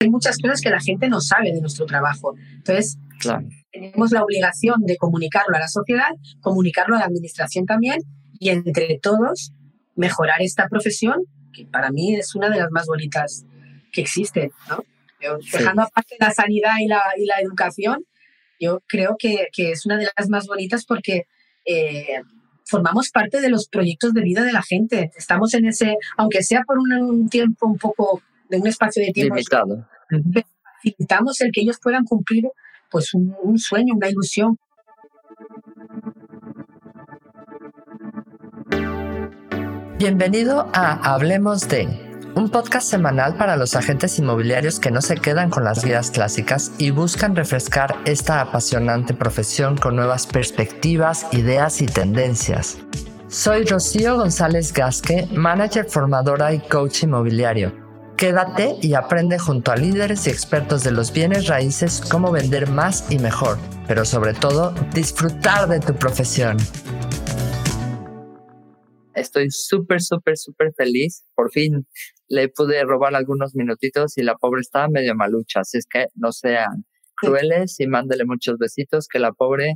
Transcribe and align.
hay 0.00 0.10
muchas 0.10 0.38
cosas 0.38 0.60
que 0.60 0.70
la 0.70 0.80
gente 0.80 1.08
no 1.08 1.20
sabe 1.20 1.52
de 1.52 1.60
nuestro 1.60 1.86
trabajo. 1.86 2.34
Entonces, 2.56 2.98
tenemos 3.72 4.12
la 4.12 4.22
obligación 4.22 4.82
de 4.82 4.96
comunicarlo 4.96 5.56
a 5.56 5.60
la 5.60 5.68
sociedad, 5.68 6.10
comunicarlo 6.40 6.96
a 6.96 7.00
la 7.00 7.06
administración 7.06 7.66
también 7.66 7.98
y 8.38 8.50
entre 8.50 8.98
todos 9.00 9.52
mejorar 9.94 10.42
esta 10.42 10.68
profesión, 10.68 11.22
que 11.52 11.64
para 11.66 11.90
mí 11.90 12.14
es 12.14 12.34
una 12.34 12.50
de 12.50 12.58
las 12.58 12.70
más 12.70 12.86
bonitas 12.86 13.46
que 13.92 14.02
existe. 14.02 14.50
¿no? 14.68 14.84
dejando 15.52 15.82
aparte 15.82 16.16
la 16.20 16.30
sanidad 16.30 16.74
y 16.78 16.86
la, 16.86 17.00
y 17.16 17.24
la 17.24 17.40
educación, 17.40 18.04
yo 18.60 18.80
creo 18.86 19.16
que, 19.18 19.48
que, 19.52 19.72
es 19.72 19.86
una 19.86 19.96
de 19.96 20.08
las 20.16 20.28
más 20.28 20.46
bonitas 20.46 20.84
porque 20.84 21.24
eh, 21.64 22.20
formamos 22.64 23.10
parte 23.10 23.40
de 23.40 23.48
los 23.48 23.68
proyectos 23.68 24.12
de 24.12 24.22
vida 24.22 24.42
de 24.44 24.52
la 24.52 24.62
gente. 24.62 25.10
Estamos 25.16 25.54
en 25.54 25.66
ese, 25.66 25.96
aunque 26.16 26.42
sea 26.42 26.62
por 26.66 26.78
un, 26.78 27.28
tiempo 27.28 27.66
un 27.66 27.78
poco, 27.78 28.22
de 28.48 28.58
un 28.58 28.66
espacio 28.66 29.04
de 29.04 29.12
tiempo 29.12 29.34
limitado, 29.36 29.88
facilitamos 30.82 31.40
el 31.40 31.50
que 31.52 31.62
ellos 31.62 31.78
puedan 31.82 32.04
cumplir 32.04 32.44
pues 32.90 33.14
un, 33.14 33.34
un 33.42 33.58
sueño, 33.58 33.94
una 33.94 34.08
ilusión. 34.08 34.58
Bienvenido 39.98 40.68
a 40.72 41.14
Hablemos 41.14 41.68
de 41.68 41.88
un 42.34 42.50
podcast 42.50 42.86
semanal 42.88 43.36
para 43.38 43.56
los 43.56 43.74
agentes 43.76 44.18
inmobiliarios 44.18 44.78
que 44.78 44.90
no 44.90 45.00
se 45.00 45.16
quedan 45.16 45.48
con 45.48 45.64
las 45.64 45.82
guías 45.82 46.10
clásicas 46.10 46.70
y 46.76 46.90
buscan 46.90 47.34
refrescar 47.34 47.96
esta 48.04 48.42
apasionante 48.42 49.14
profesión 49.14 49.78
con 49.78 49.96
nuevas 49.96 50.26
perspectivas, 50.26 51.26
ideas 51.32 51.80
y 51.80 51.86
tendencias. 51.86 52.76
Soy 53.28 53.64
Rocío 53.64 54.16
González 54.18 54.72
Gasque, 54.72 55.26
manager 55.32 55.86
formadora 55.86 56.52
y 56.52 56.60
coach 56.60 57.04
inmobiliario. 57.04 57.85
Quédate 58.16 58.76
y 58.80 58.94
aprende 58.94 59.38
junto 59.38 59.72
a 59.72 59.76
líderes 59.76 60.26
y 60.26 60.30
expertos 60.30 60.82
de 60.82 60.90
los 60.90 61.12
bienes 61.12 61.48
raíces 61.48 62.00
cómo 62.10 62.32
vender 62.32 62.66
más 62.70 63.12
y 63.12 63.18
mejor, 63.18 63.58
pero 63.86 64.06
sobre 64.06 64.32
todo 64.32 64.72
disfrutar 64.94 65.68
de 65.68 65.80
tu 65.80 65.94
profesión. 65.94 66.56
Estoy 69.14 69.50
súper, 69.50 70.00
súper, 70.00 70.38
súper 70.38 70.72
feliz. 70.74 71.26
Por 71.34 71.50
fin 71.50 71.86
le 72.28 72.48
pude 72.48 72.82
robar 72.84 73.14
algunos 73.14 73.54
minutitos 73.54 74.16
y 74.16 74.22
la 74.22 74.36
pobre 74.36 74.62
estaba 74.62 74.88
medio 74.88 75.14
malucha. 75.14 75.60
Así 75.60 75.76
es 75.76 75.86
que 75.86 76.06
no 76.14 76.32
sean 76.32 76.86
crueles 77.16 77.78
y 77.80 77.86
mándele 77.86 78.24
muchos 78.24 78.56
besitos, 78.56 79.08
que 79.08 79.18
la 79.18 79.32
pobre 79.32 79.74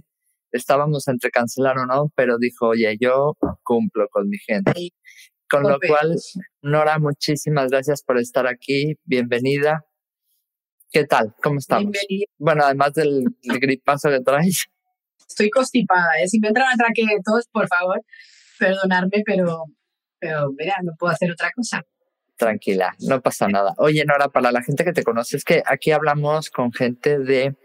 estábamos 0.51 1.09
entre 1.09 1.31
cancelar 1.31 1.79
o 1.79 1.85
no, 1.85 2.11
pero 2.17 2.39
dijo, 2.39 2.69
oye, 2.69 2.97
yo 2.99 3.37
cumplo 3.63 4.09
con 4.09 4.31
mi 4.31 4.39
gente. 4.39 4.73
Con 5.51 5.65
lo 5.65 5.81
cual, 5.81 6.17
Nora, 6.63 7.01
muchísimas 7.01 7.71
gracias 7.71 8.03
por 8.03 8.19
estar 8.19 8.47
aquí. 8.47 8.95
Bienvenida. 9.05 9.85
¿Qué 10.93 11.05
tal? 11.05 11.35
¿Cómo 11.43 11.59
estamos? 11.59 11.91
Bienvenida. 11.91 12.27
Bueno, 12.39 12.65
además 12.65 12.93
del, 12.95 13.25
gripazo 13.43 14.11
que 14.11 14.21
traes. 14.21 14.67
Estoy 15.29 15.51
constipada, 15.51 16.09
¿eh? 16.23 16.29
Si 16.29 16.39
me 16.39 16.49
entran 16.49 16.69
todos, 17.25 17.49
por 17.49 17.67
favor, 17.67 18.01
perdonarme, 18.61 19.23
pero, 19.27 19.65
pero 20.21 20.53
mira, 20.57 20.77
no 20.85 20.93
puedo 20.97 21.13
hacer 21.13 21.33
otra 21.33 21.51
cosa. 21.53 21.83
Tranquila, 22.37 22.95
no 23.01 23.21
pasa 23.21 23.49
nada. 23.49 23.75
Oye, 23.79 24.05
Nora, 24.05 24.29
para 24.29 24.53
la 24.53 24.63
gente 24.63 24.85
que 24.85 24.93
te 24.93 25.03
conoce, 25.03 25.37
es 25.37 25.45
que 25.45 25.65
aquí 25.67 25.91
hablamos 25.91 26.51
con 26.51 26.73
gente 26.73 27.19
de 27.19 27.57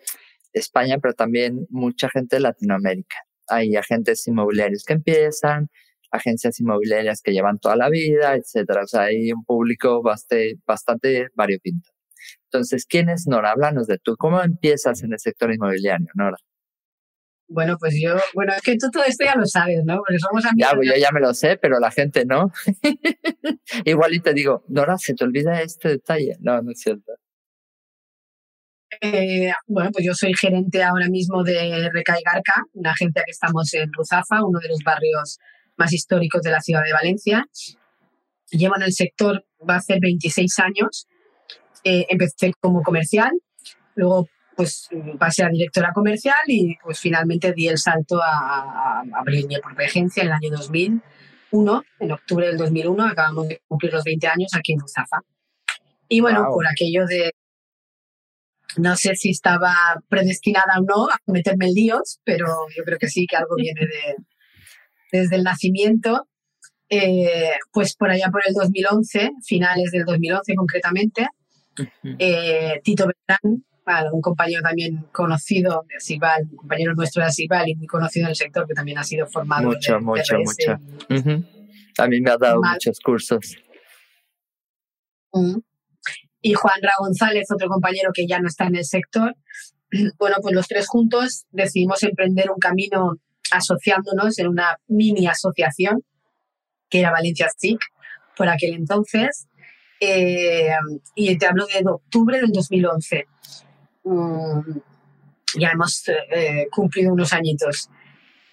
España, 0.53 0.97
pero 0.99 1.13
también 1.13 1.67
mucha 1.69 2.09
gente 2.09 2.37
de 2.37 2.41
Latinoamérica. 2.41 3.17
Hay 3.47 3.75
agentes 3.75 4.27
inmobiliarios 4.27 4.83
que 4.83 4.93
empiezan, 4.93 5.69
agencias 6.11 6.59
inmobiliarias 6.59 7.21
que 7.21 7.31
llevan 7.31 7.59
toda 7.59 7.75
la 7.75 7.89
vida, 7.89 8.35
etcétera. 8.35 8.83
O 8.83 8.87
sea, 8.87 9.01
hay 9.03 9.31
un 9.31 9.43
público 9.43 10.01
bastante, 10.01 10.55
bastante 10.65 11.27
variopinto. 11.35 11.89
Entonces, 12.45 12.85
¿quién 12.85 13.09
es 13.09 13.27
Nora? 13.27 13.51
Háblanos 13.51 13.87
de 13.87 13.97
tú. 13.97 14.15
¿Cómo 14.17 14.41
empiezas 14.41 15.03
en 15.03 15.13
el 15.13 15.19
sector 15.19 15.53
inmobiliario, 15.53 16.07
Nora? 16.15 16.37
Bueno, 17.47 17.77
pues 17.79 17.95
yo, 18.01 18.15
bueno, 18.33 18.53
es 18.55 18.61
que 18.63 18.75
tú 18.75 18.89
todo 18.89 19.03
esto 19.03 19.23
ya 19.23 19.35
lo 19.35 19.45
sabes, 19.45 19.83
¿no? 19.85 19.97
Porque 19.97 20.17
somos 20.17 20.43
amigos. 20.45 20.71
Ya, 20.71 20.75
pues 20.75 20.89
yo 20.89 20.95
ya 20.99 21.11
me 21.11 21.19
lo 21.19 21.33
sé, 21.33 21.57
pero 21.57 21.79
la 21.79 21.91
gente 21.91 22.25
no. 22.25 22.51
Igual 23.85 24.15
y 24.15 24.19
te 24.19 24.33
digo, 24.33 24.63
Nora, 24.67 24.97
se 24.97 25.13
te 25.13 25.23
olvida 25.23 25.61
este 25.61 25.89
detalle. 25.89 26.37
No, 26.39 26.61
no 26.61 26.71
es 26.71 26.79
cierto. 26.79 27.13
Eh, 29.01 29.51
bueno, 29.67 29.91
pues 29.91 30.05
yo 30.05 30.13
soy 30.13 30.33
gerente 30.33 30.81
ahora 30.81 31.07
mismo 31.09 31.43
de 31.43 31.89
Recaigarca, 31.93 32.63
una 32.73 32.91
agencia 32.91 33.23
que 33.25 33.31
estamos 33.31 33.73
en 33.73 33.91
Ruzafa, 33.93 34.43
uno 34.43 34.59
de 34.59 34.69
los 34.69 34.79
barrios 34.83 35.37
más 35.77 35.93
históricos 35.93 36.41
de 36.41 36.51
la 36.51 36.61
ciudad 36.61 36.83
de 36.83 36.93
Valencia. 36.93 37.47
Llevo 38.49 38.75
en 38.77 38.83
el 38.83 38.93
sector, 38.93 39.45
va 39.67 39.75
a 39.75 39.77
hacer 39.77 39.99
26 40.01 40.59
años. 40.59 41.07
Eh, 41.83 42.05
empecé 42.09 42.53
como 42.59 42.81
comercial, 42.81 43.31
luego 43.95 44.27
pues 44.55 44.89
pasé 45.19 45.43
a 45.43 45.49
directora 45.49 45.91
comercial 45.93 46.35
y 46.47 46.77
pues 46.81 46.99
finalmente 46.99 47.53
di 47.53 47.67
el 47.67 47.77
salto 47.77 48.21
a, 48.23 49.03
abrir 49.13 49.45
mi 49.47 49.59
propia 49.59 49.85
agencia 49.85 50.23
en 50.23 50.27
el 50.27 50.33
año 50.33 50.49
2001, 50.51 51.83
en 51.99 52.11
octubre 52.11 52.47
del 52.47 52.57
2001, 52.57 53.05
acabamos 53.05 53.49
de 53.49 53.61
cumplir 53.67 53.93
los 53.93 54.03
20 54.03 54.27
años 54.27 54.51
aquí 54.55 54.73
en 54.73 54.79
Ruzafa. 54.79 55.21
Y 56.07 56.21
bueno, 56.21 56.47
por 56.53 56.65
aquello 56.67 57.05
de, 57.05 57.33
no 58.77 58.95
sé 58.95 59.15
si 59.15 59.31
estaba 59.31 59.73
predestinada 60.07 60.79
o 60.79 60.83
no 60.83 61.09
a 61.09 61.17
meterme 61.27 61.67
en 61.67 61.73
líos, 61.73 62.19
pero 62.23 62.47
yo 62.75 62.83
creo 62.83 62.97
que 62.97 63.09
sí, 63.09 63.25
que 63.27 63.35
algo 63.35 63.55
viene 63.55 63.81
de, 63.81 64.15
desde 65.11 65.35
el 65.35 65.43
nacimiento. 65.43 66.27
Eh, 66.89 67.51
pues 67.71 67.95
por 67.95 68.11
allá 68.11 68.29
por 68.31 68.41
el 68.45 68.53
2011, 68.53 69.31
finales 69.43 69.91
del 69.91 70.05
2011 70.05 70.53
concretamente, 70.55 71.27
eh, 72.19 72.79
Tito 72.83 73.07
Beltrán, 73.07 73.65
un 74.11 74.21
compañero 74.21 74.61
también 74.61 75.05
conocido 75.11 75.83
de 75.89 75.95
Asibal, 75.95 76.43
un 76.51 76.57
compañero 76.57 76.93
nuestro 76.93 77.23
de 77.23 77.29
Asibal 77.29 77.67
y 77.69 77.75
muy 77.75 77.87
conocido 77.87 78.25
en 78.25 78.31
el 78.31 78.35
sector 78.35 78.67
que 78.67 78.73
también 78.73 78.97
ha 78.97 79.03
sido 79.03 79.27
formado. 79.27 79.69
Mucho, 79.69 79.99
mucho, 79.99 80.37
mucho. 80.37 80.79
A 81.97 82.07
mí 82.07 82.21
me 82.21 82.31
ha 82.31 82.37
dado 82.37 82.61
muchos 82.61 82.99
cursos. 82.99 83.57
Y 86.41 86.53
Juan 86.53 86.81
Ra 86.81 86.91
González, 86.99 87.47
otro 87.51 87.67
compañero 87.67 88.11
que 88.13 88.27
ya 88.27 88.39
no 88.39 88.47
está 88.47 88.65
en 88.65 88.75
el 88.75 88.85
sector. 88.85 89.35
Bueno, 90.17 90.37
pues 90.41 90.53
los 90.53 90.67
tres 90.67 90.87
juntos 90.87 91.45
decidimos 91.51 92.03
emprender 92.03 92.51
un 92.51 92.57
camino 92.57 93.15
asociándonos 93.51 94.37
en 94.39 94.47
una 94.47 94.77
mini 94.87 95.27
asociación 95.27 96.03
que 96.89 96.99
era 96.99 97.11
Valencia 97.11 97.49
SIC 97.55 97.79
por 98.35 98.49
aquel 98.49 98.73
entonces. 98.73 99.47
Eh, 99.99 100.69
y 101.15 101.37
te 101.37 101.45
hablo 101.45 101.65
de 101.65 101.81
octubre 101.87 102.39
del 102.39 102.51
2011. 102.51 103.25
Mm, 104.03 104.59
ya 105.57 105.69
hemos 105.69 106.03
eh, 106.31 106.67
cumplido 106.69 107.13
unos 107.13 107.33
añitos 107.33 107.89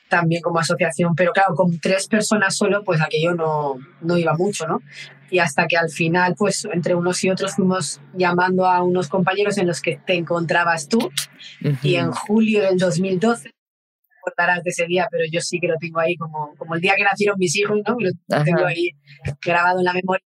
también 0.08 0.42
como 0.42 0.58
asociación, 0.58 1.14
pero 1.14 1.32
claro, 1.32 1.54
con 1.54 1.78
tres 1.80 2.06
personas 2.06 2.54
solo, 2.54 2.84
pues 2.84 3.00
aquello 3.00 3.34
no, 3.34 3.76
no 4.02 4.18
iba 4.18 4.34
mucho, 4.34 4.66
¿no? 4.66 4.82
Y 5.30 5.38
hasta 5.38 5.66
que 5.66 5.78
al 5.78 5.88
final, 5.88 6.34
pues 6.36 6.66
entre 6.70 6.94
unos 6.94 7.24
y 7.24 7.30
otros 7.30 7.54
fuimos 7.54 7.98
llamando 8.12 8.66
a 8.66 8.82
unos 8.82 9.08
compañeros 9.08 9.56
en 9.56 9.66
los 9.66 9.80
que 9.80 9.98
te 10.06 10.14
encontrabas 10.14 10.88
tú. 10.88 11.10
Y 11.82 11.94
en 11.94 12.12
julio 12.12 12.62
del 12.62 12.76
2012, 12.76 13.54
acordarás 14.22 14.62
de 14.62 14.70
ese 14.70 14.86
día, 14.86 15.06
pero 15.10 15.24
yo 15.30 15.40
sí 15.40 15.58
que 15.60 15.68
lo 15.68 15.76
tengo 15.78 16.00
ahí 16.00 16.16
como, 16.16 16.54
como 16.56 16.74
el 16.74 16.80
día 16.80 16.94
que 16.96 17.04
nacieron 17.04 17.36
mis 17.38 17.56
hijos, 17.56 17.78
¿no? 17.86 17.96
Lo 17.98 18.44
tengo 18.44 18.64
ahí 18.66 18.90
grabado 19.44 19.78
en 19.78 19.84
la 19.84 19.92
memoria. 19.92 20.24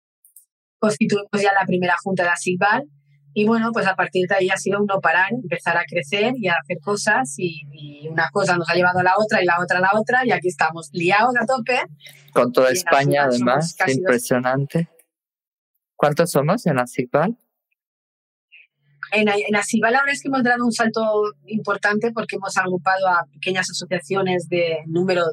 Constituimos 0.79 1.41
ya 1.41 1.53
la 1.53 1.65
primera 1.65 1.95
junta 2.03 2.23
de 2.23 2.29
Asilval 2.29 2.87
y 3.33 3.45
bueno, 3.45 3.71
pues 3.71 3.87
a 3.87 3.95
partir 3.95 4.27
de 4.27 4.35
ahí 4.35 4.49
ha 4.49 4.57
sido 4.57 4.81
uno 4.81 4.99
parar, 4.99 5.31
empezar 5.31 5.77
a 5.77 5.83
crecer 5.87 6.33
y 6.35 6.47
a 6.47 6.55
hacer 6.61 6.79
cosas 6.81 7.33
y, 7.37 8.07
una 8.09 8.29
cosa 8.31 8.57
nos 8.57 8.69
ha 8.69 8.73
llevado 8.73 8.99
a 8.99 9.03
la 9.03 9.13
otra 9.17 9.41
y 9.41 9.45
la 9.45 9.57
otra 9.61 9.77
a 9.77 9.81
la 9.81 9.91
otra 9.93 10.25
y 10.25 10.31
aquí 10.31 10.49
estamos 10.49 10.89
liados 10.91 11.33
a 11.39 11.45
tope. 11.45 11.79
Con 12.33 12.51
toda 12.51 12.71
España 12.71 13.23
además, 13.23 13.75
impresionante. 13.87 14.89
¿Cuántos 15.95 16.31
somos 16.31 16.65
en 16.65 16.79
Asibal? 16.79 17.37
En, 19.11 19.27
en 19.27 19.55
Asibal 19.55 19.95
ahora 19.95 20.11
es 20.11 20.21
que 20.21 20.29
hemos 20.29 20.43
dado 20.43 20.65
un 20.65 20.71
salto 20.71 21.33
importante 21.47 22.11
porque 22.13 22.37
hemos 22.37 22.57
agrupado 22.57 23.07
a 23.07 23.25
pequeñas 23.33 23.69
asociaciones 23.69 24.47
de 24.49 24.77
número 24.87 25.23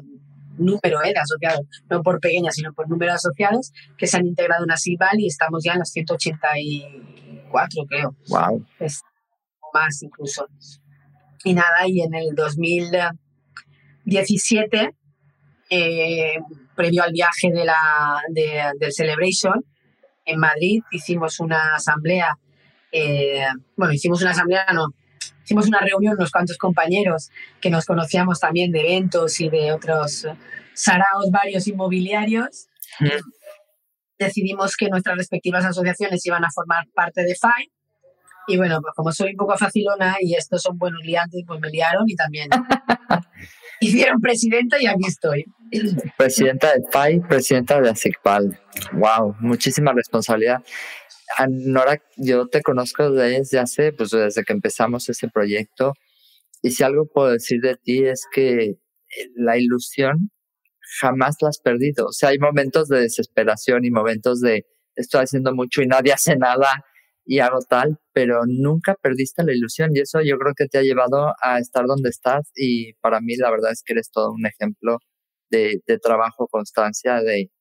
número 0.59 1.03
eh, 1.03 1.13
de 1.13 1.19
asociados, 1.19 1.65
no 1.89 2.03
por 2.03 2.19
pequeñas, 2.19 2.53
sino 2.55 2.73
por 2.73 2.87
número 2.89 3.13
de 3.13 3.15
asociados, 3.15 3.71
que 3.97 4.05
se 4.07 4.17
han 4.17 4.27
integrado 4.27 4.65
en 4.65 4.71
Asibal 4.71 5.17
y 5.19 5.27
estamos 5.27 5.63
ya 5.63 5.71
en 5.73 5.79
los 5.79 5.89
180 5.89 6.47
y 6.59 6.83
cuatro, 7.49 7.85
creo. 7.87 8.15
Wow. 8.27 8.65
Es, 8.79 9.01
más 9.73 10.01
incluso. 10.01 10.47
Y 11.43 11.53
nada, 11.53 11.85
y 11.87 12.01
en 12.01 12.15
el 12.15 12.33
2017, 12.35 14.95
eh, 15.69 16.39
previo 16.75 17.03
al 17.03 17.11
viaje 17.11 17.51
de 17.51 17.65
la, 17.65 18.19
de, 18.29 18.71
del 18.79 18.91
Celebration, 18.91 19.63
en 20.25 20.39
Madrid 20.39 20.81
hicimos 20.91 21.39
una 21.39 21.75
asamblea, 21.75 22.35
eh, 22.91 23.45
bueno, 23.75 23.93
hicimos 23.93 24.21
una 24.21 24.31
asamblea, 24.31 24.65
no, 24.73 24.87
hicimos 25.43 25.67
una 25.67 25.79
reunión 25.79 26.15
unos 26.15 26.31
cuantos 26.31 26.57
compañeros 26.57 27.29
que 27.61 27.69
nos 27.69 27.85
conocíamos 27.85 28.39
también 28.39 28.71
de 28.71 28.81
eventos 28.81 29.39
y 29.41 29.49
de 29.49 29.71
otros 29.73 30.27
saraos 30.73 31.31
varios 31.31 31.67
inmobiliarios 31.67 32.69
decidimos 34.19 34.75
que 34.75 34.89
nuestras 34.89 35.17
respectivas 35.17 35.65
asociaciones 35.65 36.25
iban 36.25 36.43
a 36.43 36.49
formar 36.53 36.85
parte 36.93 37.23
de 37.23 37.35
FAI 37.35 37.71
Y 38.47 38.57
bueno, 38.57 38.79
pues 38.81 38.93
como 38.95 39.11
soy 39.11 39.31
un 39.31 39.37
poco 39.37 39.57
facilona 39.57 40.17
y 40.19 40.35
estos 40.35 40.61
son 40.61 40.77
buenos 40.77 41.01
liantes, 41.03 41.43
pues 41.47 41.59
me 41.59 41.69
liaron 41.69 42.03
y 42.07 42.15
también 42.15 42.49
hicieron 43.79 44.19
presidenta 44.19 44.81
y 44.81 44.87
aquí 44.87 45.07
estoy. 45.07 45.45
Presidenta 46.17 46.73
de 46.73 46.81
PAI, 46.91 47.19
presidenta 47.21 47.79
de 47.79 47.89
ASICPAL. 47.89 48.59
Wow, 48.93 49.35
muchísima 49.39 49.93
responsabilidad. 49.93 50.61
Nora, 51.49 52.01
yo 52.17 52.47
te 52.47 52.61
conozco 52.61 53.11
desde 53.11 53.59
hace, 53.59 53.93
pues 53.93 54.11
desde 54.11 54.43
que 54.43 54.53
empezamos 54.53 55.09
ese 55.09 55.27
proyecto. 55.29 55.93
Y 56.61 56.71
si 56.71 56.83
algo 56.83 57.07
puedo 57.07 57.31
decir 57.31 57.61
de 57.61 57.75
ti 57.75 58.05
es 58.05 58.25
que 58.33 58.63
eh, 58.65 58.77
la 59.35 59.57
ilusión 59.57 60.31
jamás 61.01 61.37
la 61.41 61.49
has 61.49 61.59
perdido. 61.59 62.07
O 62.07 62.11
sea, 62.11 62.29
hay 62.29 62.39
momentos 62.39 62.89
de 62.89 63.01
desesperación 63.01 63.85
y 63.85 63.91
momentos 63.91 64.41
de 64.41 64.65
estoy 64.95 65.21
haciendo 65.23 65.53
mucho 65.55 65.81
y 65.81 65.87
nadie 65.87 66.13
hace 66.13 66.35
nada 66.37 66.85
y 67.25 67.39
hago 67.39 67.59
tal, 67.69 67.99
pero 68.13 68.41
nunca 68.47 68.95
perdiste 69.01 69.43
la 69.43 69.53
ilusión 69.53 69.91
y 69.95 69.99
eso 70.01 70.21
yo 70.21 70.37
creo 70.39 70.53
que 70.55 70.67
te 70.67 70.79
ha 70.79 70.81
llevado 70.83 71.33
a 71.41 71.59
estar 71.59 71.85
donde 71.85 72.09
estás 72.09 72.51
y 72.55 72.93
para 72.95 73.21
mí 73.21 73.35
la 73.37 73.51
verdad 73.51 73.71
es 73.71 73.83
que 73.85 73.93
eres 73.93 74.09
todo 74.11 74.31
un 74.33 74.45
ejemplo 74.47 74.97
de, 75.51 75.81
de 75.87 75.99
trabajo, 75.99 76.47
constancia, 76.47 77.21
de, 77.21 77.51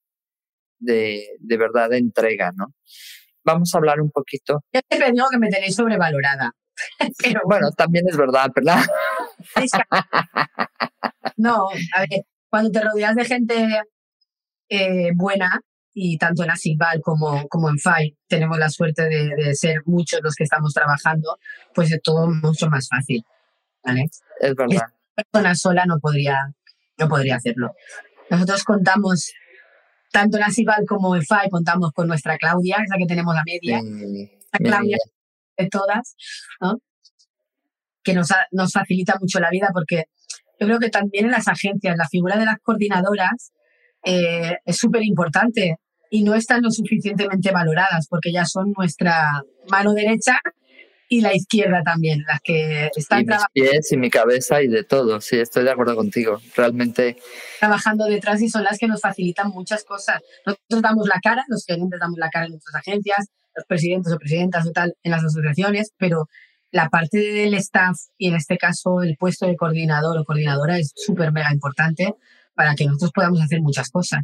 de, 0.78 1.26
de 1.40 1.56
verdad 1.58 1.90
de 1.90 1.98
entrega, 1.98 2.52
¿no? 2.56 2.66
Vamos 3.48 3.74
a 3.74 3.78
hablar 3.78 3.98
un 4.02 4.10
poquito. 4.10 4.60
Yo 4.74 4.80
siempre 4.90 5.12
digo 5.12 5.26
que 5.30 5.38
me 5.38 5.48
tenéis 5.48 5.74
sobrevalorada. 5.74 6.52
Pero 7.22 7.40
bueno, 7.46 7.70
también 7.70 8.04
es 8.06 8.14
verdad, 8.14 8.50
¿verdad? 8.54 8.84
no, 11.38 11.68
a 11.96 12.00
ver, 12.00 12.26
cuando 12.50 12.70
te 12.70 12.80
rodeas 12.82 13.16
de 13.16 13.24
gente 13.24 13.82
eh, 14.68 15.12
buena, 15.14 15.62
y 15.94 16.18
tanto 16.18 16.44
en 16.44 16.50
Asigval 16.50 17.00
como, 17.02 17.48
como 17.48 17.70
en 17.70 17.78
FAI 17.78 18.16
tenemos 18.28 18.58
la 18.58 18.68
suerte 18.68 19.08
de, 19.08 19.54
ser 19.54 19.80
muchos 19.86 20.20
los 20.22 20.34
que 20.34 20.44
estamos 20.44 20.74
trabajando, 20.74 21.38
pues 21.74 21.90
es 21.90 22.02
todo 22.02 22.28
mucho 22.28 22.68
más 22.68 22.86
fácil. 22.86 23.24
¿vale? 23.82 24.04
Es 24.40 24.54
verdad. 24.54 24.76
Esta 24.76 24.92
persona 25.32 25.54
sola 25.54 25.84
no 25.86 25.98
podría, 25.98 26.52
no 26.98 27.08
podría 27.08 27.36
hacerlo. 27.36 27.72
Nosotros 28.30 28.62
contamos, 28.62 29.32
tanto 30.10 30.38
en 30.38 30.44
Asigval 30.44 30.84
como 30.86 31.14
en 31.16 31.22
FAI, 31.22 31.50
contamos 31.50 31.92
con 31.92 32.08
nuestra 32.08 32.36
Claudia, 32.36 32.76
esa 32.84 32.96
que 32.98 33.06
tenemos 33.06 33.34
la 33.34 33.42
media. 33.44 33.80
la 33.82 34.58
Claudia 34.58 34.96
de 35.56 35.68
todas, 35.68 36.16
¿no? 36.60 36.78
que 38.08 38.14
nos, 38.14 38.28
nos 38.52 38.72
facilita 38.72 39.16
mucho 39.20 39.38
la 39.38 39.50
vida 39.50 39.68
porque 39.72 40.04
yo 40.58 40.66
creo 40.66 40.78
que 40.78 40.88
también 40.88 41.26
en 41.26 41.30
las 41.30 41.46
agencias 41.46 41.96
la 41.96 42.08
figura 42.08 42.38
de 42.38 42.46
las 42.46 42.56
coordinadoras 42.62 43.52
eh, 44.04 44.56
es 44.64 44.76
súper 44.76 45.02
importante 45.04 45.76
y 46.10 46.22
no 46.22 46.34
están 46.34 46.62
lo 46.62 46.70
suficientemente 46.70 47.52
valoradas 47.52 48.06
porque 48.08 48.32
ya 48.32 48.46
son 48.46 48.72
nuestra 48.76 49.42
mano 49.70 49.92
derecha 49.92 50.40
y 51.08 51.22
la 51.22 51.34
izquierda 51.34 51.82
también, 51.82 52.22
las 52.26 52.40
que 52.40 52.90
están 52.94 53.24
trabajando. 53.24 53.50
Mis 53.54 53.70
pies 53.70 53.92
y 53.92 53.96
mi 53.96 54.10
cabeza 54.10 54.62
y 54.62 54.68
de 54.68 54.84
todo, 54.84 55.20
sí, 55.20 55.38
estoy 55.38 55.64
de 55.64 55.70
acuerdo 55.70 55.96
contigo. 55.96 56.40
Realmente. 56.54 57.16
Trabajando 57.58 58.04
detrás 58.04 58.42
y 58.42 58.50
son 58.50 58.64
las 58.64 58.78
que 58.78 58.86
nos 58.86 59.00
facilitan 59.00 59.48
muchas 59.48 59.84
cosas. 59.84 60.20
Nosotros 60.44 60.82
damos 60.82 61.08
la 61.08 61.18
cara, 61.22 61.44
los 61.48 61.64
gerentes 61.64 61.98
damos 61.98 62.18
la 62.18 62.28
cara 62.28 62.46
en 62.46 62.52
nuestras 62.52 62.76
agencias, 62.76 63.26
los 63.54 63.64
presidentes 63.66 64.12
o 64.12 64.18
presidentas 64.18 64.66
o 64.66 64.72
tal 64.72 64.94
en 65.02 65.10
las 65.10 65.24
asociaciones, 65.24 65.92
pero 65.96 66.28
la 66.70 66.88
parte 66.90 67.18
del 67.18 67.54
staff 67.54 67.96
y 68.18 68.28
en 68.28 68.36
este 68.36 68.58
caso 68.58 69.02
el 69.02 69.16
puesto 69.16 69.46
de 69.46 69.56
coordinador 69.56 70.18
o 70.18 70.24
coordinadora 70.24 70.78
es 70.78 70.92
súper 70.94 71.32
mega 71.32 71.52
importante 71.52 72.14
para 72.54 72.74
que 72.74 72.84
nosotros 72.84 73.12
podamos 73.12 73.40
hacer 73.40 73.62
muchas 73.62 73.88
cosas. 73.88 74.20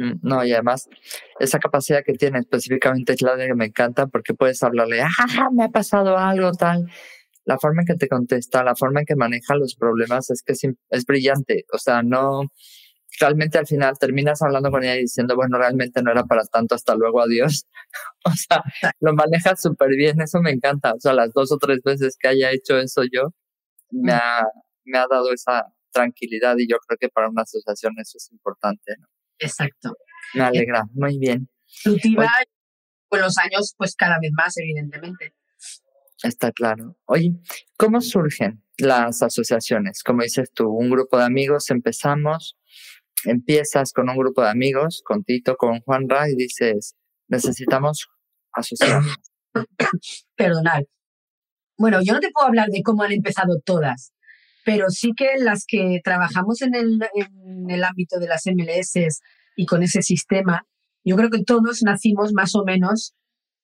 Mm, 0.00 0.20
no, 0.22 0.42
y 0.46 0.52
además, 0.54 0.88
esa 1.38 1.58
capacidad 1.58 2.02
que 2.02 2.14
tiene 2.14 2.38
específicamente 2.38 3.16
Claudia 3.16 3.46
que 3.46 3.54
me 3.54 3.66
encanta 3.66 4.06
porque 4.06 4.32
puedes 4.32 4.62
hablarle, 4.62 5.02
ah, 5.02 5.50
me 5.52 5.64
ha 5.64 5.68
pasado 5.68 6.16
algo 6.16 6.52
tal. 6.52 6.90
La 7.44 7.58
forma 7.58 7.82
en 7.82 7.86
que 7.86 7.94
te 7.96 8.08
contesta, 8.08 8.64
la 8.64 8.74
forma 8.74 9.00
en 9.00 9.06
que 9.06 9.16
maneja 9.16 9.54
los 9.56 9.74
problemas 9.74 10.30
es 10.30 10.42
que 10.42 10.52
es, 10.54 10.62
es 10.90 11.04
brillante. 11.04 11.66
O 11.72 11.78
sea, 11.78 12.02
no, 12.02 12.44
realmente 13.20 13.58
al 13.58 13.66
final 13.66 13.98
terminas 13.98 14.40
hablando 14.40 14.70
con 14.70 14.84
ella 14.84 14.96
y 14.96 15.02
diciendo, 15.02 15.36
bueno, 15.36 15.58
realmente 15.58 16.02
no 16.02 16.12
era 16.12 16.24
para 16.24 16.44
tanto, 16.46 16.74
hasta 16.74 16.94
luego, 16.94 17.20
adiós. 17.20 17.66
o 18.24 18.30
sea, 18.30 18.62
lo 19.00 19.12
maneja 19.14 19.54
súper 19.56 19.90
bien, 19.90 20.20
eso 20.22 20.40
me 20.40 20.50
encanta. 20.52 20.94
O 20.94 21.00
sea, 21.00 21.12
las 21.12 21.32
dos 21.34 21.52
o 21.52 21.58
tres 21.58 21.82
veces 21.84 22.16
que 22.18 22.28
haya 22.28 22.50
hecho 22.52 22.78
eso 22.78 23.02
yo, 23.12 23.34
me 23.90 24.12
ha, 24.14 24.46
me 24.84 24.98
ha 24.98 25.06
dado 25.10 25.32
esa 25.32 25.66
tranquilidad 25.92 26.56
y 26.58 26.68
yo 26.68 26.78
creo 26.86 26.98
que 26.98 27.08
para 27.10 27.28
una 27.28 27.42
asociación 27.42 27.94
eso 27.98 28.16
es 28.16 28.30
importante. 28.32 28.94
¿no? 28.98 29.06
Exacto. 29.40 29.96
Me 30.34 30.44
alegra, 30.44 30.84
muy 30.92 31.18
bien. 31.18 31.48
con 33.08 33.20
los 33.20 33.36
años, 33.38 33.74
pues 33.76 33.96
cada 33.96 34.18
vez 34.20 34.30
más, 34.32 34.56
evidentemente. 34.56 35.34
Está 36.22 36.52
claro. 36.52 36.96
Oye, 37.06 37.32
¿cómo 37.76 38.00
surgen 38.00 38.62
las 38.78 39.22
asociaciones? 39.22 40.02
Como 40.02 40.22
dices 40.22 40.52
tú, 40.52 40.68
un 40.68 40.90
grupo 40.90 41.18
de 41.18 41.24
amigos, 41.24 41.70
empezamos, 41.70 42.58
empiezas 43.24 43.92
con 43.92 44.08
un 44.10 44.16
grupo 44.16 44.42
de 44.42 44.50
amigos, 44.50 45.02
con 45.04 45.24
Tito, 45.24 45.56
con 45.56 45.80
Juanra, 45.80 46.28
y 46.28 46.36
dices, 46.36 46.94
necesitamos 47.28 48.08
asociarnos. 48.52 49.16
Perdonad. 50.36 50.82
Bueno, 51.78 52.00
yo 52.02 52.12
no 52.12 52.20
te 52.20 52.30
puedo 52.30 52.46
hablar 52.46 52.68
de 52.68 52.82
cómo 52.82 53.02
han 53.02 53.12
empezado 53.12 53.58
todas, 53.64 54.12
pero 54.64 54.90
sí 54.90 55.12
que 55.16 55.36
las 55.38 55.64
que 55.66 56.00
trabajamos 56.04 56.62
en 56.62 56.74
el, 56.74 57.00
en 57.14 57.70
el 57.70 57.84
ámbito 57.84 58.18
de 58.18 58.28
las 58.28 58.46
MLS 58.46 59.20
y 59.56 59.66
con 59.66 59.82
ese 59.82 60.02
sistema, 60.02 60.66
yo 61.04 61.16
creo 61.16 61.30
que 61.30 61.42
todos 61.44 61.82
nacimos 61.82 62.32
más 62.32 62.54
o 62.54 62.64
menos 62.64 63.14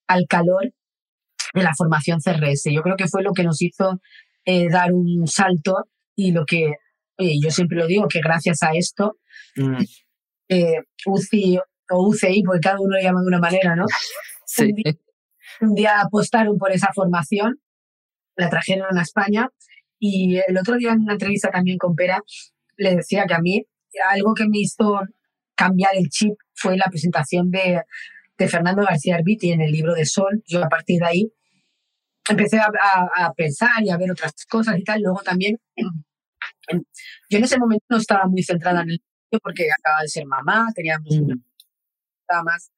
al 0.06 0.26
calor 0.28 0.72
de 1.54 1.62
la 1.62 1.74
formación 1.76 2.20
CRS. 2.20 2.70
Yo 2.72 2.82
creo 2.82 2.96
que 2.96 3.08
fue 3.08 3.22
lo 3.22 3.32
que 3.32 3.44
nos 3.44 3.60
hizo 3.62 4.00
eh, 4.44 4.68
dar 4.68 4.92
un 4.92 5.26
salto 5.26 5.88
y 6.14 6.32
lo 6.32 6.44
que, 6.44 6.72
yo 7.18 7.50
siempre 7.50 7.78
lo 7.78 7.86
digo, 7.86 8.08
que 8.08 8.20
gracias 8.20 8.62
a 8.62 8.70
esto, 8.72 9.16
mm. 9.56 9.82
eh, 10.48 10.82
UCI 11.04 11.58
o 11.90 12.08
UCI, 12.08 12.42
porque 12.42 12.60
cada 12.60 12.80
uno 12.80 12.96
lo 12.96 13.02
llama 13.02 13.20
de 13.20 13.26
una 13.26 13.40
manera, 13.40 13.76
¿no? 13.76 13.86
Sí. 14.48 14.72
un 15.60 15.74
día 15.74 16.00
apostaron 16.00 16.56
por 16.56 16.70
esa 16.70 16.90
formación, 16.94 17.60
la 18.36 18.48
trajeron 18.48 18.96
a 18.96 19.02
España 19.02 19.50
y 19.98 20.38
el 20.46 20.58
otro 20.58 20.76
día 20.76 20.92
en 20.92 21.02
una 21.02 21.14
entrevista 21.14 21.50
también 21.50 21.78
con 21.78 21.94
Pera, 21.94 22.22
le 22.76 22.96
decía 22.96 23.24
que 23.26 23.34
a 23.34 23.40
mí 23.40 23.64
algo 24.10 24.34
que 24.34 24.46
me 24.48 24.58
hizo 24.58 25.00
cambiar 25.54 25.96
el 25.96 26.08
chip 26.10 26.34
fue 26.54 26.76
la 26.76 26.84
presentación 26.84 27.50
de, 27.50 27.82
de 28.36 28.48
Fernando 28.48 28.82
García 28.82 29.16
Arbiti 29.16 29.52
en 29.52 29.62
el 29.62 29.72
libro 29.72 29.94
de 29.94 30.04
Sol. 30.04 30.42
Yo 30.46 30.62
a 30.62 30.68
partir 30.68 31.00
de 31.00 31.06
ahí 31.06 31.32
empecé 32.28 32.58
a, 32.58 32.68
a, 33.16 33.32
pensar 33.32 33.82
y 33.82 33.90
a 33.90 33.96
ver 33.96 34.10
otras 34.10 34.32
cosas 34.48 34.78
y 34.78 34.84
tal. 34.84 35.00
Luego 35.00 35.22
también, 35.22 35.58
yo 37.30 37.38
en 37.38 37.44
ese 37.44 37.58
momento 37.58 37.84
no 37.88 37.96
estaba 37.96 38.26
muy 38.26 38.42
centrada 38.42 38.82
en 38.82 38.90
el 38.90 39.00
porque 39.42 39.68
acababa 39.70 40.02
de 40.02 40.08
ser 40.08 40.26
mamá, 40.26 40.68
teníamos 40.74 41.10
una, 41.16 41.34
mm. 41.34 41.44
estaba 42.20 42.42
más 42.44 42.70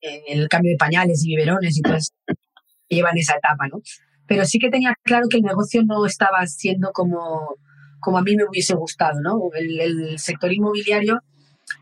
en 0.00 0.40
el 0.40 0.48
cambio 0.48 0.72
de 0.72 0.76
pañales 0.76 1.24
y 1.24 1.28
biberones 1.28 1.78
y 1.78 1.82
todo 1.82 1.94
eso 1.94 2.12
que 2.26 2.96
llevan 2.96 3.16
esa 3.16 3.36
etapa, 3.36 3.68
¿no? 3.68 3.80
Pero 4.26 4.44
sí 4.44 4.58
que 4.58 4.70
tenía 4.70 4.94
claro 5.02 5.28
que 5.28 5.38
el 5.38 5.42
negocio 5.42 5.82
no 5.84 6.06
estaba 6.06 6.46
siendo 6.46 6.90
como, 6.92 7.56
como 8.00 8.18
a 8.18 8.22
mí 8.22 8.36
me 8.36 8.44
hubiese 8.44 8.74
gustado, 8.74 9.20
¿no? 9.20 9.38
El, 9.54 10.18
sector 10.18 10.52
inmobiliario 10.52 11.20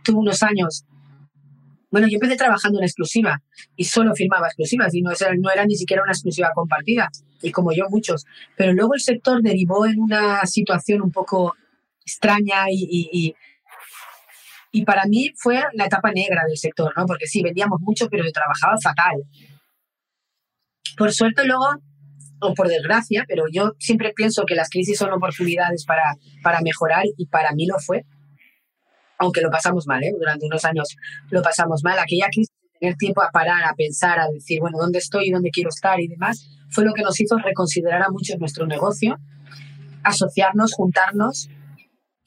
tuvo 0.05 0.21
unos 0.21 0.43
años. 0.43 0.85
Bueno, 1.91 2.07
yo 2.09 2.17
empecé 2.17 2.37
trabajando 2.37 2.79
en 2.79 2.85
exclusiva 2.85 3.43
y 3.77 3.85
solo 3.85 4.15
firmaba 4.15 4.47
exclusivas 4.47 4.95
y 4.95 5.03
no, 5.03 5.11
no 5.39 5.51
era 5.51 5.65
ni 5.65 5.75
siquiera 5.75 6.03
una 6.03 6.13
exclusiva 6.13 6.51
compartida, 6.55 7.09
y 7.43 7.51
como 7.51 7.73
yo 7.73 7.87
muchos. 7.91 8.27
Pero 8.57 8.73
luego 8.73 8.95
el 8.95 9.01
sector 9.01 9.43
derivó 9.43 9.87
en 9.87 9.99
una 9.99 10.47
situación 10.47 11.03
un 11.03 11.11
poco 11.11 11.55
extraña 12.05 12.67
y, 12.71 13.09
y, 13.13 13.35
y 14.73 14.85
para 14.85 15.05
mí 15.07 15.33
fue 15.37 15.63
la 15.75 15.87
etapa 15.87 16.13
negra 16.13 16.43
del 16.47 16.57
sector, 16.57 16.93
¿no? 16.97 17.07
Porque 17.07 17.27
sí, 17.27 17.43
vendíamos 17.43 17.81
mucho, 17.81 18.09
pero 18.09 18.25
yo 18.25 18.33
trabajaba 18.33 18.77
fatal. 18.81 19.25
Por 20.97 21.13
suerte 21.13 21.45
luego 21.45 21.67
o 22.41 22.55
por 22.55 22.69
desgracia, 22.69 23.25
pero 23.29 23.45
yo 23.53 23.73
siempre 23.79 24.13
pienso 24.15 24.45
que 24.47 24.55
las 24.55 24.69
crisis 24.69 24.99
son 24.99 25.13
oportunidades 25.13 25.85
para, 25.85 26.17
para 26.43 26.61
mejorar 26.61 27.05
y 27.17 27.27
para 27.27 27.53
mí 27.53 27.67
lo 27.67 27.79
fue, 27.79 28.05
aunque 29.19 29.41
lo 29.41 29.51
pasamos 29.51 29.87
mal, 29.87 30.03
¿eh? 30.03 30.13
durante 30.19 30.47
unos 30.47 30.65
años 30.65 30.97
lo 31.31 31.43
pasamos 31.43 31.83
mal. 31.85 31.99
Aquella 31.99 32.29
crisis 32.31 32.51
tener 32.81 32.97
tiempo 32.97 33.23
a 33.23 33.31
parar, 33.31 33.65
a 33.65 33.75
pensar, 33.75 34.19
a 34.19 34.29
decir, 34.33 34.61
bueno, 34.61 34.79
¿dónde 34.79 34.99
estoy 34.99 35.29
y 35.29 35.31
dónde 35.31 35.51
quiero 35.51 35.69
estar 35.69 36.01
y 36.01 36.09
demás? 36.09 36.49
Fue 36.71 36.85
lo 36.85 36.95
que 36.95 37.03
nos 37.03 37.21
hizo 37.21 37.37
reconsiderar 37.37 38.03
a 38.03 38.11
mucho 38.11 38.35
nuestro 38.39 38.67
negocio, 38.67 39.19
asociarnos, 40.03 40.73
juntarnos 40.73 41.51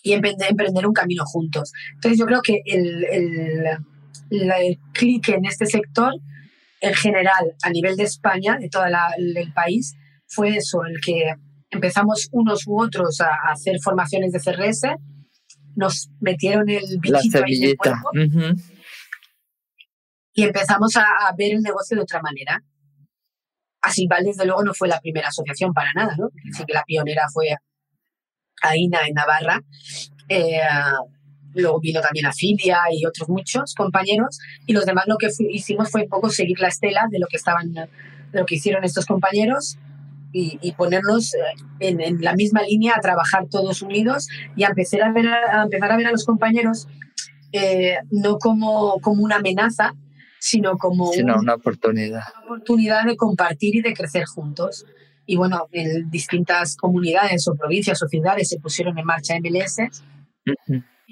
y 0.03 0.13
emprender, 0.13 0.85
un 0.85 0.93
camino 0.93 1.23
juntos. 1.25 1.71
Entonces 1.95 2.19
yo 2.19 2.25
creo 2.25 2.41
que 2.41 2.61
el, 2.65 3.03
el, 3.05 3.65
el 4.29 4.79
clic 4.93 5.29
en 5.29 5.45
este 5.45 5.65
sector 5.65 6.13
en 6.81 6.93
general 6.93 7.55
a 7.63 7.69
nivel 7.69 7.95
de 7.95 8.03
España, 8.03 8.57
de 8.59 8.69
todo 8.69 8.83
el 8.85 9.53
país, 9.53 9.95
fue 10.33 10.57
eso, 10.57 10.83
el 10.85 10.99
que 11.01 11.35
empezamos 11.69 12.29
unos 12.31 12.65
u 12.67 12.81
otros 12.81 13.19
a, 13.21 13.51
hacer 13.51 13.79
formaciones 13.81 14.31
de 14.31 14.39
CRS, 14.39 14.81
nos 15.75 16.09
metieron 16.19 16.69
el 16.69 16.99
bichito 16.99 17.43
ahí 17.43 17.75
en 18.15 18.55
y 20.35 20.43
empezamos 20.43 20.95
a, 20.97 21.03
ver 21.37 21.53
el 21.53 21.61
negocio 21.61 21.95
de 21.95 22.03
otra 22.03 22.21
manera. 22.21 22.63
Asibal, 23.81 24.23
desde 24.23 24.45
luego, 24.45 24.63
no 24.63 24.73
fue 24.73 24.87
la 24.87 24.99
primera 24.99 25.27
asociación 25.27 25.73
para 25.73 25.91
nada, 25.93 26.15
¿no? 26.17 26.29
Sí 26.57 26.63
que 26.65 26.73
la 26.73 26.83
pionera 26.83 27.23
fue 27.31 27.55
AINA 28.61 29.05
en 29.07 29.13
Navarra. 29.13 29.61
Eh, 30.29 30.59
luego 31.53 31.79
vino 31.79 32.01
también 32.01 32.25
Afilia 32.25 32.79
y 32.91 33.05
otros 33.05 33.29
muchos 33.29 33.75
compañeros. 33.75 34.39
Y 34.65 34.73
los 34.73 34.85
demás 34.85 35.05
lo 35.07 35.17
que 35.17 35.29
hicimos 35.49 35.91
fue 35.91 36.03
un 36.03 36.09
poco 36.09 36.29
seguir 36.29 36.59
la 36.59 36.69
estela 36.69 37.05
de 37.11 37.19
lo 37.19 37.27
que 37.27 37.37
estaban, 37.37 37.71
de 37.71 37.87
lo 38.31 38.45
que 38.45 38.55
hicieron 38.55 38.83
estos 38.83 39.05
compañeros 39.05 39.77
y, 40.33 40.71
ponernos 40.73 41.33
eh, 41.35 41.39
en, 41.79 42.21
la 42.21 42.33
misma 42.33 42.63
línea 42.63 42.95
a 42.97 43.01
trabajar 43.01 43.45
todos 43.49 43.81
unidos 43.83 44.27
y 44.55 44.63
a 44.63 44.69
empezar 44.69 45.03
a 45.03 45.11
ver 45.11 45.27
a, 45.27 45.63
empezar 45.63 45.91
a, 45.91 45.97
ver 45.97 46.07
a 46.07 46.11
los 46.11 46.25
compañeros 46.25 46.87
eh, 47.51 47.97
no 48.09 48.39
como, 48.39 48.99
como 49.01 49.23
una 49.23 49.35
amenaza, 49.35 49.93
sino 50.39 50.77
como 50.77 51.11
una 51.11 51.53
oportunidad. 51.53 52.23
Una 52.35 52.45
oportunidad 52.45 53.05
de 53.05 53.15
compartir 53.15 53.75
y 53.75 53.81
de 53.81 53.93
crecer 53.93 54.25
juntos. 54.25 54.85
Y 55.25 55.37
bueno, 55.37 55.67
en 55.71 56.09
distintas 56.09 56.75
comunidades 56.75 57.47
o 57.47 57.55
provincias 57.55 58.01
o 58.01 58.07
ciudades 58.07 58.49
se 58.49 58.59
pusieron 58.59 58.97
en 58.97 59.05
marcha 59.05 59.35
MLS. 59.39 59.77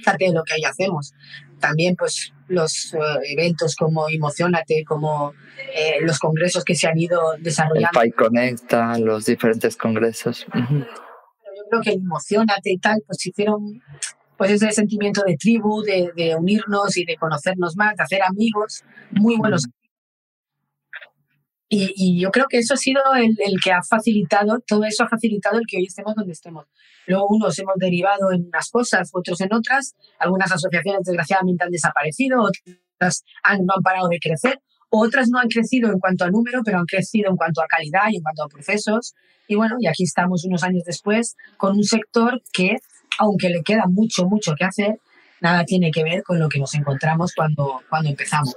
Fíjate 0.03 0.31
lo 0.34 0.43
que 0.43 0.53
ahí 0.53 0.63
hacemos. 0.63 1.13
También 1.60 1.96
pues 1.96 2.34
los 2.48 2.93
eh, 2.93 2.98
eventos 3.29 3.75
como 3.75 4.10
Emocionate, 4.10 4.84
como 4.84 5.34
eh, 5.75 6.01
los 6.01 6.20
congresos 6.20 6.63
que 6.63 6.75
se 6.75 6.88
han 6.88 6.98
ido 6.98 7.20
desarrollando. 7.39 7.89
El 7.89 7.93
PAI 7.93 8.12
Conecta, 8.12 8.98
los 8.98 9.25
diferentes 9.25 9.77
congresos. 9.77 10.46
Pero 10.51 10.65
yo 10.70 11.63
creo 11.70 11.81
que 11.81 11.91
Emocionate 11.91 12.72
y 12.72 12.77
tal, 12.77 13.01
pues 13.05 13.25
hicieron 13.25 13.81
pues 14.38 14.51
ese 14.51 14.72
sentimiento 14.72 15.22
de 15.24 15.38
tribu, 15.38 15.84
de, 15.84 16.12
de 16.15 16.36
unirnos 16.36 16.98
y 16.98 17.05
de 17.05 17.15
conocernos 17.15 17.77
más, 17.77 17.96
de 17.96 18.03
hacer 18.03 18.24
amigos, 18.24 18.84
muy 19.12 19.38
buenos 19.38 19.67
y, 21.74 21.94
y, 21.96 22.20
yo 22.20 22.32
creo 22.32 22.48
que 22.50 22.58
eso 22.58 22.74
ha 22.74 22.78
sido 22.78 23.01
el, 23.16 23.34
el, 23.40 23.62
que 23.63 23.72
ha 23.72 23.82
facilitado, 23.82 24.60
todo 24.68 24.84
eso 24.84 25.06
ha 25.06 25.08
facilitado 25.08 25.58
el 25.58 25.66
que 25.66 25.78
hoy 25.78 25.86
estemos 25.86 26.13
donde 26.16 26.34
estemos. 26.34 26.66
Luego 27.08 27.28
unos 27.30 27.58
hemos 27.60 27.75
derivado 27.78 28.34
en 28.34 28.48
unas 28.48 28.70
cosas, 28.70 29.10
otros 29.13 29.40
en 29.40 29.54
otras. 29.54 29.96
Algunas 30.20 30.51
asociaciones 30.51 31.04
desgraciadamente 31.06 31.63
han 31.63 31.72
desaparecido, 31.72 32.42
otras 32.42 33.24
han, 33.42 33.66
no 33.66 33.74
han 33.78 33.82
parado 33.82 34.10
de 34.10 34.20
crecer, 34.20 34.60
otras 34.90 35.30
no 35.30 35.40
han 35.40 35.48
crecido 35.48 35.90
en 35.90 36.00
cuanto 36.00 36.25
a 36.25 36.30
número, 36.30 36.60
pero 36.66 36.78
han 36.78 36.86
crecido 36.86 37.30
en 37.30 37.38
cuanto 37.38 37.62
a 37.62 37.68
calidad 37.68 38.10
y 38.10 38.18
en 38.18 38.22
cuanto 38.22 38.44
a 38.44 38.50
procesos. 38.50 39.13
Y 39.48 39.56
bueno, 39.56 39.78
y 39.80 39.88
aquí 39.88 40.04
estamos 40.04 40.44
unos 40.44 40.63
años 40.63 40.84
después 40.86 41.38
con 41.56 41.78
un 41.78 41.86
sector 41.86 42.42
que, 42.51 42.75
aunque 43.18 43.50
le 43.50 43.63
queda 43.63 43.86
mucho, 43.88 44.25
mucho 44.25 44.56
que 44.58 44.66
hacer, 44.66 45.00
nada 45.40 45.63
tiene 45.63 45.90
que 45.90 46.04
ver 46.04 46.22
con 46.24 46.38
lo 46.38 46.50
que 46.50 46.60
nos 46.60 46.74
encontramos 46.75 47.34
cuando, 47.34 47.82
cuando 47.90 48.10
empezamos. 48.10 48.56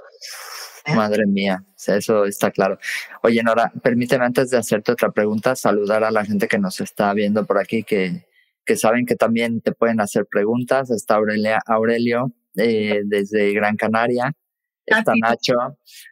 Madre 0.93 1.25
mía, 1.25 1.63
eso 1.87 2.25
está 2.25 2.51
claro. 2.51 2.77
Oye, 3.23 3.41
Nora, 3.41 3.71
permíteme 3.81 4.25
antes 4.25 4.51
de 4.51 4.57
hacerte 4.57 4.91
otra 4.91 5.11
pregunta, 5.11 5.55
saludar 5.55 6.03
a 6.03 6.11
la 6.11 6.25
gente 6.25 6.47
que 6.47 6.59
nos 6.59 6.79
está 6.81 7.13
viendo 7.13 7.45
por 7.45 7.57
aquí, 7.57 7.83
que, 7.83 8.25
que 8.65 8.75
saben 8.75 9.05
que 9.05 9.15
también 9.15 9.61
te 9.61 9.71
pueden 9.71 9.99
hacer 9.99 10.25
preguntas. 10.29 10.91
Está 10.91 11.15
Aurelia, 11.15 11.59
Aurelio 11.65 12.33
eh, 12.55 13.01
desde 13.05 13.53
Gran 13.53 13.77
Canaria. 13.77 14.33
Está 14.85 15.13
Nacho, 15.19 15.55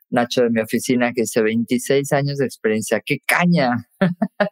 Nacho 0.09 0.43
de 0.43 0.49
mi 0.49 0.61
oficina, 0.61 1.13
que 1.13 1.21
dice 1.21 1.43
26 1.43 2.11
años 2.13 2.39
de 2.39 2.45
experiencia. 2.45 3.01
¡Qué 3.05 3.19
caña! 3.25 3.87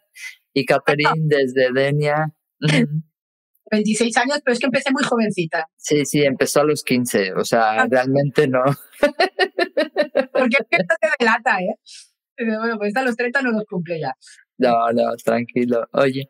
y 0.54 0.66
Catherine 0.66 1.14
desde 1.26 1.72
Denia. 1.74 2.32
26 3.72 4.18
años, 4.18 4.40
pero 4.44 4.54
es 4.54 4.60
que 4.60 4.66
empecé 4.66 4.92
muy 4.92 5.04
jovencita. 5.04 5.68
Sí, 5.78 6.06
sí, 6.06 6.24
empezó 6.24 6.62
a 6.62 6.66
los 6.66 6.84
15, 6.84 7.34
o 7.34 7.46
sea, 7.46 7.82
ah. 7.82 7.88
realmente 7.90 8.48
no. 8.48 8.64
Porque 10.34 10.58
esto 10.70 10.96
te 11.00 11.08
delata, 11.20 11.60
¿eh? 11.60 11.76
bueno, 12.38 12.78
pues 12.78 12.90
hasta 12.90 13.04
los 13.04 13.16
30 13.16 13.42
no 13.44 13.52
los 13.52 13.66
cumple 13.66 14.00
ya. 14.00 14.14
No, 14.58 14.92
no, 14.92 15.16
tranquilo. 15.24 15.88
Oye, 15.94 16.28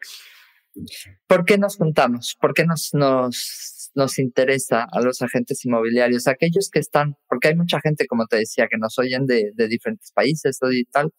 ¿por 1.28 1.46
qué 1.46 1.58
nos 1.58 1.78
juntamos? 1.78 2.38
¿Por 2.40 2.54
qué 2.54 2.66
nos, 2.66 2.94
nos, 2.94 3.92
nos 3.96 4.20
interesa 4.20 4.88
a 4.92 5.02
los 5.02 5.22
agentes 5.22 5.66
inmobiliarios? 5.66 6.28
Aquellos 6.28 6.70
que 6.70 6.80
están, 6.80 7.16
porque 7.28 7.50
hay 7.50 7.56
mucha 7.56 7.80
gente, 7.82 8.06
como 8.08 8.28
te 8.28 8.38
decía, 8.38 8.68
que 8.70 8.78
nos 8.78 9.00
oyen 9.00 9.26
de, 9.26 9.52
de 9.56 9.68
diferentes 9.68 10.12
países 10.12 10.60
o 10.62 10.72
y 10.72 10.86
tal, 10.86 11.12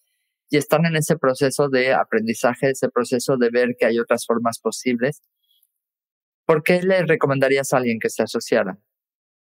y 0.50 0.59
están 0.59 0.85
en 0.85 0.97
ese 0.97 1.17
proceso 1.17 1.69
de 1.69 1.95
aprendizaje, 1.95 2.71
ese 2.71 2.91
proceso 2.91 3.37
de 3.38 3.50
ver 3.50 3.75
que 3.79 3.87
hay 3.87 3.99
otras 3.99 4.26
formas 4.26 4.59
posibles 4.61 5.23
¿Por 6.52 6.62
qué 6.62 6.82
le 6.82 7.06
recomendarías 7.06 7.73
a 7.73 7.78
alguien 7.78 7.99
que 7.99 8.11
se 8.11 8.23
asociara 8.23 8.78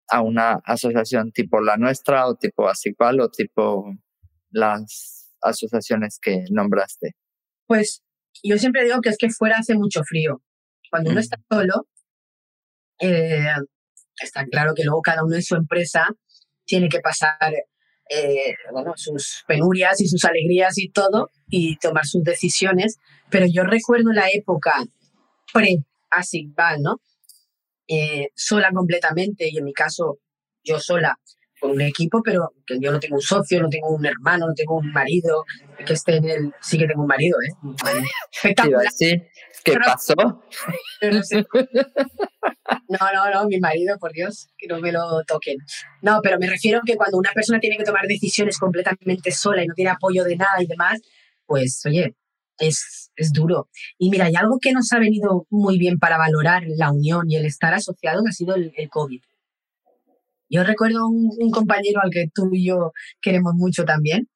a 0.08 0.23
una 0.23 0.62
asociación 0.64 1.32
tipo 1.32 1.61
la 1.61 1.76
nuestra 1.76 2.26
o 2.26 2.34
tipo 2.34 2.66
Asicval 2.66 3.20
o 3.20 3.28
tipo 3.28 3.92
las 4.50 5.37
asociaciones 5.42 6.18
que 6.18 6.44
nombraste? 6.50 7.14
Pues 7.66 8.02
yo 8.42 8.56
siempre 8.56 8.84
digo 8.84 9.02
que 9.02 9.11
es 9.11 9.18
que 9.18 9.28
fuera 9.28 9.58
hace 9.58 9.75
mucho 9.75 10.00
frío. 10.02 10.42
Cuando 10.90 11.11
uno 11.11 11.20
está 11.20 11.37
solo, 11.50 11.88
eh, 12.99 13.52
está 14.18 14.46
claro 14.46 14.73
que 14.75 14.84
luego 14.84 15.02
cada 15.02 15.25
uno 15.26 15.34
en 15.34 15.42
su 15.42 15.56
empresa 15.56 16.08
tiene 16.64 16.88
que 16.88 17.00
pasar 17.00 17.37
eh, 18.08 18.54
bueno, 18.73 18.94
sus 18.96 19.44
penurias 19.46 20.00
y 20.00 20.08
sus 20.08 20.25
alegrías 20.25 20.78
y 20.78 20.88
todo 20.88 21.30
y 21.50 21.76
tomar 21.76 22.06
sus 22.06 22.25
decisiones. 22.25 22.96
Pero 23.28 23.44
yo 23.44 23.62
recuerdo 23.64 24.11
la 24.11 24.30
época 24.32 24.73
pre 25.52 25.84
Asigval, 26.14 26.83
¿no? 26.83 27.00
Eh, 27.87 28.28
sola 28.35 28.71
completamente 28.73 29.49
y 29.50 29.59
en 29.59 29.64
mi 29.64 29.73
caso 29.73 30.18
yo 30.62 30.80
sola 30.80 31.18
con 31.61 31.73
un 31.73 31.80
equipo, 31.80 32.23
pero 32.23 32.52
que 32.66 32.78
yo 32.80 32.92
no 32.92 33.00
tengo 33.00 33.16
un 33.16 33.23
socio, 33.23 33.61
no 33.61 33.68
tengo 33.68 33.88
un 33.88 34.04
hermano, 34.04 34.47
no 34.47 34.54
tengo 34.54 34.76
un 34.76 34.92
marido 34.92 35.44
que 35.87 35.94
esté 35.94 36.16
en 36.16 36.28
el... 36.28 36.52
Sí 36.61 36.78
que 36.78 36.87
tengo 36.87 37.02
un 37.02 37.06
marido, 37.06 37.38
¿eh? 37.40 37.52
Espectacular. 38.33 38.87
¿Qué 39.64 39.76
pasó? 39.85 40.14
No, 42.88 42.99
no, 43.12 43.30
no, 43.30 43.47
mi 43.47 43.59
marido, 43.59 43.99
por 43.99 44.12
Dios, 44.12 44.49
que 44.56 44.66
no 44.66 44.78
me 44.80 44.92
lo 44.92 45.23
toquen. 45.26 45.56
No, 46.02 46.21
pero 46.23 46.38
me 46.38 46.47
refiero 46.47 46.78
a 46.78 46.83
que 46.85 46.97
cuando 46.97 47.18
una 47.18 47.33
persona 47.33 47.59
tiene 47.59 47.76
que 47.76 47.85
tomar 47.85 48.06
decisiones 48.06 48.59
completamente 48.59 49.30
sola 49.33 49.62
y 49.64 49.66
no 49.66 49.75
tiene 49.75 49.90
apoyo 49.90 50.25
de 50.25 50.37
nada 50.37 50.62
y 50.62 50.66
demás, 50.66 51.00
pues 51.47 51.83
oye, 51.87 52.14
es, 52.58 53.11
es 53.16 53.32
duro. 53.32 53.68
Y 53.99 54.11
mira, 54.11 54.26
hay 54.26 54.34
algo 54.37 54.58
que 54.61 54.73
nos 54.73 54.92
ha 54.92 54.99
venido 54.99 55.46
muy 55.50 55.78
bien 55.78 55.99
para 55.99 56.18
valorar 56.18 56.64
la 56.66 56.90
unión 56.90 57.30
y 57.30 57.37
el 57.37 57.46
estar 57.46 57.75
asociados 57.75 58.25
ha 58.28 58.32
sido 58.32 58.54
el, 58.54 58.73
COVID. 58.90 59.20
Yo 60.49 60.62
recuerdo 60.62 61.06
un, 61.08 61.30
un, 61.38 61.50
compañero 61.50 62.00
al 62.02 62.11
que 62.11 62.28
tú 62.32 62.50
y 62.52 62.66
yo 62.66 62.92
queremos 63.20 63.54
mucho 63.54 63.84
también, 63.84 64.28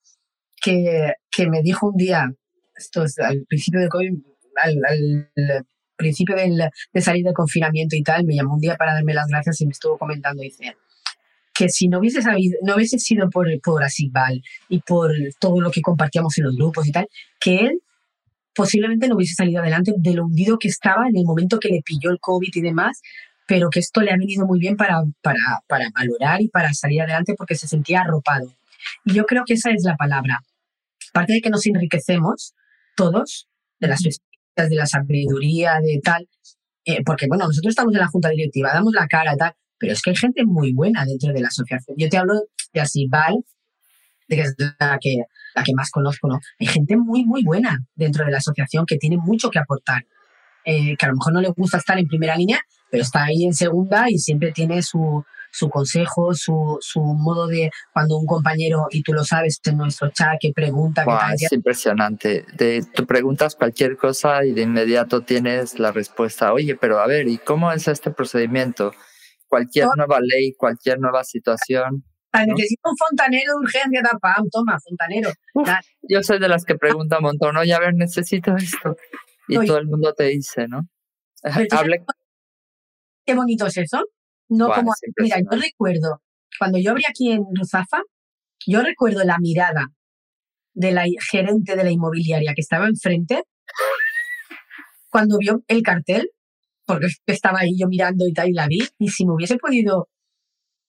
que, 0.60 1.12
que 1.30 1.48
me 1.48 1.62
dijo 1.62 1.88
un 1.88 1.96
día, 1.96 2.32
esto 2.76 3.04
es 3.04 3.18
al 3.18 3.44
principio 3.48 3.80
de 3.80 3.88
COVID, 3.88 4.12
al, 4.56 4.74
al 4.84 5.66
principio 5.96 6.34
del, 6.34 6.56
de 6.92 7.00
salir 7.00 7.24
del 7.24 7.34
confinamiento 7.34 7.94
y 7.94 8.02
tal, 8.02 8.24
me 8.24 8.34
llamó 8.34 8.54
un 8.54 8.60
día 8.60 8.76
para 8.76 8.94
darme 8.94 9.14
las 9.14 9.28
gracias 9.28 9.60
y 9.60 9.66
me 9.66 9.72
estuvo 9.72 9.98
comentando, 9.98 10.42
dice, 10.42 10.76
que 11.54 11.68
si 11.68 11.88
no 11.88 11.98
hubiese, 11.98 12.22
sabido, 12.22 12.56
no 12.62 12.76
hubiese 12.76 12.98
sido 12.98 13.28
por, 13.30 13.48
por 13.60 13.82
Asibal 13.82 14.40
y 14.68 14.80
por 14.80 15.12
todo 15.40 15.60
lo 15.60 15.70
que 15.70 15.82
compartíamos 15.82 16.38
en 16.38 16.44
los 16.44 16.56
grupos 16.56 16.86
y 16.86 16.92
tal, 16.92 17.08
que 17.40 17.56
él 17.56 17.82
posiblemente 18.58 19.06
no 19.06 19.14
hubiese 19.14 19.36
salido 19.36 19.60
adelante 19.60 19.92
de 19.96 20.14
lo 20.14 20.24
hundido 20.24 20.58
que 20.58 20.66
estaba 20.66 21.06
en 21.08 21.16
el 21.16 21.24
momento 21.24 21.60
que 21.60 21.68
le 21.68 21.80
pilló 21.80 22.10
el 22.10 22.18
COVID 22.18 22.50
y 22.52 22.60
demás, 22.60 23.00
pero 23.46 23.70
que 23.70 23.78
esto 23.78 24.00
le 24.00 24.10
ha 24.10 24.16
venido 24.16 24.46
muy 24.46 24.58
bien 24.58 24.76
para, 24.76 25.00
para, 25.22 25.62
para 25.68 25.84
valorar 25.94 26.42
y 26.42 26.48
para 26.48 26.74
salir 26.74 27.02
adelante 27.02 27.34
porque 27.38 27.54
se 27.54 27.68
sentía 27.68 28.00
arropado. 28.00 28.52
Y 29.04 29.14
yo 29.14 29.26
creo 29.26 29.44
que 29.46 29.54
esa 29.54 29.70
es 29.70 29.84
la 29.84 29.94
palabra. 29.96 30.40
Aparte 31.10 31.34
de 31.34 31.40
que 31.40 31.50
nos 31.50 31.64
enriquecemos 31.66 32.54
todos 32.96 33.46
de 33.78 33.86
las 33.86 34.04
experiencias, 34.04 34.70
de 34.70 34.74
la 34.74 34.86
sabiduría, 34.86 35.78
de 35.80 36.00
tal, 36.02 36.28
eh, 36.84 37.04
porque 37.06 37.26
bueno, 37.28 37.46
nosotros 37.46 37.70
estamos 37.70 37.94
en 37.94 38.00
la 38.00 38.08
junta 38.08 38.30
directiva, 38.30 38.72
damos 38.72 38.92
la 38.92 39.06
cara, 39.06 39.36
tal, 39.36 39.54
pero 39.78 39.92
es 39.92 40.02
que 40.02 40.10
hay 40.10 40.16
gente 40.16 40.44
muy 40.44 40.72
buena 40.72 41.04
dentro 41.04 41.32
de 41.32 41.40
la 41.40 41.46
asociación. 41.46 41.96
Yo 41.96 42.08
te 42.08 42.16
hablo 42.16 42.34
de 42.72 42.80
Asibal, 42.80 43.36
de 44.26 44.36
que 44.36 44.42
es 44.42 44.54
la 44.58 44.98
que, 45.00 45.22
la 45.58 45.64
que 45.64 45.74
más 45.74 45.90
conozco, 45.90 46.28
¿no? 46.28 46.38
Hay 46.58 46.66
gente 46.66 46.96
muy, 46.96 47.24
muy 47.24 47.44
buena 47.44 47.78
dentro 47.94 48.24
de 48.24 48.30
la 48.30 48.38
asociación 48.38 48.86
que 48.86 48.96
tiene 48.96 49.16
mucho 49.16 49.50
que 49.50 49.58
aportar. 49.58 50.04
Eh, 50.64 50.96
que 50.98 51.06
a 51.06 51.08
lo 51.08 51.14
mejor 51.14 51.32
no 51.32 51.40
le 51.40 51.48
gusta 51.48 51.78
estar 51.78 51.98
en 51.98 52.06
primera 52.06 52.36
línea, 52.36 52.60
pero 52.90 53.02
está 53.02 53.24
ahí 53.24 53.44
en 53.44 53.54
segunda 53.54 54.10
y 54.10 54.18
siempre 54.18 54.52
tiene 54.52 54.82
su, 54.82 55.24
su 55.50 55.70
consejo, 55.70 56.34
su, 56.34 56.78
su 56.80 57.00
modo 57.00 57.46
de 57.46 57.70
cuando 57.92 58.18
un 58.18 58.26
compañero, 58.26 58.86
y 58.90 59.02
tú 59.02 59.12
lo 59.12 59.24
sabes 59.24 59.60
en 59.64 59.78
nuestro 59.78 60.10
chat, 60.10 60.36
que 60.40 60.52
pregunta. 60.52 61.04
es 61.34 61.52
impresionante. 61.52 62.44
De, 62.54 62.84
tú 62.94 63.06
preguntas 63.06 63.54
cualquier 63.54 63.96
cosa 63.96 64.44
y 64.44 64.52
de 64.52 64.62
inmediato 64.62 65.22
tienes 65.22 65.78
la 65.78 65.92
respuesta. 65.92 66.52
Oye, 66.52 66.76
pero 66.76 67.00
a 67.00 67.06
ver, 67.06 67.28
¿y 67.28 67.38
cómo 67.38 67.72
es 67.72 67.88
este 67.88 68.10
procedimiento? 68.10 68.92
Cualquier 69.46 69.88
nueva 69.96 70.18
ley, 70.20 70.52
cualquier 70.52 71.00
nueva 71.00 71.24
situación. 71.24 72.04
Necesito 72.32 72.90
un 72.90 72.96
fontanero 72.96 73.52
de 73.52 73.58
urgencia, 73.64 74.02
pam, 74.20 74.48
toma, 74.50 74.78
fontanero. 74.80 75.30
yo 76.02 76.22
soy 76.22 76.38
de 76.38 76.48
las 76.48 76.64
que 76.64 76.76
pregunta 76.76 77.18
un 77.18 77.24
montón, 77.24 77.56
oye, 77.56 77.72
a 77.72 77.80
ver, 77.80 77.94
necesito 77.94 78.54
esto. 78.56 78.96
Y 79.48 79.66
todo 79.66 79.78
el 79.78 79.86
mundo 79.86 80.12
te 80.12 80.24
dice, 80.24 80.68
¿no? 80.68 80.82
Hable... 81.42 82.04
Qué 83.24 83.34
bonito 83.34 83.66
es 83.66 83.76
eso. 83.78 84.04
No 84.50 84.70
como, 84.70 84.92
mira, 85.18 85.38
yo 85.38 85.58
recuerdo, 85.58 86.22
cuando 86.58 86.78
yo 86.78 86.92
abrí 86.92 87.04
aquí 87.08 87.32
en 87.32 87.44
Ruzafa, 87.54 88.00
yo 88.66 88.82
recuerdo 88.82 89.24
la 89.24 89.38
mirada 89.38 89.88
de 90.72 90.92
la 90.92 91.04
gerente 91.30 91.76
de 91.76 91.84
la 91.84 91.90
inmobiliaria 91.90 92.54
que 92.54 92.60
estaba 92.60 92.86
enfrente, 92.86 93.42
cuando 95.10 95.38
vio 95.38 95.62
el 95.66 95.82
cartel, 95.82 96.30
porque 96.86 97.08
estaba 97.26 97.60
ahí 97.60 97.72
yo 97.78 97.88
mirando 97.88 98.26
y 98.26 98.32
tal, 98.32 98.48
y 98.48 98.52
la 98.52 98.66
vi, 98.66 98.80
y 98.98 99.08
si 99.08 99.26
me 99.26 99.34
hubiese 99.34 99.56
podido 99.58 100.08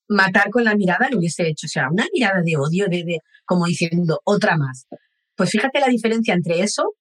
matar 0.09 0.49
con 0.49 0.63
la 0.63 0.75
mirada, 0.75 1.07
lo 1.09 1.19
hubiese 1.19 1.47
hecho. 1.47 1.67
O 1.67 1.69
sea, 1.69 1.89
una 1.89 2.05
mirada 2.13 2.41
de 2.43 2.57
odio, 2.57 2.87
de, 2.89 3.03
de 3.03 3.19
como 3.45 3.65
diciendo, 3.65 4.19
otra 4.25 4.57
más. 4.57 4.87
Pues 5.35 5.51
fíjate 5.51 5.79
la 5.79 5.87
diferencia 5.87 6.33
entre 6.33 6.59
eso 6.61 6.95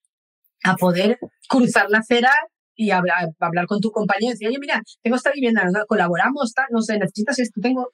a 0.62 0.76
poder 0.76 1.18
cruzar 1.48 1.90
la 1.90 1.98
acera 1.98 2.32
y 2.74 2.92
hablar, 2.92 3.30
hablar 3.40 3.66
con 3.66 3.80
tu 3.80 3.90
compañero 3.90 4.30
y 4.30 4.32
decir, 4.34 4.48
oye, 4.48 4.58
mira, 4.60 4.80
tengo 5.02 5.16
esta 5.16 5.32
vivienda, 5.32 5.68
colaboramos, 5.88 6.52
no 6.70 6.80
sé, 6.80 6.98
necesitas 6.98 7.38
esto, 7.40 7.60
tengo... 7.60 7.90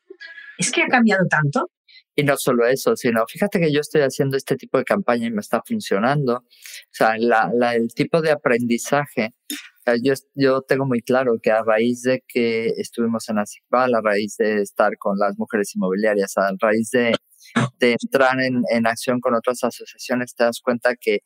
Es 0.59 0.71
que 0.71 0.83
ha 0.83 0.89
cambiado 0.89 1.27
tanto. 1.27 1.71
Y 2.15 2.23
no 2.23 2.37
solo 2.37 2.67
eso, 2.67 2.95
sino 2.95 3.25
fíjate 3.27 3.59
que 3.59 3.73
yo 3.73 3.81
estoy 3.81 4.03
haciendo 4.03 4.37
este 4.37 4.57
tipo 4.57 4.79
de 4.79 4.85
campaña 4.85 5.27
y 5.27 5.31
me 5.31 5.41
está 5.41 5.63
funcionando. 5.67 6.37
O 6.37 6.45
sea, 6.91 7.17
la, 7.19 7.51
la, 7.53 7.75
el 7.75 7.93
tipo 7.93 8.21
de 8.21 8.31
aprendizaje, 8.31 9.35
yo, 10.03 10.15
yo 10.35 10.63
tengo 10.63 10.87
muy 10.87 11.01
claro 11.03 11.39
que 11.43 11.51
a 11.51 11.63
raíz 11.63 12.03
de 12.03 12.23
que 12.27 12.69
estuvimos 12.77 13.29
en 13.29 13.39
ASICBAL, 13.39 13.95
a 13.95 14.01
raíz 14.01 14.37
de 14.39 14.63
estar 14.63 14.97
con 14.99 15.19
las 15.19 15.39
mujeres 15.39 15.75
inmobiliarias, 15.75 16.37
a 16.37 16.51
raíz 16.61 16.91
de, 16.91 17.15
de 17.79 17.97
entrar 18.03 18.41
en, 18.41 18.63
en 18.71 18.87
acción 18.87 19.21
con 19.21 19.35
otras 19.35 19.63
asociaciones, 19.65 20.35
te 20.35 20.45
das 20.45 20.61
cuenta 20.63 20.95
que 20.99 21.21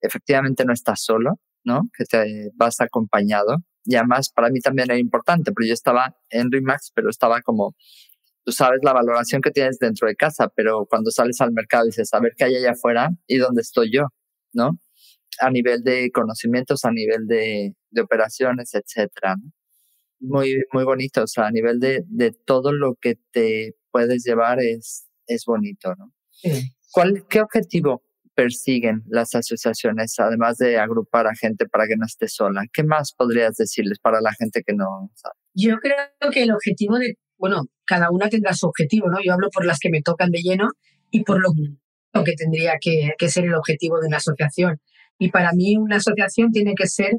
efectivamente 0.00 0.64
no 0.64 0.72
estás 0.72 1.02
solo, 1.02 1.40
¿no? 1.64 1.82
Que 1.96 2.04
te 2.04 2.50
vas 2.54 2.80
acompañado. 2.80 3.58
Y 3.84 3.96
además 3.96 4.30
para 4.34 4.50
mí 4.50 4.60
también 4.60 4.90
era 4.90 4.98
importante, 4.98 5.52
porque 5.52 5.68
yo 5.68 5.74
estaba 5.74 6.16
en 6.30 6.50
RIMAX, 6.50 6.92
pero 6.94 7.10
estaba 7.10 7.40
como, 7.42 7.74
tú 8.44 8.52
sabes 8.52 8.80
la 8.82 8.92
valoración 8.92 9.40
que 9.42 9.50
tienes 9.50 9.78
dentro 9.78 10.08
de 10.08 10.16
casa, 10.16 10.48
pero 10.54 10.86
cuando 10.88 11.10
sales 11.10 11.40
al 11.40 11.52
mercado 11.52 11.86
dices, 11.86 12.12
a 12.12 12.20
ver 12.20 12.32
qué 12.36 12.44
hay 12.44 12.56
allá 12.56 12.72
afuera 12.72 13.10
y 13.26 13.38
dónde 13.38 13.62
estoy 13.62 13.90
yo, 13.92 14.06
¿no? 14.52 14.78
A 15.38 15.50
nivel 15.50 15.82
de 15.82 16.10
conocimientos, 16.10 16.84
a 16.84 16.90
nivel 16.90 17.26
de, 17.26 17.74
de 17.90 18.00
operaciones, 18.00 18.74
etcétera. 18.74 19.36
Muy, 20.18 20.62
muy 20.72 20.84
bonito, 20.84 21.22
o 21.22 21.26
sea, 21.26 21.46
a 21.46 21.50
nivel 21.50 21.80
de, 21.80 22.04
de 22.06 22.32
todo 22.32 22.72
lo 22.72 22.96
que 23.00 23.16
te 23.32 23.74
puedes 23.90 24.24
llevar 24.24 24.60
es, 24.60 25.06
es 25.26 25.44
bonito, 25.46 25.94
¿no? 25.96 26.12
¿Cuál, 26.92 27.24
¿Qué 27.28 27.40
objetivo 27.40 28.02
persiguen 28.34 29.02
las 29.08 29.34
asociaciones, 29.34 30.14
además 30.18 30.56
de 30.58 30.78
agrupar 30.78 31.26
a 31.26 31.34
gente 31.34 31.66
para 31.66 31.86
que 31.86 31.96
no 31.96 32.06
esté 32.06 32.28
sola? 32.28 32.64
¿Qué 32.72 32.82
más 32.82 33.12
podrías 33.12 33.56
decirles 33.56 33.98
para 33.98 34.20
la 34.20 34.32
gente 34.32 34.62
que 34.66 34.74
no 34.74 35.10
sabe? 35.14 35.34
Yo 35.54 35.76
creo 35.78 36.30
que 36.32 36.42
el 36.42 36.52
objetivo 36.52 36.98
de, 36.98 37.16
bueno, 37.36 37.64
cada 37.86 38.10
una 38.10 38.28
tendrá 38.28 38.52
su 38.54 38.66
objetivo, 38.66 39.08
¿no? 39.08 39.18
Yo 39.22 39.32
hablo 39.32 39.48
por 39.52 39.66
las 39.66 39.78
que 39.78 39.90
me 39.90 40.02
tocan 40.02 40.30
de 40.30 40.40
lleno 40.40 40.68
y 41.10 41.22
por 41.24 41.40
lo, 41.40 41.50
que 42.24 42.32
tendría 42.32 42.78
que, 42.80 43.12
que 43.18 43.28
ser 43.28 43.44
el 43.44 43.54
objetivo 43.54 44.00
de 44.00 44.08
una 44.08 44.18
asociación. 44.18 44.80
Y 45.20 45.30
para 45.30 45.52
mí 45.52 45.76
una 45.76 45.96
asociación 45.96 46.50
tiene 46.50 46.74
que 46.74 46.88
ser 46.88 47.12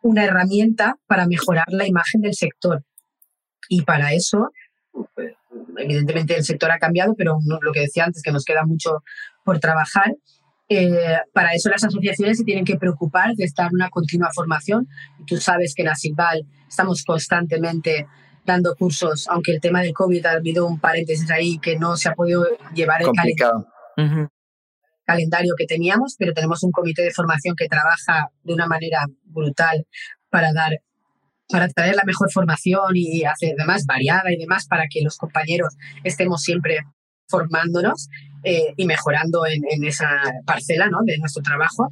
una 0.00 0.24
herramienta 0.24 0.96
para 1.06 1.26
mejorar 1.26 1.66
la 1.68 1.86
imagen 1.86 2.22
del 2.22 2.34
sector. 2.34 2.84
Y 3.68 3.82
para 3.82 4.12
eso, 4.12 4.50
evidentemente 5.76 6.36
el 6.36 6.44
sector 6.44 6.70
ha 6.70 6.78
cambiado, 6.78 7.14
pero 7.16 7.38
lo 7.60 7.72
que 7.72 7.80
decía 7.80 8.04
antes, 8.04 8.22
que 8.22 8.32
nos 8.32 8.44
queda 8.44 8.64
mucho 8.64 9.02
por 9.44 9.58
trabajar, 9.58 10.14
eh, 10.68 11.18
para 11.32 11.52
eso 11.52 11.68
las 11.68 11.82
asociaciones 11.82 12.38
se 12.38 12.44
tienen 12.44 12.64
que 12.64 12.76
preocupar 12.76 13.34
de 13.34 13.44
estar 13.44 13.66
en 13.66 13.74
una 13.74 13.90
continua 13.90 14.30
formación. 14.32 14.86
Tú 15.26 15.38
sabes 15.38 15.74
que 15.74 15.82
en 15.82 15.88
Asilval 15.88 16.46
estamos 16.68 17.02
constantemente 17.02 18.06
dando 18.46 18.76
cursos, 18.76 19.26
aunque 19.28 19.52
el 19.52 19.60
tema 19.60 19.82
del 19.82 19.92
COVID 19.92 20.24
ha 20.26 20.32
habido 20.32 20.66
un 20.66 20.78
paréntesis 20.78 21.28
ahí 21.30 21.58
que 21.58 21.76
no 21.76 21.96
se 21.96 22.08
ha 22.08 22.14
podido 22.14 22.46
llevar 22.72 23.02
el 23.02 23.08
calendario, 23.12 23.66
que 25.56 25.66
teníamos, 25.66 26.16
pero 26.18 26.32
tenemos 26.32 26.62
un 26.62 26.70
comité 26.70 27.02
de 27.02 27.12
formación 27.12 27.54
que 27.56 27.68
trabaja 27.68 28.30
de 28.42 28.54
una 28.54 28.66
manera 28.66 29.06
brutal 29.24 29.86
para 30.30 30.52
dar 30.52 30.72
para 31.50 31.66
traer 31.68 31.96
la 31.96 32.04
mejor 32.04 32.30
formación 32.30 32.90
y 32.94 33.24
hacer 33.24 33.54
demás 33.56 33.86
variada 33.86 34.30
y 34.30 34.36
demás 34.36 34.66
para 34.68 34.84
que 34.86 35.00
los 35.02 35.16
compañeros 35.16 35.74
estemos 36.04 36.42
siempre 36.42 36.80
formándonos 37.26 38.08
eh, 38.44 38.74
y 38.76 38.84
mejorando 38.84 39.46
en, 39.46 39.84
esa 39.84 40.08
parcela 40.44 40.88
¿no? 40.90 40.98
de 41.06 41.16
nuestro 41.16 41.42
trabajo. 41.42 41.88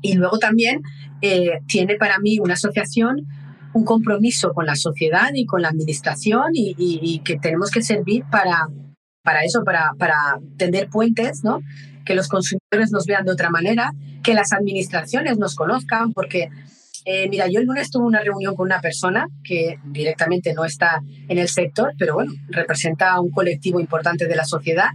Y 0.00 0.14
luego 0.14 0.38
también 0.38 0.80
eh, 1.20 1.60
tiene 1.66 1.96
para 1.96 2.18
mí 2.20 2.38
una 2.38 2.54
asociación 2.54 3.26
un 3.72 3.84
compromiso 3.84 4.52
con 4.52 4.66
la 4.66 4.74
sociedad 4.74 5.30
y 5.34 5.46
con 5.46 5.62
la 5.62 5.68
administración 5.68 6.50
y, 6.54 7.20
que 7.24 7.38
tenemos 7.38 7.70
que 7.70 7.82
servir 7.82 8.24
para, 8.30 8.66
para 9.22 9.44
eso, 9.44 9.62
para, 9.62 9.92
para 9.98 10.16
tender 10.56 10.88
puentes, 10.88 11.44
¿no? 11.44 11.60
Que 12.10 12.16
los 12.16 12.26
consumidores 12.26 12.90
nos 12.90 13.06
vean 13.06 13.24
de 13.24 13.30
otra 13.30 13.50
manera, 13.50 13.92
que 14.24 14.34
las 14.34 14.52
administraciones 14.52 15.38
nos 15.38 15.54
conozcan, 15.54 16.12
porque 16.12 16.48
eh, 17.04 17.28
mira, 17.28 17.46
yo 17.46 17.60
el 17.60 17.66
lunes 17.66 17.88
tuve 17.88 18.04
una 18.04 18.20
reunión 18.20 18.56
con 18.56 18.66
una 18.66 18.80
persona 18.80 19.28
que 19.44 19.78
directamente 19.84 20.52
no 20.52 20.64
está 20.64 21.00
en 21.28 21.38
el 21.38 21.48
sector, 21.48 21.92
pero 21.96 22.14
bueno, 22.14 22.32
representa 22.48 23.12
a 23.12 23.20
un 23.20 23.30
colectivo 23.30 23.78
importante 23.78 24.26
de 24.26 24.34
la 24.34 24.44
sociedad 24.44 24.88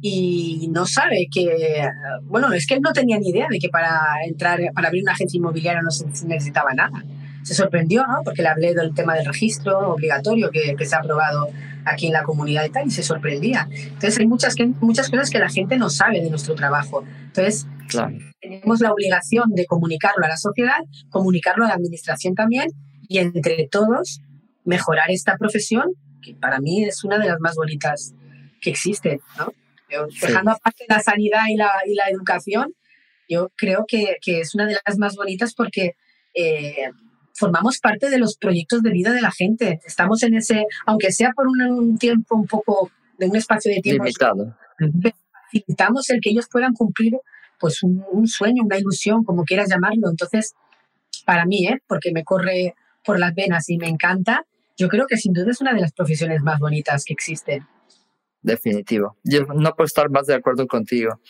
y 0.00 0.68
no 0.72 0.84
sabe 0.84 1.28
que, 1.32 1.88
bueno, 2.24 2.52
es 2.52 2.66
que 2.66 2.74
él 2.74 2.80
no 2.80 2.92
tenía 2.92 3.20
ni 3.20 3.28
idea 3.28 3.46
de 3.48 3.60
que 3.60 3.68
para 3.68 3.96
entrar, 4.26 4.58
para 4.74 4.88
abrir 4.88 5.04
una 5.04 5.12
agencia 5.12 5.38
inmobiliaria 5.38 5.80
no 5.80 5.92
se 5.92 6.26
necesitaba 6.26 6.74
nada. 6.74 7.04
Se 7.44 7.54
sorprendió, 7.54 8.04
¿no? 8.04 8.22
Porque 8.24 8.42
le 8.42 8.48
hablé 8.48 8.74
del 8.74 8.92
tema 8.94 9.14
del 9.14 9.26
registro 9.26 9.92
obligatorio 9.92 10.50
que, 10.50 10.74
que 10.76 10.84
se 10.86 10.96
ha 10.96 10.98
aprobado 10.98 11.50
aquí 11.86 12.08
en 12.08 12.12
la 12.12 12.24
comunidad 12.24 12.64
y 12.64 12.70
tal, 12.70 12.86
y 12.86 12.90
se 12.90 13.02
sorprendía. 13.02 13.68
Entonces 13.70 14.18
hay 14.18 14.26
muchas, 14.26 14.54
muchas 14.80 15.08
cosas 15.08 15.30
que 15.30 15.38
la 15.38 15.48
gente 15.48 15.76
no 15.76 15.88
sabe 15.88 16.20
de 16.20 16.28
nuestro 16.28 16.54
trabajo. 16.54 17.04
Entonces, 17.26 17.66
tenemos 18.40 18.80
la 18.80 18.92
obligación 18.92 19.50
de 19.54 19.64
comunicarlo 19.66 20.24
a 20.24 20.28
la 20.28 20.36
sociedad, 20.36 20.78
comunicarlo 21.10 21.64
a 21.64 21.68
la 21.68 21.74
administración 21.74 22.34
también, 22.34 22.68
y 23.08 23.18
entre 23.18 23.68
todos 23.70 24.20
mejorar 24.64 25.10
esta 25.10 25.36
profesión, 25.36 25.92
que 26.22 26.34
para 26.34 26.60
mí 26.60 26.84
es 26.84 27.04
una 27.04 27.18
de 27.18 27.28
las 27.28 27.38
más 27.40 27.54
bonitas 27.54 28.14
que 28.60 28.70
existe, 28.70 29.20
¿no? 29.38 29.52
Dejando 30.20 30.50
aparte 30.50 30.84
la 30.88 31.00
sanidad 31.00 31.44
y 31.48 31.56
la, 31.56 31.70
y 31.86 31.94
la 31.94 32.08
educación, 32.10 32.74
yo 33.28 33.50
creo 33.56 33.84
que, 33.86 34.16
que, 34.20 34.40
es 34.40 34.54
una 34.54 34.66
de 34.66 34.76
las 34.84 34.98
más 34.98 35.14
bonitas 35.14 35.54
porque 35.54 35.92
eh, 36.34 36.90
formamos 37.36 37.78
parte 37.78 38.10
de 38.10 38.18
los 38.18 38.36
proyectos 38.36 38.82
de 38.82 38.90
vida 38.90 39.12
de 39.12 39.20
la 39.20 39.30
gente. 39.30 39.80
Estamos 39.84 40.22
en 40.22 40.34
ese, 40.34 40.64
aunque 40.86 41.12
sea 41.12 41.32
por 41.34 41.46
un, 41.46 41.98
tiempo 41.98 42.36
un 42.36 42.46
poco, 42.46 42.90
de 43.18 43.26
un 43.26 43.36
espacio 43.36 43.72
de 43.72 43.80
tiempo 43.80 44.04
limitado, 44.04 44.56
facilitamos 45.44 46.10
el 46.10 46.20
que 46.20 46.30
ellos 46.30 46.46
puedan 46.50 46.72
cumplir 46.72 47.14
pues 47.58 47.82
un, 47.82 48.26
sueño, 48.26 48.64
una 48.64 48.78
ilusión, 48.78 49.24
como 49.24 49.44
quieras 49.44 49.68
llamarlo. 49.70 50.10
Entonces, 50.10 50.54
para 51.24 51.46
mí, 51.46 51.66
¿eh? 51.66 51.80
porque 51.86 52.12
me 52.12 52.24
corre 52.24 52.74
por 53.04 53.18
las 53.18 53.34
venas 53.34 53.68
y 53.68 53.78
me 53.78 53.88
encanta, 53.88 54.44
yo 54.76 54.88
creo 54.88 55.06
que 55.06 55.16
sin 55.16 55.32
duda 55.32 55.50
es 55.50 55.60
una 55.60 55.72
de 55.72 55.80
las 55.80 55.92
profesiones 55.92 56.42
más 56.42 56.58
bonitas 56.58 57.04
que 57.04 57.14
existen. 57.14 57.66
Definitivo. 58.42 59.16
Yo 59.24 59.44
no 59.44 59.74
puedo 59.74 59.86
estar 59.86 60.10
más 60.10 60.26
de 60.26 60.34
acuerdo 60.34 60.66
contigo. 60.66 61.20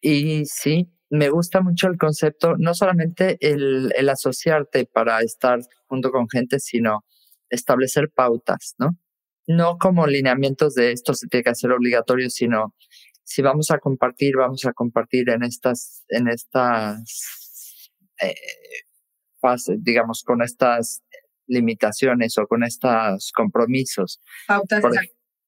Y 0.00 0.44
sí, 0.44 0.88
me 1.12 1.28
gusta 1.28 1.60
mucho 1.60 1.88
el 1.88 1.98
concepto, 1.98 2.56
no 2.56 2.72
solamente 2.72 3.36
el, 3.40 3.92
el 3.96 4.08
asociarte 4.08 4.86
para 4.86 5.20
estar 5.20 5.60
junto 5.86 6.10
con 6.10 6.26
gente, 6.26 6.58
sino 6.58 7.04
establecer 7.50 8.10
pautas, 8.10 8.74
¿no? 8.78 8.96
No 9.46 9.76
como 9.76 10.06
lineamientos 10.06 10.74
de 10.74 10.92
esto 10.92 11.12
se 11.12 11.26
tiene 11.28 11.44
que 11.44 11.50
hacer 11.50 11.70
obligatorio, 11.70 12.30
sino 12.30 12.74
si 13.24 13.42
vamos 13.42 13.70
a 13.70 13.78
compartir, 13.78 14.36
vamos 14.36 14.64
a 14.64 14.72
compartir 14.72 15.28
en 15.28 15.42
estas, 15.42 16.02
en 16.08 16.28
estas 16.28 17.90
eh, 18.22 18.34
fases, 19.38 19.84
digamos, 19.84 20.22
con 20.24 20.40
estas 20.40 21.02
limitaciones 21.46 22.38
o 22.38 22.46
con 22.46 22.64
estos 22.64 23.32
compromisos. 23.32 24.18
Pautas, 24.48 24.82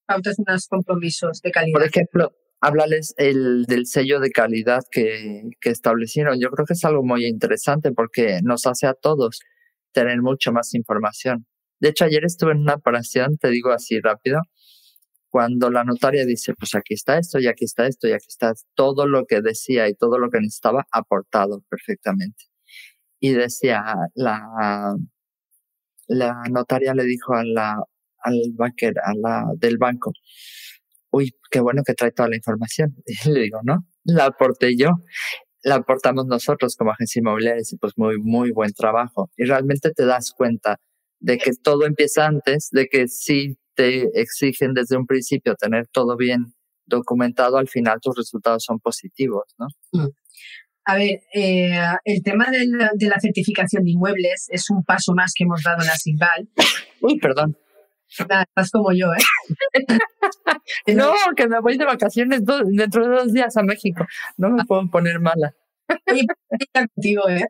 pautas 0.05 0.39
unos 0.39 0.69
compromisos 0.69 1.41
de 1.41 1.51
calidad. 1.51 1.79
Por 1.79 1.87
ejemplo, 1.87 2.33
háblales 2.65 3.15
el, 3.19 3.67
del 3.67 3.87
sello 3.87 4.21
de 4.21 4.31
calidad 4.31 4.83
que, 4.91 5.51
establecieron. 5.63 6.41
Yo 6.41 6.51
creo 6.51 6.65
que 6.65 6.73
es 6.73 6.85
algo 6.85 7.03
muy 7.05 7.27
interesante 7.27 7.93
porque 7.93 8.41
nos 8.43 8.67
hace 8.67 8.87
a 8.87 8.95
todos 8.95 9.41
tener 9.93 10.23
mucho 10.23 10.51
más 10.51 10.73
información. 10.75 11.47
De 11.79 11.91
hecho, 11.91 12.07
ayer 12.07 12.25
estuve 12.25 12.53
en 12.53 12.61
una 12.61 12.75
operación, 12.75 13.37
te 13.37 13.51
digo 13.51 13.71
así 13.71 14.01
rápido, 14.01 14.41
cuando 15.29 15.71
la 15.71 15.85
notaria 15.85 16.25
dice, 16.25 16.55
pues 16.55 16.75
aquí 16.75 16.95
está 16.95 17.19
esto 17.19 17.39
y 17.39 17.49
aquí 17.49 17.67
está 17.67 17.87
esto 17.87 18.09
y 18.09 18.13
aquí 18.13 18.27
está 18.29 18.55
todo 18.75 19.07
lo 19.07 19.27
que 19.27 19.43
decía 19.43 19.89
y 19.89 19.95
todo 19.95 20.19
lo 20.19 20.31
que 20.31 20.41
necesitaba 20.41 20.87
aportado 20.91 21.63
perfectamente. 21.69 22.45
Y 23.21 23.33
decía, 23.33 23.85
la, 24.15 24.97
notaria 26.51 26.95
le 26.95 27.05
dijo 27.05 27.35
a 27.35 27.43
al 28.23 28.41
banquer, 28.55 28.95
a 29.05 29.13
la 29.15 29.45
del 29.57 29.77
banco, 29.77 30.13
uy, 31.15 31.33
qué 31.51 31.61
bueno 31.61 31.83
que 31.87 31.95
trae 31.95 32.11
toda 32.11 32.29
la 32.29 32.37
información. 32.37 32.95
Y 33.25 33.31
le 33.31 33.41
digo, 33.43 33.61
no, 33.63 33.87
la 34.05 34.27
aporté 34.27 34.77
yo, 34.77 34.91
la 35.63 35.77
aportamos 35.77 36.27
nosotros 36.27 36.77
como 36.77 36.91
agencia 36.91 37.21
inmobiliaria 37.21 37.63
y 37.71 37.77
pues 37.77 37.95
muy, 37.97 38.19
muy 38.19 38.51
buen 38.51 38.73
trabajo. 38.73 39.31
Y 39.37 39.45
realmente 39.45 39.91
te 39.93 40.05
das 40.05 40.33
cuenta 40.37 40.79
de 41.21 41.39
que 41.39 41.53
todo 41.63 41.87
empieza 41.87 42.27
antes, 42.27 42.69
de 42.71 42.87
que 42.87 43.09
sí 43.09 43.57
te 43.75 44.21
exigen 44.21 44.75
desde 44.75 44.97
un 44.97 45.07
principio 45.07 45.55
tener 45.55 45.87
todo 45.89 46.17
bien 46.17 46.55
documentado, 46.87 47.57
al 47.57 47.69
final 47.69 47.99
tus 48.01 48.15
resultados 48.17 48.65
son 48.65 48.79
positivos, 48.79 49.55
¿no? 49.59 49.67
Mm. 49.93 50.09
A 50.87 50.97
ver, 50.97 51.21
eh, 51.33 51.81
el 52.05 52.23
tema 52.23 52.51
de 52.51 52.67
la, 52.67 52.91
de 52.93 53.09
la, 53.09 53.19
certificación 53.19 53.85
de 53.85 53.93
inmuebles 53.93 54.49
es 54.51 54.69
un 54.69 54.85
paso 54.85 55.15
más 55.15 55.33
que 55.35 55.45
hemos 55.45 55.63
dado 55.63 55.81
en 55.81 55.87
la 55.87 55.97
SIGVAL. 55.97 56.49
Uy, 57.01 57.19
perdón. 57.19 57.57
Nada, 58.29 58.43
estás 58.43 58.71
como 58.71 58.93
yo, 58.93 59.07
¿eh? 59.13 59.25
no, 60.95 61.13
que 61.37 61.49
me 61.49 61.61
voy 61.61 61.77
de 61.77 61.85
vacaciones 61.85 62.43
dentro 62.45 63.09
de 63.09 63.17
dos 63.17 63.33
días 63.33 63.57
a 63.57 63.63
México. 63.63 64.07
No 64.37 64.51
me 64.51 64.65
puedo 64.65 64.89
poner 64.89 65.21
mala. 65.21 65.55
Oye, 66.11 66.27
contigo, 66.73 67.29
¿eh? 67.29 67.47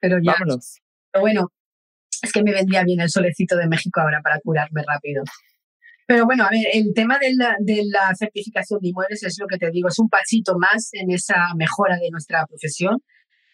Pero 0.00 0.18
ya. 0.22 0.32
Vámonos. 0.32 0.80
Pero 1.10 1.22
bueno, 1.22 1.52
es 2.22 2.32
que 2.32 2.42
me 2.42 2.52
vendría 2.52 2.84
bien 2.84 3.00
el 3.00 3.10
solecito 3.10 3.56
de 3.56 3.66
México 3.66 4.00
ahora 4.00 4.20
para 4.22 4.40
curarme 4.40 4.82
rápido. 4.86 5.24
Pero 6.06 6.26
bueno, 6.26 6.44
a 6.44 6.50
ver, 6.50 6.66
el 6.72 6.92
tema 6.94 7.18
de 7.18 7.34
la, 7.34 7.56
de 7.60 7.82
la, 7.86 8.14
certificación 8.14 8.80
de 8.80 8.88
inmuebles 8.88 9.22
es 9.22 9.38
lo 9.38 9.46
que 9.46 9.56
te 9.56 9.70
digo, 9.70 9.88
es 9.88 9.98
un 9.98 10.10
pasito 10.10 10.58
más 10.58 10.90
en 10.92 11.10
esa 11.10 11.54
mejora 11.56 11.96
de 11.96 12.10
nuestra 12.10 12.44
profesión. 12.46 13.02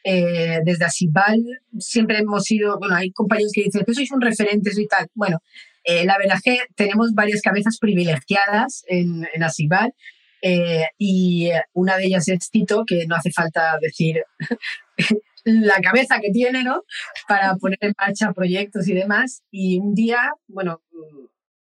Eh, 0.03 0.61
desde 0.65 0.87
Asibal 0.87 1.39
siempre 1.79 2.19
hemos 2.19 2.45
sido, 2.45 2.79
bueno, 2.79 2.97
hay 2.97 3.13
compañeros 3.13 3.53
que 3.55 3.65
dicen 3.65 3.85
que 3.85 3.95
sois 3.95 4.11
un 4.11 4.21
referente 4.21 4.71
y 4.75 4.87
tal. 4.87 5.07
Bueno, 5.15 5.39
eh, 5.85 6.05
la 6.05 6.19
verdad 6.19 6.37
es 6.37 6.43
que 6.43 6.59
tenemos 6.75 7.13
varias 7.15 7.41
cabezas 7.43 7.79
privilegiadas 7.79 8.85
en, 8.87 9.27
en 9.33 9.43
Asibal 9.43 9.95
eh, 10.43 10.85
y 10.99 11.51
una 11.73 11.97
de 11.97 12.07
ellas 12.07 12.29
es 12.29 12.51
Tito, 12.51 12.85
que 12.87 13.07
no 13.07 13.17
hace 13.17 13.31
falta 13.31 13.79
decir 13.81 14.23
la 15.45 15.81
cabeza 15.81 16.19
que 16.21 16.31
tiene, 16.31 16.65
¿no? 16.65 16.83
Para 17.29 17.55
poner 17.57 17.79
en 17.83 17.95
marcha 17.99 18.33
proyectos 18.33 18.89
y 18.89 18.95
demás. 18.95 19.43
Y 19.51 19.79
un 19.79 19.95
día, 19.95 20.33
bueno, 20.49 20.83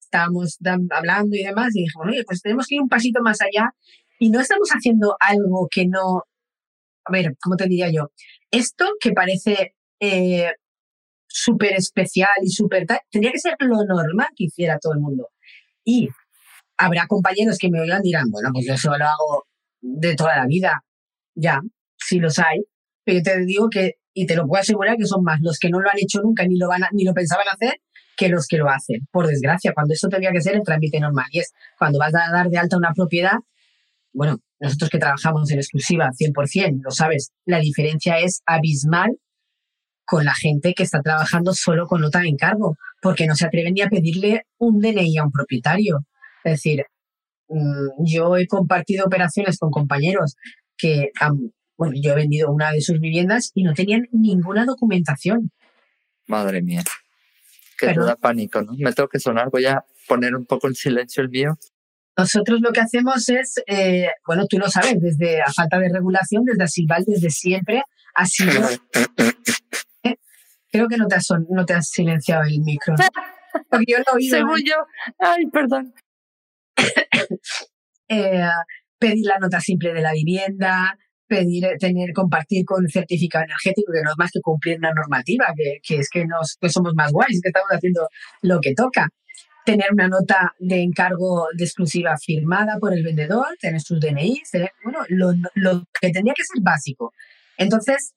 estábamos 0.01 0.59
hablando 0.91 1.37
y 1.37 1.43
demás, 1.43 1.75
y 1.75 1.83
dijimos, 1.83 2.07
oye, 2.09 2.25
pues 2.25 2.41
tenemos 2.41 2.67
que 2.67 2.77
ir 2.77 2.83
un 2.83 2.89
pasito 2.89 3.21
más 3.23 3.41
allá 3.41 3.75
y 4.19 4.31
no 4.31 4.41
estamos 4.41 4.69
haciendo 4.71 5.17
algo 5.19 5.69
que 5.71 5.87
no, 5.87 6.23
a 7.05 7.13
ver, 7.13 7.37
¿cómo 7.43 7.57
te 7.57 7.67
diría 7.67 7.91
yo? 7.91 8.11
Esto 8.51 8.87
que 9.01 9.13
parece 9.13 9.75
eh, 10.01 10.53
súper 11.35 11.75
especial 11.75 12.37
y 12.43 12.49
súper 12.49 12.87
tal, 12.87 13.01
tendría 13.11 13.33
que 13.33 13.41
ser 13.41 13.57
lo 13.59 13.85
normal 13.85 14.29
que 14.37 14.45
hiciera 14.45 14.79
todo 14.79 14.93
el 14.93 15.01
mundo. 15.01 15.31
Y 15.85 16.09
habrá 16.77 17.07
compañeros 17.09 17.59
que 17.59 17.69
me 17.71 17.81
oigan 17.81 18.01
y 18.05 18.11
dirán, 18.11 18.31
bueno, 18.31 18.51
pues 18.53 18.67
yo 18.67 18.75
eso 18.75 18.97
lo 18.97 19.05
hago 19.05 19.45
de 19.81 20.15
toda 20.15 20.37
la 20.37 20.47
vida. 20.47 20.85
Ya, 21.35 21.61
sí 21.99 22.21
los 22.21 22.39
hay. 22.39 22.61
Pero 23.03 23.19
yo 23.19 23.25
te 23.25 23.45
digo 23.45 23.69
que, 23.69 23.95
y 24.13 24.27
te 24.27 24.37
lo 24.37 24.47
puedo 24.47 24.61
asegurar, 24.61 24.97
que 24.97 25.07
son 25.07 25.25
más 25.25 25.41
los 25.41 25.59
que 25.59 25.71
no 25.71 25.81
lo 25.81 25.91
han 25.91 25.99
hecho 25.99 26.21
nunca 26.23 26.47
ni 26.47 26.57
lo, 26.57 26.69
van 26.69 26.83
ni 26.93 27.05
lo 27.05 27.13
pensaban 27.13 27.47
hacer 27.53 27.81
que 28.17 28.29
los 28.29 28.47
que 28.47 28.59
lo 28.59 28.69
hacen. 28.69 29.09
Por 29.11 29.27
desgracia, 29.27 29.73
cuando 29.75 29.93
eso 29.93 30.09
tendría 30.09 30.31
que 30.31 30.41
ser 30.41 30.55
el 30.55 30.63
trámite 30.63 31.01
normal. 31.01 31.27
Y 31.33 31.41
es 31.41 31.53
cuando 31.77 31.99
vas 31.99 32.15
a 32.15 32.31
dar 32.31 32.49
de 32.49 32.59
alta 32.59 32.77
una 32.77 32.93
propiedad, 32.95 33.39
bueno, 34.13 34.39
nosotros 34.61 34.89
que 34.89 34.99
trabajamos 34.99 35.51
en 35.51 35.59
exclusiva 35.59 36.11
100%, 36.13 36.81
lo 36.85 36.93
sabes, 36.93 37.33
la 37.45 37.59
diferencia 37.59 38.21
es 38.21 38.41
abismal 38.47 39.19
con 40.05 40.25
la 40.25 40.35
gente 40.35 40.75
que 40.75 40.83
está 40.83 41.01
trabajando 41.01 41.55
solo 41.55 41.87
con 41.87 42.01
nota 42.01 42.21
de 42.21 42.29
encargo, 42.29 42.77
porque 43.01 43.27
no 43.27 43.35
se 43.35 43.47
atreven 43.47 43.75
ni 43.75 43.83
a 43.83 43.89
pedirle 43.89 44.47
un 44.59 44.81
DNI 44.81 45.19
a 45.19 45.25
un 45.25 45.33
propietario. 45.33 46.01
Es 46.45 46.53
decir, 46.53 46.85
mm, 47.49 48.05
yo 48.05 48.37
he 48.37 48.47
compartido 48.47 49.07
operaciones 49.07 49.59
con 49.59 49.71
compañeros 49.71 50.37
que, 50.77 51.11
bueno, 51.77 51.95
yo 52.01 52.13
he 52.13 52.17
vendido 52.17 52.51
una 52.51 52.73
de 52.73 52.81
sus 52.81 53.01
viviendas 53.01 53.51
y 53.55 53.63
no 53.63 53.75
tenían 53.75 54.07
ninguna 54.13 54.65
documentación. 54.65 55.51
Madre 56.27 56.63
mía 56.63 56.83
que 57.79 57.93
te 57.93 58.01
da 58.01 58.17
pánico, 58.17 58.63
¿no? 58.63 58.73
Me 58.79 58.93
tengo 58.93 59.09
que 59.09 59.21
sonar, 59.21 59.51
voy 59.51 59.67
a 59.67 59.85
poner 60.07 60.35
un 60.35 60.47
poco 60.47 60.69
en 60.69 60.75
silencio 60.75 61.23
el 61.23 61.29
mío. 61.29 61.59
Nosotros 62.17 62.61
lo 62.61 62.73
que 62.73 62.81
hacemos 62.81 63.29
es, 63.29 63.55
eh, 63.67 64.09
bueno, 64.27 64.47
tú 64.49 64.59
lo 64.59 64.69
sabes, 64.69 65.01
desde 65.01 65.43
a 65.43 65.53
falta 65.53 65.79
de 65.79 65.89
regulación, 65.89 66.45
desde 66.45 66.63
Asilval, 66.63 67.05
desde 67.07 67.31
siempre, 67.31 67.83
ha 68.15 68.27
sido... 68.27 68.53
¿Eh? 70.75 70.79
Creo 70.79 70.89
que 70.89 70.97
no 70.97 71.07
te, 71.07 71.15
has, 71.15 71.29
no 71.49 71.65
te 71.65 71.75
has 71.75 71.89
silenciado 71.89 72.43
el 72.43 72.61
micro. 72.61 72.95
Porque 73.71 73.85
yo 73.89 73.99
lo 73.99 74.05
he 74.13 74.17
oído. 74.17 74.37
Según 74.37 74.61
yo. 74.65 74.75
Ay, 75.19 75.47
perdón. 75.47 75.95
eh, 78.09 78.49
pedir 78.99 79.27
la 79.27 79.39
nota 79.39 79.61
simple 79.61 79.93
de 79.93 80.01
la 80.03 80.13
vivienda, 80.13 80.99
pedir, 81.29 81.65
tener, 81.79 82.13
compartir 82.13 82.65
con 82.65 82.89
certificado 82.89 83.45
energético, 83.45 83.93
que 83.93 84.03
no 84.03 84.11
es 84.11 84.19
más 84.19 84.31
que 84.33 84.41
cumplir 84.41 84.79
una 84.79 84.93
normativa, 84.93 85.47
que, 85.57 85.79
que 85.83 86.01
es 86.01 86.09
que, 86.11 86.27
nos, 86.27 86.57
que 86.61 86.69
somos 86.69 86.95
más 86.95 87.13
guays, 87.13 87.41
que 87.41 87.51
estamos 87.51 87.71
haciendo 87.71 88.09
lo 88.43 88.61
que 88.61 88.75
toca. 88.75 89.09
Tener 89.65 89.87
una 89.93 90.09
nota 90.09 90.53
de 90.59 90.83
encargo 90.83 91.47
de 91.57 91.65
exclusiva 91.65 92.17
firmada 92.19 92.79
por 92.79 92.93
el 92.93 93.03
vendedor, 93.03 93.47
tener 93.61 93.81
sus 93.81 93.99
DNI, 94.01 94.43
bueno, 94.83 94.99
lo, 95.09 95.33
lo, 95.55 95.85
que 96.01 96.11
tendría 96.11 96.35
que 96.35 96.45
ser 96.45 96.63
básico. 96.63 97.15
Entonces, 97.57 98.15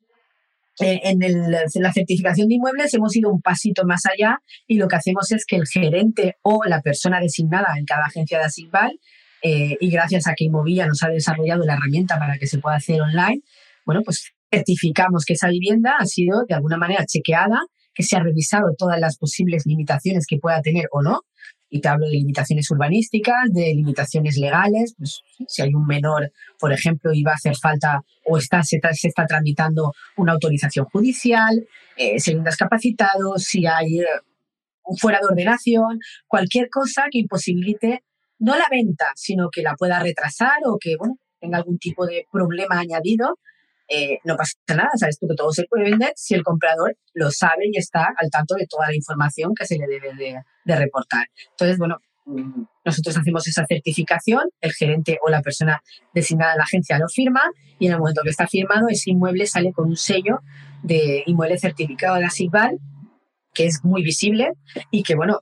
eh, 0.79 1.01
en, 1.03 1.19
la 1.49 1.93
certificación 1.93 2.47
de 2.47 2.55
inmuebles 2.55 2.93
hemos 2.93 3.15
ido 3.15 3.31
un 3.31 3.41
pasito 3.41 3.83
más 3.85 4.01
allá 4.05 4.39
y 4.67 4.77
lo 4.77 4.87
que 4.87 4.95
hacemos 4.95 5.31
es 5.31 5.45
que 5.45 5.55
el 5.55 5.67
gerente 5.67 6.35
o 6.43 6.61
la 6.65 6.81
persona 6.81 7.19
designada 7.19 7.73
en 7.77 7.85
cada 7.85 8.05
agencia 8.05 8.37
de 8.37 8.45
Asigval 8.45 8.99
eh, 9.41 9.77
y 9.79 9.89
gracias 9.89 10.27
a 10.27 10.33
que 10.35 10.45
Inmovilla 10.45 10.85
nos 10.87 11.01
ha 11.03 11.09
desarrollado 11.09 11.65
la 11.65 11.73
herramienta 11.73 12.19
para 12.19 12.37
que 12.37 12.47
se 12.47 12.59
pueda 12.59 12.75
hacer 12.75 13.01
online, 13.01 13.41
bueno, 13.85 14.01
pues 14.03 14.33
certificamos 14.51 15.25
que 15.25 15.33
esa 15.33 15.49
vivienda 15.49 15.95
ha 15.99 16.05
sido 16.05 16.43
de 16.47 16.55
alguna 16.55 16.77
manera 16.77 17.05
chequeada, 17.05 17.59
que 17.93 18.03
se 18.03 18.15
ha 18.15 18.19
revisado 18.19 18.67
todas 18.77 18.99
las 18.99 19.17
posibles 19.17 19.63
limitaciones 19.65 20.25
que 20.27 20.37
pueda 20.37 20.61
tener 20.61 20.85
o 20.91 21.01
no. 21.01 21.21
Y 21.69 21.81
te 21.81 21.89
hablo 21.89 22.05
de 22.05 22.13
limitaciones 22.13 22.69
urbanísticas, 22.71 23.51
de 23.51 23.73
limitaciones 23.75 24.37
legales, 24.37 24.95
pues, 24.97 25.21
si 25.47 25.61
hay 25.61 25.73
un 25.73 25.85
menor, 25.85 26.31
por 26.59 26.71
ejemplo, 26.71 27.11
y 27.13 27.23
va 27.23 27.31
a 27.31 27.35
hacer 27.35 27.55
falta 27.57 28.01
o 28.25 28.37
está, 28.37 28.63
se, 28.63 28.79
está 29.03 29.25
tramitando 29.25 29.91
una 30.15 30.33
autorización 30.33 30.85
judicial, 30.85 31.67
eh, 31.97 32.19
si 32.19 32.35
un 32.35 32.45
si 33.37 33.65
hay 33.65 33.99
eh, 33.99 34.05
un 34.83 34.97
fuera 34.97 35.19
de 35.19 35.27
ordenación, 35.27 35.99
cualquier 36.27 36.69
cosa 36.69 37.05
que 37.11 37.19
imposibilite 37.19 38.03
no 38.39 38.55
la 38.55 38.65
venta, 38.71 39.07
sino 39.15 39.49
que 39.49 39.61
la 39.61 39.75
pueda 39.75 39.99
retrasar 39.99 40.57
o 40.65 40.77
que 40.79 40.95
tenga 41.39 41.57
algún 41.57 41.77
tipo 41.77 42.05
de 42.05 42.25
problema 42.31 42.79
añadido, 42.79 43.37
eh, 43.89 44.19
no 44.25 44.35
pasa 44.35 44.53
nada, 44.69 44.89
sabes 44.95 45.17
tú 45.19 45.27
que 45.27 45.35
todo 45.35 45.51
se 45.51 45.63
puede 45.65 45.89
vender 45.89 46.11
si 46.15 46.33
el 46.33 46.43
comprador 46.43 46.97
lo 47.13 47.31
sabe 47.31 47.69
y 47.71 47.77
está 47.77 48.13
al 48.17 48.29
tanto 48.29 48.55
de 48.55 48.67
toda 48.67 48.87
la 48.87 48.95
información 48.95 49.53
que 49.57 49.65
se 49.65 49.77
le 49.77 49.87
debe 49.87 50.13
de, 50.13 50.75
reportar. 50.75 51.27
Entonces, 51.51 51.77
bueno, 51.77 51.97
mm, 52.25 52.63
nosotros 52.83 53.17
hacemos 53.17 53.47
esa 53.47 53.65
certificación, 53.65 54.43
el 54.59 54.73
gerente 54.73 55.17
o 55.25 55.29
la 55.29 55.41
persona 55.41 55.81
designada 56.13 56.53
en 56.53 56.57
la 56.57 56.63
agencia 56.65 56.99
lo 56.99 57.07
firma 57.07 57.41
y 57.79 57.87
en 57.87 57.93
el 57.93 57.99
momento 57.99 58.21
que 58.23 58.29
está 58.29 58.47
firmado 58.47 58.87
ese 58.89 59.11
inmueble 59.11 59.47
sale 59.47 59.71
con 59.71 59.87
un 59.87 59.95
sello 59.95 60.39
de 60.83 61.23
inmueble 61.25 61.57
certificado 61.57 62.15
de 62.15 62.21
la 62.21 62.31
que 63.53 63.65
es 63.65 63.83
muy 63.83 64.03
visible 64.03 64.51
y 64.91 65.03
que, 65.03 65.15
bueno, 65.15 65.39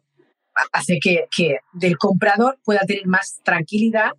hace 0.71 0.99
que, 1.01 1.25
que 1.36 1.58
del 1.73 1.97
comprador 1.97 2.60
pueda 2.63 2.81
tener 2.81 3.08
más 3.08 3.41
tranquilidad 3.43 4.12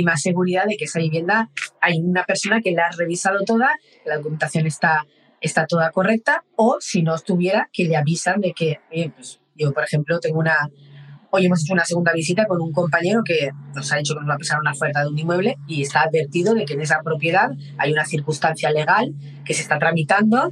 y 0.00 0.04
más 0.04 0.22
seguridad 0.22 0.64
de 0.66 0.76
que 0.76 0.86
esa 0.86 0.98
vivienda 0.98 1.50
hay 1.80 2.00
una 2.00 2.24
persona 2.24 2.60
que 2.60 2.72
la 2.72 2.86
ha 2.86 2.90
revisado 2.96 3.44
toda, 3.44 3.68
la 4.06 4.16
documentación 4.16 4.66
está, 4.66 5.06
está 5.40 5.66
toda 5.66 5.90
correcta, 5.90 6.44
o 6.56 6.78
si 6.80 7.02
no 7.02 7.14
estuviera, 7.14 7.68
que 7.72 7.84
le 7.84 7.96
avisan 7.96 8.40
de 8.40 8.52
que, 8.52 8.80
pues 9.14 9.40
yo, 9.54 9.72
por 9.72 9.84
ejemplo, 9.84 10.18
tengo 10.18 10.38
una. 10.38 10.56
Hoy 11.32 11.46
hemos 11.46 11.62
hecho 11.62 11.74
una 11.74 11.84
segunda 11.84 12.12
visita 12.12 12.46
con 12.46 12.60
un 12.60 12.72
compañero 12.72 13.22
que 13.24 13.50
nos 13.74 13.92
ha 13.92 13.96
dicho 13.98 14.14
que 14.14 14.20
nos 14.20 14.28
va 14.30 14.34
a 14.34 14.38
pasar 14.38 14.58
una 14.58 14.72
oferta 14.72 15.02
de 15.02 15.08
un 15.08 15.18
inmueble 15.18 15.56
y 15.68 15.82
está 15.82 16.00
advertido 16.00 16.54
de 16.54 16.64
que 16.64 16.72
en 16.72 16.80
esa 16.80 17.02
propiedad 17.04 17.50
hay 17.78 17.92
una 17.92 18.04
circunstancia 18.04 18.72
legal 18.72 19.14
que 19.44 19.54
se 19.54 19.62
está 19.62 19.78
tramitando 19.78 20.50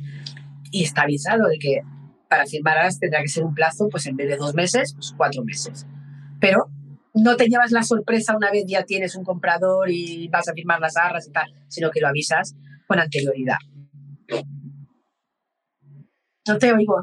y 0.70 0.84
está 0.84 1.02
avisado 1.02 1.48
de 1.48 1.58
que 1.58 1.80
para 2.28 2.46
firmar 2.46 2.76
tendrá 3.00 3.22
que 3.22 3.28
ser 3.28 3.42
un 3.42 3.54
plazo, 3.54 3.88
pues 3.90 4.06
en 4.06 4.14
vez 4.14 4.28
de 4.28 4.36
dos 4.36 4.54
meses, 4.54 4.92
pues 4.94 5.14
cuatro 5.16 5.42
meses. 5.42 5.86
Pero 6.38 6.68
no 7.22 7.36
te 7.36 7.46
llevas 7.48 7.72
la 7.72 7.82
sorpresa 7.82 8.36
una 8.36 8.50
vez 8.50 8.64
ya 8.66 8.84
tienes 8.84 9.14
un 9.16 9.24
comprador 9.24 9.90
y 9.90 10.28
vas 10.28 10.48
a 10.48 10.52
firmar 10.52 10.80
las 10.80 10.96
arras 10.96 11.26
y 11.28 11.32
tal, 11.32 11.52
sino 11.68 11.90
que 11.90 12.00
lo 12.00 12.08
avisas 12.08 12.54
con 12.86 12.98
anterioridad. 12.98 13.58
No 16.46 16.58
te 16.58 16.72
oigo. 16.72 17.02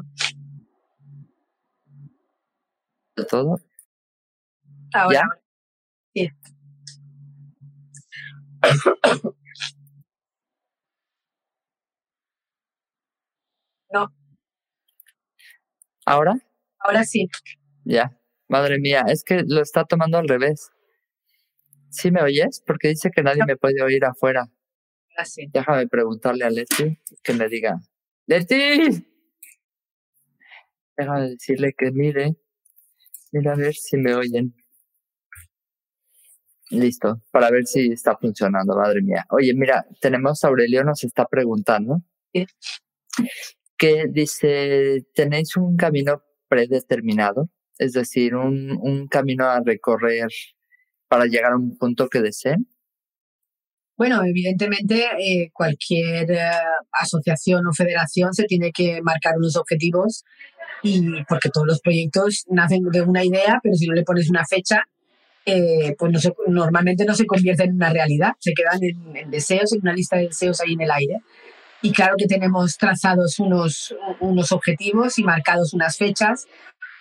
¿De 3.16 3.24
todo? 3.24 3.58
Ahora. 4.92 5.22
Sí. 6.14 6.28
no. 13.92 14.12
¿Ahora? 16.04 16.36
Ahora 16.78 17.04
sí. 17.04 17.28
Ya. 17.84 18.16
Madre 18.48 18.78
mía, 18.78 19.04
es 19.08 19.24
que 19.24 19.42
lo 19.46 19.60
está 19.60 19.84
tomando 19.84 20.18
al 20.18 20.28
revés. 20.28 20.70
¿Sí 21.90 22.10
me 22.10 22.22
oyes? 22.22 22.62
Porque 22.66 22.88
dice 22.88 23.10
que 23.10 23.22
nadie 23.22 23.42
me 23.46 23.56
puede 23.56 23.82
oír 23.82 24.04
afuera. 24.04 24.48
Así. 25.16 25.48
Déjame 25.52 25.86
preguntarle 25.88 26.44
a 26.44 26.50
Leti 26.50 26.98
que 27.22 27.32
me 27.32 27.48
diga. 27.48 27.80
¡Leti! 28.26 29.04
Déjame 30.96 31.30
decirle 31.30 31.74
que 31.76 31.90
mire. 31.90 32.36
Mira 33.32 33.52
a 33.52 33.56
ver 33.56 33.74
si 33.74 33.96
me 33.96 34.14
oyen. 34.14 34.54
Listo, 36.70 37.22
para 37.30 37.50
ver 37.50 37.64
si 37.66 37.92
está 37.92 38.16
funcionando, 38.16 38.74
madre 38.74 39.00
mía. 39.00 39.24
Oye, 39.30 39.54
mira, 39.54 39.86
tenemos 40.00 40.42
Aurelio 40.42 40.82
nos 40.82 41.04
está 41.04 41.26
preguntando 41.26 42.02
que 43.76 44.06
dice, 44.08 45.06
¿tenéis 45.14 45.56
un 45.56 45.76
camino 45.76 46.22
predeterminado? 46.48 47.48
Es 47.78 47.92
decir, 47.92 48.34
un, 48.34 48.78
un 48.80 49.08
camino 49.08 49.46
a 49.46 49.60
recorrer 49.64 50.28
para 51.08 51.26
llegar 51.26 51.52
a 51.52 51.56
un 51.56 51.76
punto 51.76 52.08
que 52.08 52.20
deseen. 52.20 52.66
Bueno, 53.96 54.22
evidentemente 54.24 55.06
eh, 55.18 55.50
cualquier 55.54 56.30
eh, 56.30 56.50
asociación 56.92 57.66
o 57.66 57.72
federación 57.72 58.34
se 58.34 58.44
tiene 58.44 58.70
que 58.70 59.00
marcar 59.02 59.36
unos 59.38 59.56
objetivos 59.56 60.22
y 60.82 61.24
porque 61.26 61.48
todos 61.48 61.66
los 61.66 61.80
proyectos 61.80 62.44
nacen 62.48 62.82
de 62.92 63.00
una 63.00 63.24
idea, 63.24 63.58
pero 63.62 63.74
si 63.74 63.86
no 63.86 63.94
le 63.94 64.02
pones 64.02 64.28
una 64.28 64.44
fecha, 64.44 64.82
eh, 65.46 65.94
pues 65.98 66.12
no 66.12 66.34
normalmente 66.48 67.06
no 67.06 67.14
se 67.14 67.24
convierten 67.24 67.70
en 67.70 67.76
una 67.76 67.90
realidad, 67.90 68.32
se 68.38 68.52
quedan 68.52 68.80
en, 68.82 69.30
deseos, 69.30 69.72
en 69.72 69.80
una 69.80 69.94
lista 69.94 70.16
de 70.16 70.26
deseos 70.26 70.60
ahí 70.60 70.74
en 70.74 70.82
el 70.82 70.90
aire. 70.90 71.20
Y 71.80 71.92
claro 71.92 72.16
que 72.18 72.26
tenemos 72.26 72.76
trazados 72.76 73.38
unos, 73.38 73.94
unos 74.20 74.52
objetivos 74.52 75.18
y 75.18 75.24
marcados 75.24 75.72
unas 75.72 75.96
fechas. 75.96 76.46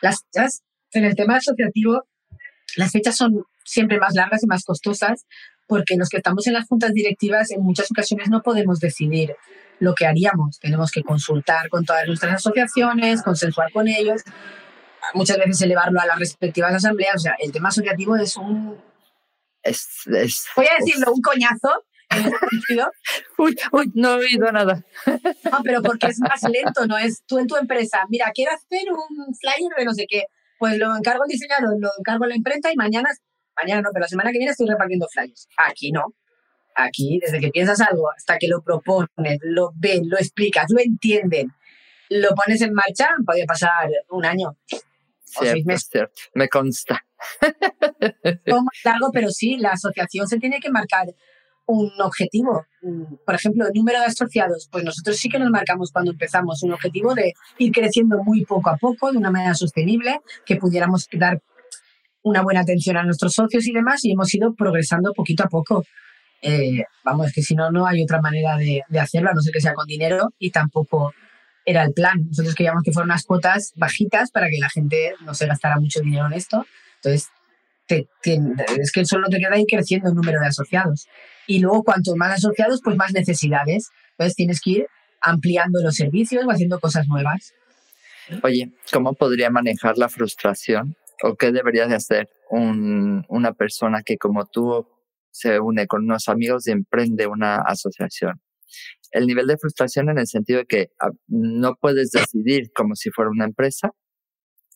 Las 0.05 0.21
fechas, 0.23 0.61
en 0.91 1.05
el 1.05 1.15
tema 1.15 1.37
asociativo, 1.37 2.03
las 2.75 2.91
fechas 2.91 3.15
son 3.15 3.43
siempre 3.63 3.99
más 3.99 4.13
largas 4.13 4.43
y 4.43 4.47
más 4.47 4.63
costosas 4.63 5.25
porque 5.67 5.95
los 5.97 6.09
que 6.09 6.17
estamos 6.17 6.45
en 6.45 6.53
las 6.53 6.67
juntas 6.67 6.93
directivas 6.93 7.49
en 7.49 7.63
muchas 7.63 7.89
ocasiones 7.89 8.29
no 8.29 8.43
podemos 8.43 8.79
decidir 8.79 9.35
lo 9.79 9.95
que 9.95 10.05
haríamos. 10.05 10.59
Tenemos 10.59 10.91
que 10.91 11.01
consultar 11.01 11.69
con 11.69 11.85
todas 11.85 12.05
nuestras 12.05 12.35
asociaciones, 12.35 13.23
consensuar 13.23 13.71
con 13.71 13.87
ellos 13.87 14.21
muchas 15.13 15.37
veces 15.37 15.61
elevarlo 15.61 15.99
a 15.99 16.05
las 16.05 16.19
respectivas 16.19 16.73
asambleas. 16.73 17.15
O 17.15 17.19
sea, 17.19 17.35
el 17.39 17.51
tema 17.51 17.69
asociativo 17.69 18.15
es 18.15 18.37
un... 18.37 18.77
Es, 19.63 20.03
Voy 20.55 20.65
a 20.65 20.83
decirlo, 20.83 21.11
un 21.13 21.21
coñazo. 21.21 21.85
Uy, 23.37 23.55
uy, 23.71 23.91
no 23.93 24.13
he 24.13 24.25
oído 24.25 24.51
nada. 24.51 24.83
No, 25.51 25.59
pero 25.63 25.81
porque 25.81 26.07
es 26.07 26.19
más 26.19 26.41
lento, 26.43 26.85
¿no? 26.87 26.97
Es 26.97 27.23
tú 27.25 27.39
en 27.39 27.47
tu 27.47 27.55
empresa, 27.55 28.03
mira, 28.09 28.31
quiero 28.33 28.51
hacer 28.51 28.91
un 28.91 29.35
flyer 29.35 29.71
de 29.77 29.85
no 29.85 29.93
sé 29.93 30.05
qué, 30.07 30.25
pues 30.57 30.77
lo 30.77 30.95
encargo 30.95 31.23
al 31.23 31.29
diseñador, 31.29 31.79
lo 31.79 31.89
encargo 31.97 32.25
a 32.25 32.27
la 32.27 32.35
imprenta 32.35 32.71
y 32.71 32.75
mañana, 32.75 33.09
mañana 33.55 33.81
no, 33.81 33.89
pero 33.93 34.01
la 34.03 34.07
semana 34.07 34.31
que 34.31 34.39
viene 34.39 34.51
estoy 34.51 34.67
repartiendo 34.67 35.07
flyers. 35.11 35.47
Aquí 35.57 35.91
no. 35.91 36.13
Aquí, 36.75 37.19
desde 37.21 37.39
que 37.39 37.49
piensas 37.49 37.79
algo 37.81 38.11
hasta 38.11 38.37
que 38.37 38.47
lo 38.47 38.61
propones, 38.61 39.39
lo 39.43 39.71
ven, 39.75 40.09
lo 40.09 40.17
explicas, 40.17 40.65
lo 40.69 40.81
entienden, 40.81 41.53
lo 42.09 42.29
pones 42.35 42.61
en 42.61 42.73
marcha, 42.73 43.09
puede 43.25 43.45
pasar 43.45 43.89
un 44.09 44.25
año. 44.25 44.57
Cierto, 45.23 46.11
Me 46.33 46.47
consta. 46.47 47.05
más 47.41 48.83
largo, 48.83 49.11
pero 49.11 49.29
sí, 49.29 49.57
la 49.57 49.71
asociación 49.71 50.27
se 50.27 50.37
tiene 50.37 50.59
que 50.59 50.69
marcar 50.69 51.07
un 51.67 51.91
objetivo. 52.01 52.65
Por 53.25 53.35
ejemplo, 53.35 53.65
el 53.65 53.73
número 53.73 53.99
de 53.99 54.05
asociados, 54.05 54.67
pues 54.71 54.83
nosotros 54.83 55.17
sí 55.17 55.29
que 55.29 55.39
nos 55.39 55.49
marcamos 55.49 55.91
cuando 55.91 56.11
empezamos 56.11 56.61
un 56.63 56.73
objetivo 56.73 57.13
de 57.15 57.33
ir 57.57 57.71
creciendo 57.71 58.23
muy 58.23 58.45
poco 58.45 58.69
a 58.69 58.77
poco, 58.77 59.11
de 59.11 59.17
una 59.17 59.31
manera 59.31 59.55
sostenible, 59.55 60.19
que 60.45 60.57
pudiéramos 60.57 61.07
dar 61.13 61.41
una 62.21 62.41
buena 62.41 62.61
atención 62.61 62.97
a 62.97 63.03
nuestros 63.03 63.33
socios 63.33 63.67
y 63.67 63.71
demás, 63.71 64.03
y 64.03 64.11
hemos 64.11 64.33
ido 64.33 64.53
progresando 64.53 65.13
poquito 65.13 65.43
a 65.43 65.47
poco. 65.47 65.83
Eh, 66.41 66.83
vamos, 67.03 67.31
que 67.33 67.41
si 67.41 67.55
no, 67.55 67.71
no 67.71 67.87
hay 67.87 68.03
otra 68.03 68.21
manera 68.21 68.57
de, 68.57 68.81
de 68.87 68.99
hacerlo, 68.99 69.29
a 69.29 69.33
no 69.33 69.41
ser 69.41 69.53
que 69.53 69.61
sea 69.61 69.73
con 69.73 69.87
dinero 69.87 70.33
y 70.37 70.51
tampoco 70.51 71.13
era 71.65 71.83
el 71.83 71.93
plan. 71.93 72.25
Nosotros 72.27 72.53
queríamos 72.53 72.83
que 72.83 72.91
fueran 72.91 73.09
unas 73.09 73.23
cuotas 73.23 73.73
bajitas 73.75 74.29
para 74.31 74.47
que 74.47 74.59
la 74.59 74.69
gente 74.69 75.15
no 75.25 75.33
se 75.33 75.47
gastara 75.47 75.79
mucho 75.79 76.01
dinero 76.01 76.27
en 76.27 76.33
esto. 76.33 76.65
Entonces, 76.97 77.29
es 77.87 78.91
que 78.91 79.05
solo 79.05 79.27
te 79.29 79.37
queda 79.37 79.59
ir 79.59 79.65
creciendo 79.69 80.09
el 80.09 80.15
número 80.15 80.39
de 80.39 80.47
asociados. 80.47 81.07
Y 81.47 81.59
luego, 81.59 81.83
cuanto 81.83 82.15
más 82.15 82.35
asociados, 82.35 82.81
pues 82.83 82.95
más 82.95 83.13
necesidades. 83.13 83.89
Entonces, 84.11 84.35
tienes 84.35 84.61
que 84.61 84.71
ir 84.71 84.87
ampliando 85.21 85.81
los 85.81 85.95
servicios 85.95 86.45
o 86.45 86.51
haciendo 86.51 86.79
cosas 86.79 87.07
nuevas. 87.07 87.53
Oye, 88.43 88.71
¿cómo 88.91 89.13
podría 89.13 89.49
manejar 89.49 89.97
la 89.97 90.09
frustración? 90.09 90.95
¿O 91.23 91.35
qué 91.35 91.51
debería 91.51 91.87
de 91.87 91.95
hacer 91.95 92.29
un, 92.49 93.25
una 93.29 93.53
persona 93.53 94.01
que 94.03 94.17
como 94.17 94.45
tú 94.45 94.87
se 95.31 95.59
une 95.59 95.85
con 95.87 96.03
unos 96.03 96.27
amigos 96.27 96.67
y 96.67 96.71
emprende 96.71 97.27
una 97.27 97.57
asociación? 97.57 98.41
el 99.15 99.27
nivel 99.27 99.47
de 99.47 99.57
frustración 99.57 100.09
en 100.09 100.19
el 100.19 100.27
sentido 100.27 100.59
de 100.59 100.65
que 100.65 100.89
ah, 100.99 101.09
no 101.27 101.75
puedes 101.79 102.11
decidir 102.11 102.71
como 102.75 102.95
si 102.95 103.11
fuera 103.11 103.31
una 103.31 103.45
empresa, 103.45 103.91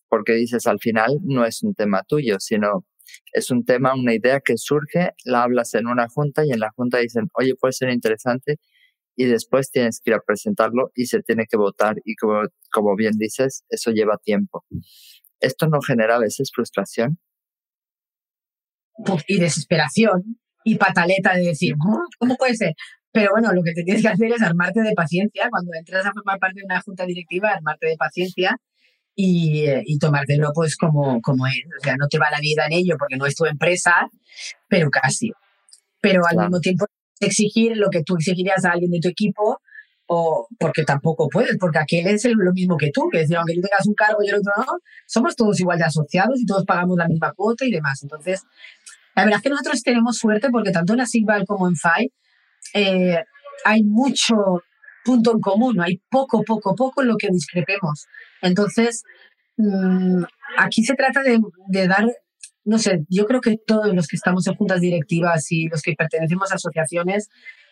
porque 0.07 0.33
dices 0.33 0.65
al 0.65 0.79
final 0.79 1.17
no 1.23 1.45
es 1.45 1.61
un 1.61 1.73
tema 1.75 2.03
tuyo, 2.07 2.37
sino 2.39 2.85
es 3.33 3.51
un 3.51 3.65
tema, 3.65 3.93
una 3.93 4.13
idea 4.13 4.39
que 4.39 4.57
surge, 4.57 5.11
la 5.25 5.43
hablas 5.43 5.73
en 5.75 5.87
una 5.87 6.07
junta 6.07 6.45
y 6.45 6.51
en 6.51 6.59
la 6.59 6.71
junta 6.75 6.99
dicen, 6.99 7.29
oye, 7.33 7.53
puede 7.59 7.73
ser 7.73 7.89
interesante 7.89 8.57
y 9.15 9.25
después 9.25 9.69
tienes 9.71 9.99
que 10.01 10.11
ir 10.11 10.15
a 10.15 10.21
presentarlo 10.25 10.91
y 10.95 11.05
se 11.05 11.21
tiene 11.21 11.45
que 11.49 11.57
votar 11.57 11.97
y 12.05 12.15
como, 12.15 12.41
como 12.71 12.95
bien 12.95 13.13
dices, 13.17 13.63
eso 13.69 13.91
lleva 13.91 14.17
tiempo. 14.17 14.65
¿Esto 15.39 15.67
no 15.67 15.81
genera 15.81 16.15
a 16.15 16.19
veces 16.19 16.51
frustración? 16.53 17.19
Y 19.27 19.39
desesperación 19.39 20.39
y 20.63 20.75
pataleta 20.75 21.35
de 21.35 21.47
decir, 21.47 21.75
¿cómo 22.19 22.35
puede 22.35 22.55
ser? 22.55 22.73
Pero 23.11 23.31
bueno, 23.31 23.51
lo 23.53 23.63
que 23.63 23.73
te 23.73 23.83
tienes 23.83 24.01
que 24.01 24.09
hacer 24.09 24.31
es 24.31 24.41
armarte 24.41 24.81
de 24.81 24.93
paciencia. 24.93 25.49
Cuando 25.49 25.71
entras 25.77 26.05
a 26.05 26.13
formar 26.13 26.37
parte 26.39 26.59
de 26.59 26.65
una 26.65 26.81
junta 26.81 27.05
directiva, 27.05 27.49
armarte 27.49 27.87
de 27.87 27.97
paciencia 27.97 28.57
y, 29.21 29.65
y 29.85 29.99
tomártelo 29.99 30.51
pues 30.53 30.77
como, 30.77 31.19
como 31.19 31.45
es. 31.45 31.55
O 31.77 31.83
sea, 31.83 31.97
no 31.97 32.07
te 32.07 32.17
va 32.17 32.31
la 32.31 32.39
vida 32.39 32.65
en 32.67 32.71
ello 32.71 32.95
porque 32.97 33.17
no 33.17 33.25
es 33.25 33.35
tu 33.35 33.45
empresa, 33.45 34.07
pero 34.69 34.89
casi. 34.89 35.33
Pero 35.99 36.21
al 36.25 36.37
mismo 36.37 36.61
tiempo 36.61 36.85
exigir 37.19 37.75
lo 37.75 37.89
que 37.89 38.01
tú 38.01 38.15
exigirías 38.15 38.63
a 38.63 38.71
alguien 38.71 38.91
de 38.91 39.01
tu 39.01 39.09
equipo 39.09 39.59
o 40.07 40.47
porque 40.57 40.85
tampoco 40.85 41.27
puedes, 41.27 41.57
porque 41.59 41.79
aquel 41.79 42.07
es 42.07 42.23
lo 42.23 42.53
mismo 42.53 42.77
que 42.77 42.91
tú, 42.93 43.09
que 43.11 43.19
decir, 43.19 43.35
aunque 43.35 43.55
tú 43.55 43.61
tengas 43.61 43.85
un 43.87 43.93
cargo 43.93 44.23
y 44.23 44.29
el 44.29 44.35
otro 44.35 44.53
no, 44.55 44.79
somos 45.05 45.35
todos 45.35 45.59
igual 45.59 45.77
de 45.79 45.83
asociados 45.83 46.39
y 46.39 46.45
todos 46.45 46.63
pagamos 46.63 46.97
la 46.97 47.09
misma 47.09 47.33
cuota 47.33 47.65
y 47.65 47.71
demás. 47.71 48.01
Entonces, 48.01 48.43
la 49.15 49.25
verdad 49.25 49.39
es 49.39 49.43
que 49.43 49.49
nosotros 49.49 49.83
tenemos 49.83 50.15
suerte 50.17 50.47
porque 50.49 50.71
tanto 50.71 50.93
en 50.93 51.01
Asigval 51.01 51.45
como 51.45 51.67
en 51.67 51.75
FAI 51.75 52.13
eh, 52.73 53.17
hay 53.65 53.83
mucho 53.83 54.63
punto 55.03 55.33
en 55.33 55.41
común, 55.41 55.81
hay 55.81 55.99
poco, 56.09 56.41
poco, 56.43 56.73
poco 56.73 57.01
en 57.01 57.09
lo 57.09 57.17
que 57.17 57.27
discrepemos. 57.29 58.05
Entonces, 58.41 59.03
mm, 59.57 60.23
aquí 60.57 60.83
se 60.83 60.95
trata 60.95 61.21
de, 61.21 61.87
dar, 61.87 62.05
no 62.63 62.77
sé, 62.77 63.05
yo 63.09 63.25
creo 63.25 63.41
que 63.41 63.57
todos 63.57 63.93
los 63.93 64.07
que 64.07 64.15
estamos 64.15 64.47
en 64.47 64.55
juntas 64.55 64.81
directivas 64.81 65.51
y 65.51 65.67
los 65.67 65.81
que 65.81 65.93
pertenecemos 65.97 66.51
a 66.51 66.55
asociaciones, 66.55 67.29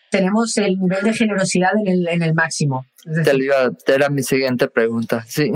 tenemos 0.10 0.56
el 0.58 0.80
nivel 0.80 1.04
de 1.04 1.14
generosidad 1.14 1.72
en 1.84 1.88
el, 1.88 2.08
en 2.08 2.22
el 2.24 2.34
máximo. 2.34 2.86
Te 3.04 3.96
era 3.96 4.10
mi 4.10 4.24
siguiente 4.24 4.68
pregunta, 4.68 5.24
sí. 5.28 5.52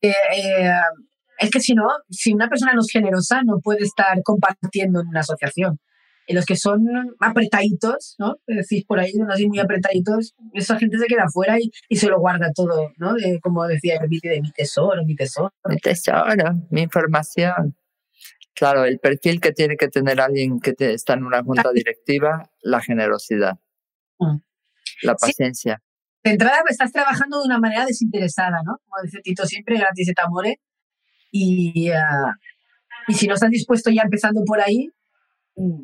Eh, 0.00 0.14
eh, 0.36 0.70
es 1.38 1.50
que 1.50 1.60
si 1.60 1.74
no, 1.74 1.88
si 2.10 2.32
una 2.32 2.48
persona 2.48 2.72
no 2.74 2.80
es 2.80 2.90
generosa, 2.90 3.42
no 3.44 3.60
puede 3.60 3.84
estar 3.84 4.22
compartiendo 4.22 5.00
en 5.00 5.08
una 5.08 5.20
asociación. 5.20 5.78
Los 6.28 6.44
que 6.44 6.56
son 6.56 6.86
apretaditos, 7.20 8.16
¿no? 8.18 8.36
Decís 8.46 8.84
por 8.86 9.00
ahí, 9.00 9.12
así 9.30 9.48
muy 9.48 9.58
apretaditos, 9.58 10.34
esa 10.52 10.78
gente 10.78 10.98
se 10.98 11.06
queda 11.06 11.24
afuera 11.24 11.58
y, 11.58 11.70
y 11.88 11.96
se 11.96 12.08
lo 12.08 12.20
guarda 12.20 12.52
todo, 12.54 12.92
¿no? 12.98 13.14
De, 13.14 13.40
como 13.40 13.66
decía 13.66 13.98
el 14.02 14.08
de 14.08 14.40
mi 14.42 14.52
tesoro, 14.52 15.04
mi 15.04 15.16
tesoro. 15.16 15.52
Mi 15.64 15.78
tesoro, 15.78 16.34
mi 16.70 16.82
información. 16.82 17.76
Claro, 18.54 18.84
el 18.84 18.98
perfil 18.98 19.40
que 19.40 19.52
tiene 19.52 19.76
que 19.76 19.88
tener 19.88 20.20
alguien 20.20 20.58
que 20.60 20.74
está 20.78 21.14
en 21.14 21.24
una 21.24 21.42
junta 21.42 21.70
directiva, 21.72 22.50
la 22.60 22.80
generosidad, 22.80 23.54
mm. 24.18 24.36
la 25.02 25.14
paciencia. 25.14 25.80
De 26.24 26.32
entrada 26.32 26.58
pues, 26.62 26.72
estás 26.72 26.92
trabajando 26.92 27.38
de 27.40 27.46
una 27.46 27.58
manera 27.58 27.86
desinteresada, 27.86 28.58
¿no? 28.64 28.78
Como 28.84 29.02
dice 29.04 29.20
Tito 29.22 29.46
siempre, 29.46 29.78
gratis 29.78 30.08
et 30.08 30.18
amore. 30.18 30.60
Y, 31.30 31.90
uh, 31.90 32.32
y 33.06 33.14
si 33.14 33.26
no 33.26 33.34
estás 33.34 33.50
dispuesto 33.50 33.90
ya 33.90 34.02
empezando 34.02 34.42
por 34.44 34.60
ahí, 34.60 34.90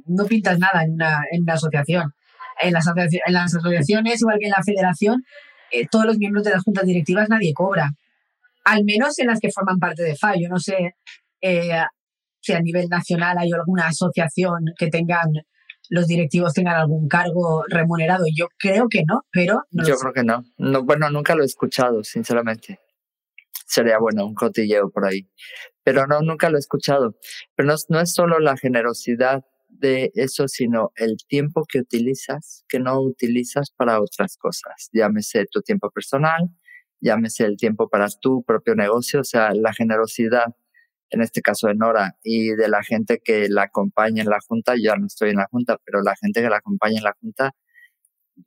no 0.07 0.25
pintas 0.27 0.59
nada 0.59 0.85
en 0.85 0.93
una, 0.93 1.23
en 1.31 1.43
una 1.43 1.55
asociación. 1.55 2.15
En 2.61 2.73
las, 2.73 2.87
en 2.87 3.33
las, 3.33 3.55
asociaciones, 3.55 4.21
igual 4.21 4.39
que 4.39 4.47
en 4.47 4.53
la 4.53 4.63
federación, 4.63 5.25
eh, 5.73 5.87
todos 5.91 6.07
los 6.07 6.19
miembros 6.19 6.45
de 6.45 6.51
las 6.51 6.63
juntas 6.63 6.87
directivas 6.87 7.29
nadie 7.29 7.53
cobra. 7.53 7.93
Al 8.65 8.85
menos 8.85 9.19
en 9.19 9.27
las 9.27 9.41
que 9.41 9.51
forman 9.51 9.79
parte 9.79 10.03
de 10.03 10.15
FA. 10.15 10.35
Yo 10.37 10.49
no 10.49 10.59
sé 10.59 10.95
eh, 11.41 11.83
si 12.41 12.53
a 12.53 12.61
nivel 12.61 12.89
nacional 12.89 13.37
hay 13.39 13.51
alguna 13.53 13.89
asociación 13.89 14.67
que 14.79 14.89
tengan 14.89 15.33
los 15.91 16.07
directivos 16.07 16.55
tengan 16.55 16.77
algún 16.77 17.09
cargo 17.09 17.65
remunerado. 17.69 18.25
Yo 18.35 18.49
creo 18.59 18.89
que 18.89 19.03
no, 19.07 19.23
pero... 19.31 19.65
Yo 19.71 19.97
creo 19.97 20.13
que 20.13 20.25
no. 20.25 20.45
no. 20.57 20.83
Bueno, 20.83 21.11
nunca 21.11 21.35
lo 21.35 21.43
he 21.43 21.47
escuchado, 21.47 22.03
sinceramente. 22.05 22.81
Sería 23.67 23.99
bueno 23.99 24.27
un 24.27 24.35
cotilleo 24.35 24.91
por 24.91 25.07
ahí. 25.07 25.29
Pero 25.83 26.07
no, 26.07 26.21
nunca 26.23 26.49
lo 26.49 26.57
he 26.57 26.61
escuchado. 26.61 27.17
Pero 27.55 27.69
no, 27.69 27.75
no 27.89 28.01
es 28.01 28.13
solo 28.13 28.39
la 28.39 28.57
generosidad 28.57 29.45
de 29.79 30.11
eso, 30.15 30.49
sino 30.49 30.93
el 30.97 31.17
tiempo 31.29 31.65
que 31.69 31.81
utilizas, 31.81 32.65
que 32.69 32.79
no 32.81 33.01
utilizas 33.01 33.71
para 33.77 34.01
otras 34.01 34.37
cosas. 34.37 34.89
Llámese 34.93 35.47
tu 35.51 35.63
tiempo 35.63 35.91
personal, 35.91 36.49
llámese 37.01 37.45
el 37.45 37.57
tiempo 37.57 37.89
para 37.89 38.09
tu 38.21 38.43
propio 38.45 38.75
negocio, 38.75 39.21
o 39.21 39.25
sea, 39.25 39.53
la 39.55 39.73
generosidad 39.73 40.55
en 41.15 41.23
este 41.23 41.43
caso 41.43 41.69
de 41.69 41.75
Nora, 41.75 42.17
y 42.23 42.51
de 42.51 42.69
la 42.69 42.83
gente 42.83 43.21
que 43.25 43.49
la 43.49 43.65
acompaña 43.65 44.23
en 44.23 44.29
la 44.29 44.41
junta, 44.47 44.75
yo 44.81 44.95
no 44.97 45.07
estoy 45.07 45.31
en 45.31 45.37
la 45.37 45.47
junta, 45.51 45.79
pero 45.85 46.03
la 46.03 46.15
gente 46.17 46.43
que 46.43 46.49
la 46.49 46.59
acompaña 46.59 46.99
en 46.99 47.05
la 47.05 47.15
junta, 47.21 47.53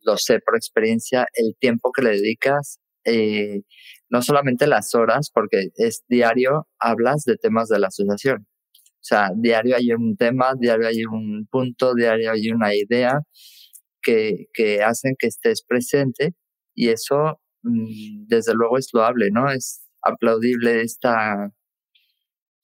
lo 0.02 0.18
sé 0.18 0.40
por 0.42 0.56
experiencia, 0.56 1.28
el 1.34 1.56
tiempo 1.60 1.92
que 1.92 2.02
le 2.04 2.12
dedicas, 2.12 2.80
eh, 3.06 3.62
no 4.10 4.22
solamente 4.22 4.68
las 4.68 4.96
horas, 4.96 5.32
porque 5.34 5.70
es 5.76 6.04
diario, 6.10 6.68
hablas 6.80 7.24
de 7.24 7.38
temas 7.38 7.70
de 7.70 7.80
la 7.80 7.88
asociación. 7.88 8.48
Sea, 9.08 9.30
diario 9.38 9.78
hay 9.78 9.94
un 9.94 10.18
tema, 10.18 10.54
diario 10.60 10.86
hay 10.86 11.06
un 11.06 11.48
punto, 11.50 11.94
diario 11.96 12.30
hay 12.30 12.50
una 12.50 12.76
idea 12.76 13.22
que, 14.02 14.48
que 14.54 14.84
hacen 14.84 15.16
que 15.18 15.28
estés 15.28 15.64
presente 15.66 16.34
y 16.76 16.90
eso, 16.90 17.40
mm, 17.64 18.26
desde 18.28 18.54
luego, 18.54 18.78
es 18.78 18.90
loable, 18.92 19.30
¿no? 19.32 19.50
Es 19.50 19.88
aplaudible 20.02 20.82
esta, 20.82 21.52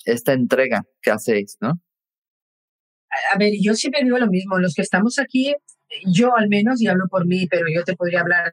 esta 0.04 0.34
entrega 0.34 0.84
que 1.02 1.12
hacéis, 1.12 1.56
¿no? 1.62 1.80
A 3.34 3.38
ver, 3.38 3.54
yo 3.62 3.74
siempre 3.76 4.04
digo 4.04 4.18
lo 4.18 4.28
mismo, 4.28 4.60
los 4.60 4.74
que 4.74 4.82
estamos 4.82 5.20
aquí 5.20 5.56
yo 6.06 6.36
al 6.36 6.48
menos, 6.50 6.82
y 6.82 6.88
hablo 6.88 7.06
por 7.10 7.26
mí, 7.26 7.48
pero 7.50 7.66
yo 7.74 7.84
te 7.84 7.96
podría 7.96 8.22
hablar 8.22 8.52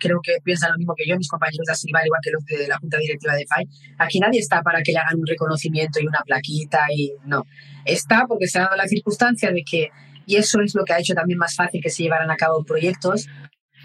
creo 0.00 0.20
que 0.22 0.36
piensan 0.42 0.72
lo 0.72 0.78
mismo 0.78 0.94
que 0.96 1.06
yo, 1.06 1.16
mis 1.16 1.28
compañeros 1.28 1.66
de 1.66 1.72
Asival, 1.72 2.04
igual 2.04 2.20
que 2.22 2.30
los 2.30 2.44
de 2.44 2.68
la 2.68 2.78
Junta 2.78 2.98
Directiva 2.98 3.34
de 3.34 3.46
FAI. 3.46 3.64
Aquí 3.98 4.18
nadie 4.18 4.40
está 4.40 4.62
para 4.62 4.82
que 4.82 4.92
le 4.92 4.98
hagan 4.98 5.18
un 5.18 5.26
reconocimiento 5.26 6.00
y 6.00 6.06
una 6.06 6.20
plaquita 6.24 6.80
y 6.94 7.12
no. 7.26 7.44
Está 7.84 8.26
porque 8.26 8.46
se 8.46 8.58
ha 8.58 8.62
dado 8.62 8.76
la 8.76 8.88
circunstancia 8.88 9.52
de 9.52 9.62
que, 9.68 9.88
y 10.26 10.36
eso 10.36 10.60
es 10.60 10.74
lo 10.74 10.84
que 10.84 10.92
ha 10.92 10.98
hecho 10.98 11.14
también 11.14 11.38
más 11.38 11.54
fácil 11.54 11.80
que 11.82 11.90
se 11.90 12.02
llevaran 12.02 12.30
a 12.30 12.36
cabo 12.36 12.64
proyectos, 12.64 13.26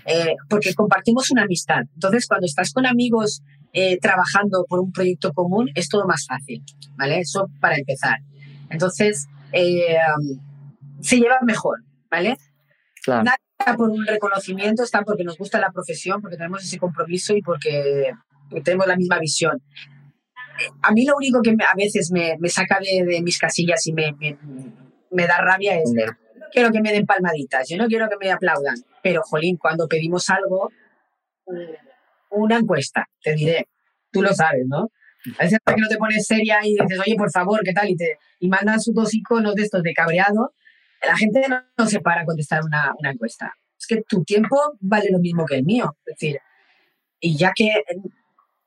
eh, 0.05 0.35
porque 0.49 0.73
compartimos 0.73 1.31
una 1.31 1.43
amistad. 1.43 1.81
Entonces, 1.93 2.27
cuando 2.27 2.45
estás 2.45 2.71
con 2.71 2.85
amigos 2.85 3.41
eh, 3.73 3.97
trabajando 3.99 4.65
por 4.67 4.79
un 4.79 4.91
proyecto 4.91 5.33
común, 5.33 5.69
es 5.75 5.89
todo 5.89 6.05
más 6.05 6.25
fácil, 6.27 6.63
¿vale? 6.95 7.19
Eso 7.19 7.47
para 7.59 7.75
empezar. 7.75 8.19
Entonces, 8.69 9.27
eh, 9.51 9.97
se 11.01 11.17
lleva 11.17 11.37
mejor. 11.41 11.79
¿Vale? 12.09 12.37
Nada 13.07 13.37
por 13.77 13.89
un 13.89 14.05
reconocimiento, 14.05 14.83
está 14.83 15.01
porque 15.03 15.23
nos 15.23 15.37
gusta 15.37 15.59
la 15.59 15.71
profesión, 15.71 16.21
porque 16.21 16.37
tenemos 16.37 16.63
ese 16.63 16.77
compromiso 16.77 17.35
y 17.35 17.41
porque, 17.41 18.11
tenemos 18.63 18.87
la 18.87 18.95
misma 18.95 19.19
visión. 19.19 19.61
A 20.81 20.91
mí 20.91 21.05
lo 21.05 21.15
único 21.15 21.41
que 21.41 21.51
a 21.51 21.75
veces 21.75 22.11
me, 22.11 22.37
me 22.39 22.49
saca 22.49 22.79
de, 22.79 23.03
de, 23.05 23.21
mis 23.21 23.37
casillas 23.37 23.85
y 23.87 23.93
me, 23.93 24.13
me, 24.13 24.37
me 25.11 25.27
da 25.27 25.37
rabia 25.39 25.77
es, 25.77 25.91
no 25.93 26.45
quiero 26.51 26.71
que 26.71 26.81
me 26.81 26.91
den 26.91 27.05
palmaditas, 27.05 27.67
yo 27.69 27.77
no 27.77 27.87
quiero 27.87 28.07
que 28.07 28.17
me 28.17 28.31
aplaudan, 28.31 28.75
pero, 29.03 29.21
jolín, 29.23 29.57
cuando 29.57 29.87
pedimos 29.87 30.29
algo, 30.29 30.71
una 32.31 32.57
encuesta, 32.57 33.07
te 33.21 33.33
diré, 33.33 33.67
tú 34.11 34.21
lo 34.21 34.33
sabes, 34.33 34.65
¿no? 34.67 34.89
A 35.37 35.43
veces 35.43 35.59
que 35.65 35.81
no 35.81 35.87
te 35.87 35.97
pones 35.97 36.25
seria 36.25 36.59
y 36.63 36.75
dices, 36.79 36.99
oye, 36.99 37.15
por 37.15 37.31
favor, 37.31 37.61
¿qué 37.63 37.73
tal? 37.73 37.89
Y, 37.89 37.95
te, 37.95 38.17
y 38.39 38.47
mandan 38.47 38.79
sus 38.79 38.93
dos 38.93 39.13
iconos 39.13 39.55
de 39.55 39.63
estos 39.63 39.81
de 39.81 39.93
cabreado 39.93 40.53
la 41.07 41.17
gente 41.17 41.41
no, 41.77 41.87
se 41.87 41.99
para 41.99 42.21
a 42.21 42.25
contestar 42.25 42.63
una, 42.63 42.93
una, 42.97 43.11
encuesta. 43.11 43.53
Es 43.77 43.87
que 43.87 44.03
tu 44.07 44.23
tiempo 44.23 44.57
vale 44.79 45.09
lo 45.11 45.19
mismo 45.19 45.45
que 45.45 45.55
el 45.55 45.63
mío. 45.63 45.95
Es 46.05 46.15
decir, 46.15 46.39
y 47.19 47.37
ya 47.37 47.51
que... 47.55 47.69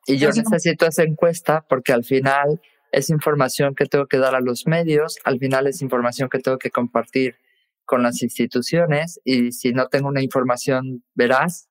Y 0.06 0.16
yo 0.16 0.30
necesito 0.30 0.86
esa 0.86 1.02
encuesta 1.02 1.64
porque 1.68 1.92
al 1.92 2.04
final 2.04 2.60
es 2.92 3.10
información 3.10 3.74
que 3.74 3.86
tengo 3.86 4.06
que 4.06 4.18
dar 4.18 4.34
a 4.34 4.40
los 4.40 4.66
medios, 4.66 5.18
al 5.24 5.38
final 5.38 5.66
es 5.66 5.82
información 5.82 6.28
que 6.28 6.38
tengo 6.38 6.58
que 6.58 6.70
compartir 6.70 7.36
con 7.84 8.02
las 8.02 8.22
instituciones 8.22 9.20
y 9.24 9.52
si 9.52 9.72
no 9.72 9.88
tengo 9.88 10.08
una 10.08 10.22
información 10.22 11.04
veraz, 11.14 11.68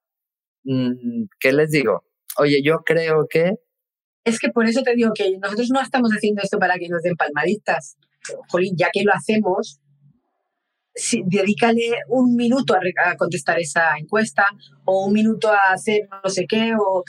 mm, 0.63 1.25
¿qué 1.39 1.53
les 1.53 1.71
digo? 1.71 2.03
Oye, 2.37 2.61
yo 2.63 2.83
creo 2.85 3.27
que... 3.29 3.53
Es 4.23 4.39
que 4.39 4.49
por 4.49 4.67
eso 4.67 4.81
te 4.83 4.95
digo 4.95 5.11
que 5.15 5.37
nosotros 5.39 5.69
no 5.71 5.81
estamos 5.81 6.11
haciendo 6.11 6.41
esto 6.43 6.59
para 6.59 6.77
que 6.77 6.89
nos 6.89 7.01
den 7.01 7.15
palmaditas. 7.15 7.97
Jolín, 8.49 8.75
ya 8.77 8.89
que 8.91 9.03
lo 9.03 9.13
hacemos, 9.13 9.79
dedícale 11.25 11.99
un 12.07 12.35
minuto 12.35 12.75
a, 12.75 13.15
contestar 13.15 13.59
esa 13.59 13.97
encuesta 13.97 14.45
o 14.85 15.05
un 15.05 15.13
minuto 15.13 15.51
a 15.51 15.73
hacer 15.73 16.07
no 16.23 16.29
sé 16.29 16.45
qué. 16.47 16.73
O, 16.75 17.03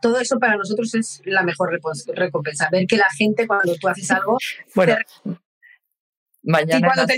todo 0.00 0.20
eso 0.20 0.38
para 0.38 0.56
nosotros 0.56 0.94
es 0.94 1.22
la 1.24 1.42
mejor 1.42 1.70
recompensa. 2.14 2.68
Ver 2.70 2.86
que 2.86 2.96
la 2.96 3.08
gente 3.16 3.46
cuando 3.46 3.74
tú 3.76 3.88
haces 3.88 4.10
algo... 4.10 4.36
Bueno, 4.74 4.94
mañana... 6.42 6.78
Y 6.78 6.82
cuando 6.82 7.14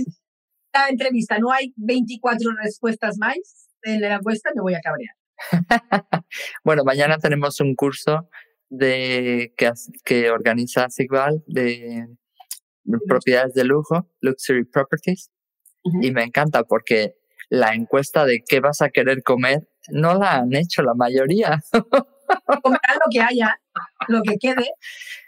la 0.75 0.89
entrevista 0.89 1.39
no 1.39 1.53
hay 1.53 1.73
24 1.77 2.51
respuestas 2.63 3.19
más 3.19 3.37
en 3.83 4.01
la 4.01 4.15
encuesta, 4.15 4.51
me 4.55 4.63
voy 4.63 4.75
a 4.75 4.81
cabrear. 4.81 5.15
bueno, 6.65 6.85
mañana 6.85 7.19
tenemos 7.19 7.61
un 7.61 7.75
curso 7.75 8.29
de 8.71 9.53
que, 9.57 9.71
que 10.05 10.31
organiza 10.31 10.89
Sigval 10.89 11.43
de 11.47 12.07
propiedades 13.07 13.53
de 13.55 13.65
lujo, 13.65 14.09
Luxury 14.21 14.65
Properties 14.65 15.31
y 15.85 16.11
me 16.13 16.25
encanta 16.25 16.65
porque 16.65 17.17
la 17.49 17.75
encuesta 17.75 18.25
de 18.25 18.43
qué 18.47 18.61
vas 18.61 18.81
a 18.81 18.91
querer 18.91 19.23
comer 19.23 19.69
no 19.89 20.19
la 20.19 20.37
han 20.37 20.55
hecho 20.55 20.83
la 20.83 20.95
mayoría. 20.95 21.63
Comerán 22.63 22.97
lo 22.97 23.11
que 23.11 23.21
haya, 23.21 23.61
lo 24.09 24.23
que 24.23 24.37
quede. 24.39 24.71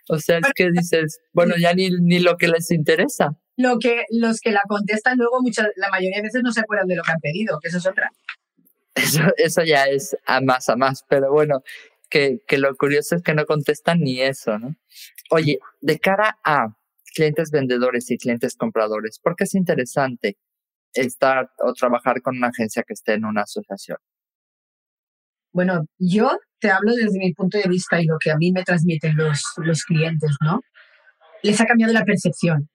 O 0.07 0.19
sea, 0.19 0.37
es 0.37 0.53
que 0.55 0.71
dices, 0.71 1.19
bueno, 1.33 1.55
ya 1.57 1.73
ni, 1.73 1.89
ni 1.89 2.19
lo 2.19 2.37
que 2.37 2.47
les 2.47 2.71
interesa. 2.71 3.39
Lo 3.57 3.79
que 3.79 4.05
los 4.11 4.39
que 4.41 4.51
la 4.51 4.61
contestan 4.69 5.17
luego, 5.17 5.41
muchas, 5.41 5.69
la 5.77 5.89
mayoría 5.89 6.19
de 6.19 6.25
veces 6.25 6.43
no 6.43 6.53
se 6.53 6.61
acuerdan 6.61 6.89
de 6.89 6.97
lo 6.97 7.03
que 7.03 7.13
han 7.13 7.21
pedido, 7.21 7.59
que 7.59 7.69
eso 7.69 7.79
es 7.79 7.87
otra. 7.87 8.11
Eso, 8.95 9.23
eso 9.39 9.63
ya 9.63 9.85
es 9.85 10.15
a 10.27 10.43
más 10.43 10.69
a 10.69 10.77
más, 10.77 11.07
pero 11.09 11.33
bueno, 11.33 11.63
que, 12.11 12.43
que 12.47 12.59
lo 12.59 12.77
curioso 12.77 13.17
es 13.17 13.23
que 13.23 13.33
no 13.33 13.47
contestan 13.47 14.01
ni 14.01 14.21
eso, 14.21 14.59
¿no? 14.59 14.77
Oye, 15.31 15.59
de 15.81 15.99
cara 15.99 16.39
a 16.45 16.77
clientes 17.15 17.51
vendedores 17.51 18.11
y 18.11 18.19
clientes 18.19 18.57
compradores, 18.57 19.19
¿por 19.23 19.37
qué 19.37 19.45
es 19.45 19.55
interesante 19.55 20.37
estar 20.93 21.49
o 21.59 21.73
trabajar 21.73 22.21
con 22.23 22.37
una 22.37 22.49
agencia 22.49 22.83
que 22.87 22.93
esté 22.93 23.15
en 23.15 23.25
una 23.25 23.43
asociación? 23.43 23.99
Bueno, 25.53 25.87
yo 25.99 26.37
te 26.59 26.71
hablo 26.71 26.93
desde 26.95 27.19
mi 27.19 27.33
punto 27.33 27.59
de 27.59 27.69
vista 27.69 28.01
y 28.01 28.07
lo 28.07 28.17
que 28.19 28.33
a 28.33 28.37
mí 28.37 28.51
me 28.53 28.65
transmiten 28.65 29.17
los, 29.17 29.41
los 29.59 29.85
clientes, 29.85 30.33
¿no? 30.41 30.61
Les 31.43 31.61
ha 31.61 31.67
cambiado 31.67 31.93
la 31.93 32.05
percepción. 32.05 32.69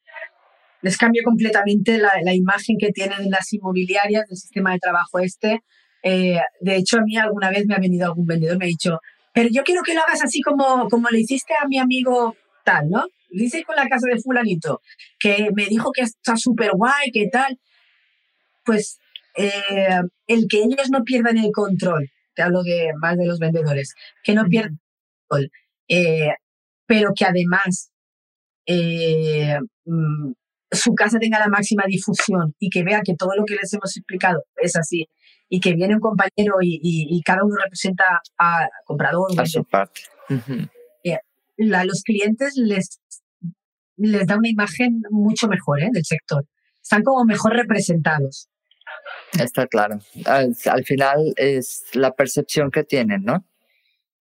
Les 0.82 0.98
cambia 0.98 1.22
completamente 1.26 1.98
la, 1.98 2.12
la 2.24 2.34
imagen 2.34 2.78
que 2.80 2.92
tienen 2.92 3.30
las 3.30 3.52
inmobiliarias 3.52 4.28
del 4.28 4.38
sistema 4.38 4.72
de 4.72 4.80
trabajo 4.80 5.20
este. 5.20 5.62
Eh, 6.04 6.40
de 6.62 6.76
hecho, 6.78 7.00
a 7.00 7.02
mí 7.02 7.18
alguna 7.18 7.50
vez 7.50 7.66
me 7.66 7.76
ha 7.76 7.80
venido 7.80 8.06
algún 8.06 8.26
vendedor 8.26 8.58
me 8.58 8.66
ha 8.66 8.68
dicho, 8.68 9.00
pero 9.34 9.50
yo 9.52 9.64
quiero 9.64 9.84
que 9.84 9.94
lo 9.94 10.02
hagas 10.02 10.24
así 10.24 10.42
como, 10.42 10.88
como 10.88 11.10
le 11.10 11.20
hiciste 11.20 11.54
a 11.62 11.68
mi 11.68 11.80
amigo 11.80 12.36
tal, 12.70 12.90
¿no? 12.90 13.06
dice 13.30 13.64
con 13.64 13.76
la 13.76 13.88
casa 13.88 14.08
de 14.12 14.20
fulanito, 14.20 14.82
que 15.20 15.50
me 15.56 15.66
dijo 15.66 15.92
que 15.92 16.02
está 16.02 16.36
súper 16.36 16.72
guay, 16.72 17.12
que 17.14 17.28
tal, 17.28 17.60
pues 18.66 19.00
eh, 19.36 20.02
el 20.28 20.48
que 20.50 20.64
ellos 20.64 20.90
no 20.92 21.04
pierdan 21.04 21.38
el 21.38 21.52
control, 21.52 22.10
te 22.34 22.42
hablo 22.42 22.64
de, 22.64 22.92
más 23.00 23.18
de 23.18 23.26
los 23.26 23.40
vendedores, 23.40 23.94
que 24.24 24.34
no 24.34 24.46
pierdan 24.46 24.74
el 24.74 24.80
control, 25.28 25.52
eh, 25.88 26.34
pero 26.86 27.12
que 27.16 27.26
además 27.26 27.92
eh, 28.66 29.58
mm, 29.86 30.32
su 30.72 30.94
casa 30.94 31.20
tenga 31.20 31.40
la 31.40 31.48
máxima 31.48 31.84
difusión 31.88 32.56
y 32.60 32.70
que 32.70 32.84
vea 32.84 33.02
que 33.04 33.16
todo 33.16 33.36
lo 33.36 33.46
que 33.46 33.56
les 33.56 33.74
hemos 33.74 33.96
explicado 33.96 34.44
es 34.58 34.76
así 34.76 35.08
y 35.52 35.60
que 35.60 35.74
viene 35.74 35.96
un 35.96 36.00
compañero 36.00 36.58
y, 36.62 37.22
cada 37.26 37.44
uno 37.44 37.56
representa 37.64 38.22
a 38.38 38.68
comprador. 38.86 39.32
A 39.40 39.46
su 39.48 39.64
parte. 39.64 40.02
A 41.74 41.86
los 41.86 42.04
clientes 42.04 42.54
les 42.56 43.00
les 44.00 44.26
da 44.26 44.38
una 44.38 44.50
imagen 44.50 45.02
mucho 45.12 45.48
mejor 45.48 45.82
¿eh? 45.82 45.90
del 45.92 46.06
sector. 46.06 46.46
Están 46.82 47.04
como 47.04 47.26
mejor 47.26 47.54
representados. 47.54 48.50
Está 49.38 49.68
claro. 49.68 50.00
Al, 50.26 50.56
final 50.86 51.34
es 51.36 51.84
la 51.94 52.12
percepción 52.14 52.72
que 52.72 52.84
tienen, 52.84 53.24
¿no? 53.24 53.46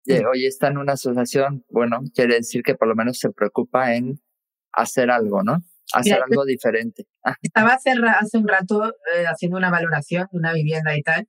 De, 0.04 0.24
hoy 0.26 0.46
está 0.46 0.68
en 0.68 0.78
una 0.78 0.94
asociación, 0.94 1.64
bueno, 1.70 2.00
quiere 2.14 2.34
decir 2.36 2.62
que 2.62 2.74
por 2.74 2.88
lo 2.88 2.96
menos 2.96 3.18
se 3.18 3.30
preocupa 3.30 3.94
en 3.94 4.20
hacer 4.72 5.10
algo, 5.10 5.42
¿no? 5.42 5.58
Hacer 5.92 6.20
algo 6.20 6.44
diferente. 6.44 7.06
Ah. 7.24 7.34
Estaba 7.42 7.74
hace, 7.74 7.90
hace 7.90 8.38
un 8.38 8.48
rato 8.48 8.88
eh, 9.14 9.24
haciendo 9.26 9.58
una 9.58 9.70
valoración 9.70 10.26
de 10.32 10.38
una 10.38 10.52
vivienda 10.52 10.96
y 10.96 11.02
tal, 11.02 11.28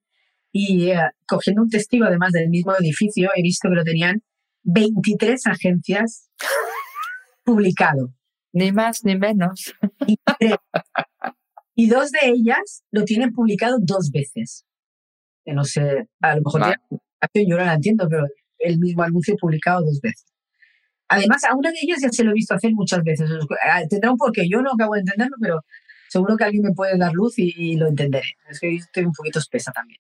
y 0.52 0.90
eh, 0.92 1.10
cogiendo 1.28 1.62
un 1.62 1.70
testigo 1.70 2.06
además 2.06 2.32
del 2.32 2.50
mismo 2.50 2.74
edificio, 2.76 3.30
he 3.36 3.42
visto 3.42 3.70
que 3.70 3.76
lo 3.76 3.84
tenían 3.84 4.24
23 4.64 5.48
agencias 5.48 6.30
publicado. 7.44 8.14
Ni 8.54 8.72
más 8.72 9.04
ni 9.04 9.18
menos. 9.18 9.74
Y, 11.76 11.88
dos 11.88 12.12
de 12.12 12.30
ellas 12.30 12.84
lo 12.92 13.06
tienen 13.06 13.32
publicado 13.32 13.78
dos 13.80 14.12
veces. 14.12 14.66
Que 15.46 15.54
no 15.54 15.64
sé, 15.64 16.08
a 16.20 16.36
lo 16.36 16.42
mejor 16.44 16.76
yo 17.34 17.58
no 17.58 17.66
la 17.66 17.74
entiendo, 17.74 18.08
pero 18.10 18.28
el 18.60 18.78
mismo 18.78 19.04
anuncio 19.04 19.36
publicado 19.40 19.82
dos 19.82 20.00
veces. 20.02 20.26
Además, 21.08 21.44
a 21.44 21.56
una 21.56 21.72
de 21.72 21.78
ellas 21.82 22.00
ya 22.02 22.10
se 22.10 22.24
lo 22.24 22.32
he 22.32 22.36
visto 22.36 22.54
hacer 22.54 22.72
muchas 22.74 23.04
veces. 23.04 23.30
Ah, 23.66 23.82
tendrá 23.90 24.12
un 24.12 24.18
porqué, 24.18 24.48
yo 24.50 24.62
no 24.62 24.72
acabo 24.72 24.94
de 24.94 25.02
entenderlo, 25.02 25.36
pero 25.42 25.62
seguro 26.08 26.38
que 26.38 26.46
alguien 26.46 26.64
me 26.64 26.74
puede 26.74 26.98
dar 26.98 27.14
luz 27.14 27.34
y, 27.38 27.76
lo 27.76 27.88
entenderé. 27.88 28.36
Es 28.50 28.60
que 28.60 28.76
estoy 28.76 29.06
un 29.06 29.14
poquito 29.14 29.40
espesa 29.40 29.72
también. 29.72 30.00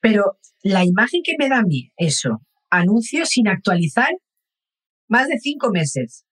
Pero 0.00 0.38
la 0.62 0.84
imagen 0.84 1.22
que 1.24 1.34
me 1.38 1.48
da 1.48 1.58
a 1.58 1.62
mí, 1.62 1.90
eso, 1.96 2.42
anuncio 2.78 3.26
sin 3.26 3.48
actualizar, 3.48 4.10
más 5.08 5.28
de 5.28 5.38
cinco 5.38 5.70
meses 5.70 6.24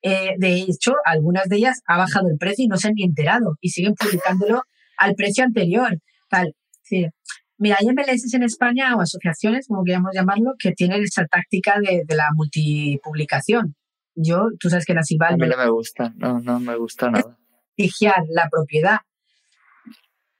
Eh, 0.00 0.36
de 0.38 0.60
hecho, 0.60 0.92
algunas 1.04 1.48
de 1.48 1.56
ellas 1.56 1.80
ha 1.86 1.98
bajado 1.98 2.28
el 2.30 2.38
precio 2.38 2.64
y 2.64 2.68
no 2.68 2.76
se 2.76 2.86
han 2.86 2.94
ni 2.94 3.02
enterado 3.02 3.56
y 3.60 3.70
siguen 3.70 3.94
publicándolo 3.94 4.62
al 4.96 5.14
precio 5.16 5.42
anterior. 5.42 5.98
Tal. 6.30 6.54
Sí. 6.82 7.06
Mira, 7.56 7.78
hay 7.80 7.88
MLS 7.88 8.32
en 8.32 8.44
España 8.44 8.94
o 8.94 9.00
asociaciones, 9.00 9.66
como 9.66 9.82
queramos 9.82 10.12
llamarlo, 10.14 10.52
que 10.56 10.70
tienen 10.70 11.02
esa 11.02 11.26
táctica 11.26 11.80
de, 11.80 12.04
de 12.06 12.14
la 12.14 12.28
multipublicación. 12.32 13.74
Yo, 14.14 14.50
tú 14.60 14.70
sabes 14.70 14.84
que 14.84 14.94
la 14.94 15.00
A 15.00 15.36
mí 15.36 15.46
no 15.48 15.56
me 15.56 15.70
gusta, 15.70 16.12
no, 16.16 16.38
no 16.40 16.60
me 16.60 16.76
gusta 16.76 17.10
nada. 17.10 17.36
Prestigiar 17.76 18.22
la 18.28 18.48
propiedad. 18.48 18.98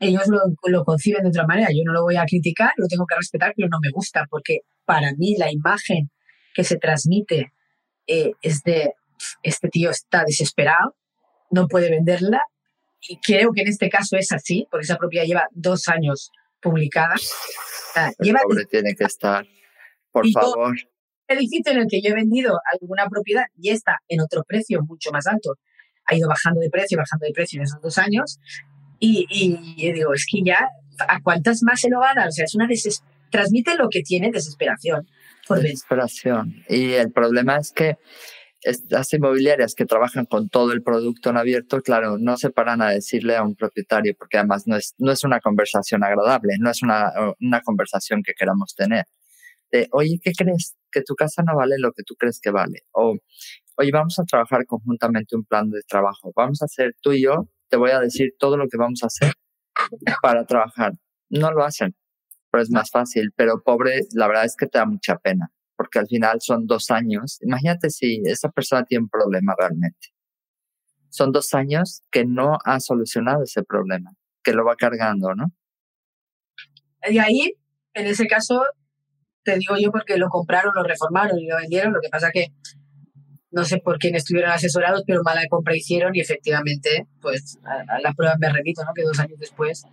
Ellos 0.00 0.28
lo, 0.28 0.40
lo 0.64 0.84
conciben 0.84 1.24
de 1.24 1.30
otra 1.30 1.46
manera. 1.46 1.68
Yo 1.70 1.82
no 1.84 1.92
lo 1.92 2.02
voy 2.02 2.16
a 2.16 2.24
criticar, 2.24 2.72
lo 2.76 2.86
tengo 2.86 3.06
que 3.06 3.16
respetar, 3.16 3.52
pero 3.56 3.68
no 3.68 3.78
me 3.80 3.90
gusta, 3.90 4.26
porque 4.30 4.60
para 4.84 5.12
mí 5.14 5.36
la 5.36 5.50
imagen 5.50 6.10
que 6.54 6.64
se 6.64 6.76
transmite 6.76 7.52
eh, 8.06 8.32
es 8.42 8.62
de 8.62 8.94
este 9.42 9.68
tío 9.68 9.90
está 9.90 10.24
desesperado, 10.24 10.96
no 11.50 11.66
puede 11.68 11.90
venderla. 11.90 12.42
Y 13.00 13.18
creo 13.20 13.52
que 13.52 13.62
en 13.62 13.68
este 13.68 13.88
caso 13.88 14.16
es 14.16 14.32
así, 14.32 14.66
porque 14.70 14.84
esa 14.84 14.96
propiedad 14.96 15.24
lleva 15.24 15.46
dos 15.52 15.88
años 15.88 16.30
publicada. 16.60 17.14
El 18.18 18.34
pobre 18.42 18.64
tiene 18.66 18.94
que 18.94 19.04
estar, 19.04 19.46
por 20.10 20.28
favor. 20.30 20.76
El 21.28 21.38
edificio 21.38 21.72
en 21.72 21.78
el 21.78 21.86
que 21.88 22.00
yo 22.00 22.10
he 22.10 22.14
vendido 22.14 22.58
alguna 22.72 23.06
propiedad 23.06 23.44
y 23.56 23.70
está 23.70 23.98
en 24.08 24.20
otro 24.20 24.42
precio 24.44 24.80
mucho 24.82 25.10
más 25.12 25.26
alto, 25.26 25.56
ha 26.06 26.14
ido 26.14 26.28
bajando 26.28 26.60
de 26.60 26.70
precio, 26.70 26.96
bajando 26.96 27.26
de 27.26 27.32
precio 27.32 27.58
en 27.58 27.64
esos 27.64 27.80
dos 27.82 27.98
años. 27.98 28.40
Y, 29.00 29.26
y, 29.30 29.92
digo, 29.92 30.12
es 30.12 30.26
que 30.30 30.42
ya, 30.44 30.68
¿a 30.98 31.22
cuántas 31.22 31.62
más 31.62 31.80
se 31.80 31.88
lo 31.88 32.00
va 32.00 32.10
a 32.10 32.14
dar? 32.14 32.28
O 32.28 32.32
sea, 32.32 32.44
es 32.44 32.54
una 32.54 32.66
transmite 33.30 33.76
lo 33.76 33.88
que 33.88 34.02
tiene 34.02 34.30
desesperación. 34.30 35.06
Por 35.46 35.60
desesperación. 35.60 36.64
Y 36.68 36.92
el 36.92 37.12
problema 37.12 37.56
es 37.56 37.72
que 37.72 37.96
estas 38.62 39.12
inmobiliarias 39.12 39.74
que 39.74 39.86
trabajan 39.86 40.26
con 40.26 40.48
todo 40.48 40.72
el 40.72 40.82
producto 40.82 41.30
en 41.30 41.36
abierto, 41.36 41.80
claro, 41.80 42.18
no 42.18 42.36
se 42.36 42.50
paran 42.50 42.82
a 42.82 42.90
decirle 42.90 43.36
a 43.36 43.42
un 43.42 43.54
propietario, 43.54 44.14
porque 44.18 44.38
además 44.38 44.66
no 44.66 44.76
es, 44.76 44.94
no 44.98 45.12
es 45.12 45.22
una 45.24 45.40
conversación 45.40 46.02
agradable, 46.02 46.54
no 46.58 46.70
es 46.70 46.82
una, 46.82 47.12
una 47.40 47.60
conversación 47.60 48.22
que 48.22 48.34
queramos 48.34 48.74
tener. 48.74 49.04
De, 49.70 49.88
oye, 49.92 50.18
¿qué 50.22 50.32
crees? 50.32 50.76
Que 50.90 51.02
tu 51.02 51.14
casa 51.14 51.42
no 51.46 51.54
vale 51.56 51.76
lo 51.78 51.92
que 51.92 52.02
tú 52.02 52.14
crees 52.16 52.40
que 52.40 52.50
vale. 52.50 52.82
O, 52.92 53.16
oye, 53.76 53.90
vamos 53.92 54.18
a 54.18 54.24
trabajar 54.24 54.64
conjuntamente 54.66 55.36
un 55.36 55.44
plan 55.44 55.70
de 55.70 55.82
trabajo. 55.86 56.32
Vamos 56.34 56.62
a 56.62 56.64
hacer 56.64 56.96
tú 57.00 57.12
y 57.12 57.22
yo, 57.22 57.48
te 57.68 57.76
voy 57.76 57.90
a 57.90 58.00
decir 58.00 58.34
todo 58.38 58.56
lo 58.56 58.68
que 58.68 58.76
vamos 58.76 59.02
a 59.02 59.06
hacer 59.06 59.32
para 60.22 60.44
trabajar. 60.44 60.92
No 61.30 61.52
lo 61.52 61.64
hacen, 61.64 61.94
pero 62.50 62.62
es 62.62 62.70
más 62.70 62.90
fácil. 62.90 63.32
Pero 63.36 63.62
pobre, 63.62 64.00
la 64.12 64.26
verdad 64.28 64.44
es 64.44 64.56
que 64.56 64.66
te 64.66 64.78
da 64.78 64.86
mucha 64.86 65.16
pena 65.16 65.52
porque 65.78 66.00
al 66.00 66.08
final 66.08 66.40
son 66.40 66.66
dos 66.66 66.90
años. 66.90 67.38
Imagínate 67.40 67.88
si 67.88 68.20
esa 68.24 68.50
persona 68.50 68.84
tiene 68.84 69.04
un 69.04 69.08
problema 69.08 69.54
realmente. 69.56 70.08
Son 71.08 71.30
dos 71.30 71.54
años 71.54 72.02
que 72.10 72.26
no 72.26 72.58
ha 72.64 72.80
solucionado 72.80 73.44
ese 73.44 73.62
problema, 73.62 74.10
que 74.42 74.52
lo 74.52 74.64
va 74.64 74.74
cargando, 74.74 75.36
¿no? 75.36 75.52
Y 77.08 77.18
ahí, 77.18 77.54
en 77.94 78.06
ese 78.08 78.26
caso, 78.26 78.60
te 79.44 79.56
digo 79.56 79.76
yo 79.78 79.92
porque 79.92 80.16
lo 80.16 80.28
compraron, 80.28 80.74
lo 80.74 80.82
reformaron 80.82 81.38
y 81.38 81.46
lo 81.46 81.56
vendieron. 81.56 81.92
Lo 81.92 82.00
que 82.00 82.08
pasa 82.08 82.32
que 82.32 82.48
no 83.50 83.64
sé 83.64 83.78
por 83.78 83.98
quién 83.98 84.14
estuvieron 84.14 84.50
asesorados, 84.50 85.02
pero 85.06 85.22
mala 85.22 85.42
compra 85.48 85.76
hicieron 85.76 86.14
y 86.14 86.20
efectivamente, 86.20 87.06
pues 87.20 87.58
a, 87.64 88.00
las 88.00 88.14
pruebas 88.14 88.38
me 88.38 88.52
repito, 88.52 88.84
¿no? 88.84 88.92
Que 88.94 89.02
dos 89.02 89.18
años 89.18 89.38
después 89.38 89.84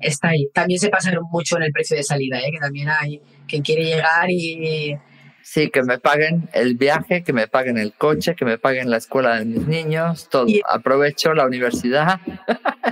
está 0.00 0.28
ahí. 0.28 0.48
También 0.52 0.78
se 0.78 0.90
pasaron 0.90 1.24
mucho 1.30 1.56
en 1.56 1.64
el 1.64 1.72
precio 1.72 1.96
de 1.96 2.02
salida, 2.02 2.38
¿eh? 2.38 2.50
que 2.52 2.58
también 2.58 2.88
hay 2.88 3.20
quien 3.46 3.62
quiere 3.62 3.84
llegar 3.84 4.30
y 4.30 4.96
Sí, 5.44 5.68
que 5.68 5.82
me 5.82 5.98
paguen 5.98 6.48
el 6.54 6.74
viaje, 6.74 7.22
que 7.22 7.34
me 7.34 7.46
paguen 7.46 7.76
el 7.76 7.92
coche, 7.92 8.34
que 8.34 8.46
me 8.46 8.56
paguen 8.56 8.88
la 8.88 8.96
escuela 8.96 9.38
de 9.38 9.44
mis 9.44 9.66
niños, 9.66 10.30
todo. 10.30 10.46
Aprovecho 10.66 11.34
la 11.34 11.44
universidad, 11.44 12.18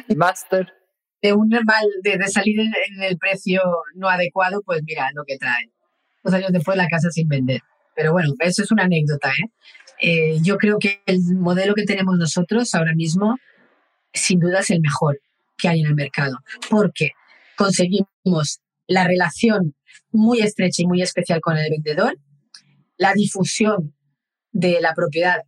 el 0.06 0.16
máster. 0.18 0.70
De 1.22 1.32
un 1.32 1.48
mal, 1.48 1.86
de, 2.02 2.28
salir 2.28 2.60
en, 2.60 3.02
el 3.02 3.16
precio 3.16 3.62
no 3.94 4.10
adecuado, 4.10 4.60
pues 4.66 4.82
mira 4.84 5.08
lo 5.14 5.24
que 5.24 5.38
trae. 5.38 5.70
Dos 6.22 6.34
años 6.34 6.52
después 6.52 6.76
la 6.76 6.88
casa 6.88 7.08
sin 7.10 7.26
vender. 7.26 7.62
Pero 7.96 8.12
bueno, 8.12 8.34
eso 8.40 8.62
es 8.62 8.70
una 8.70 8.84
anécdota. 8.84 9.30
¿eh? 9.30 9.50
Eh, 10.02 10.38
yo 10.42 10.58
creo 10.58 10.78
que 10.78 11.00
el 11.06 11.20
modelo 11.36 11.74
que 11.74 11.84
tenemos 11.84 12.18
nosotros 12.18 12.74
ahora 12.74 12.94
mismo, 12.94 13.38
sin 14.12 14.40
duda, 14.40 14.60
es 14.60 14.70
el 14.70 14.80
mejor 14.80 15.20
que 15.56 15.68
hay 15.68 15.80
en 15.80 15.86
el 15.86 15.94
mercado. 15.94 16.38
Porque 16.68 17.10
conseguimos 17.56 18.60
la 18.88 19.06
relación 19.06 19.74
muy 20.10 20.40
estrecha 20.40 20.82
y 20.82 20.86
muy 20.86 21.02
especial 21.02 21.40
con 21.40 21.56
el 21.56 21.70
vendedor 21.70 22.16
la 23.02 23.12
difusión 23.14 23.94
de 24.52 24.80
la 24.80 24.94
propiedad 24.94 25.38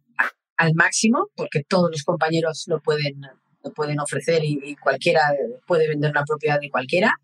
al 0.57 0.75
máximo, 0.75 1.29
porque 1.37 1.63
todos 1.63 1.91
los 1.91 2.03
compañeros 2.03 2.65
lo 2.67 2.81
pueden, 2.81 3.21
lo 3.63 3.73
pueden 3.73 4.01
ofrecer 4.01 4.43
y, 4.45 4.77
cualquiera 4.77 5.21
puede 5.67 5.89
vender 5.89 6.11
una 6.11 6.25
propiedad 6.25 6.61
de 6.61 6.71
cualquiera, 6.71 7.15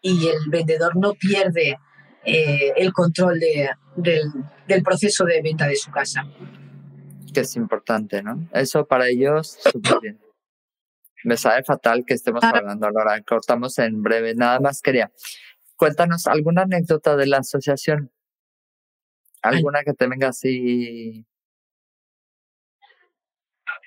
y 0.00 0.28
el 0.28 0.38
vendedor 0.48 0.96
no 0.96 1.14
pierde 1.14 1.76
eh, 2.24 2.72
el 2.76 2.92
control 2.92 3.38
de, 3.38 3.70
del, 3.96 4.82
proceso 4.82 5.24
de 5.24 5.42
venta 5.42 5.66
de 5.66 5.76
su 5.76 5.90
casa. 5.90 6.24
Que 7.32 7.40
es 7.40 7.56
importante, 7.56 8.22
¿no? 8.22 8.48
Eso 8.52 8.86
para 8.86 9.08
ellos, 9.08 9.58
súper 9.72 10.00
bien. 10.00 10.20
Me 11.24 11.36
sabe 11.36 11.62
fatal 11.62 12.04
que 12.06 12.14
estemos 12.14 12.42
hablando 12.42 12.86
ahora. 12.86 13.22
Cortamos 13.22 13.78
en 13.78 14.02
breve. 14.02 14.34
Nada 14.34 14.58
más 14.60 14.82
quería. 14.82 15.12
Cuéntanos 15.76 16.26
alguna 16.26 16.62
anécdota 16.62 17.16
de 17.16 17.26
la 17.26 17.38
asociación 17.38 18.10
¿Alguna 19.42 19.82
que 19.82 19.92
te 19.92 20.06
venga 20.06 20.28
así? 20.28 21.26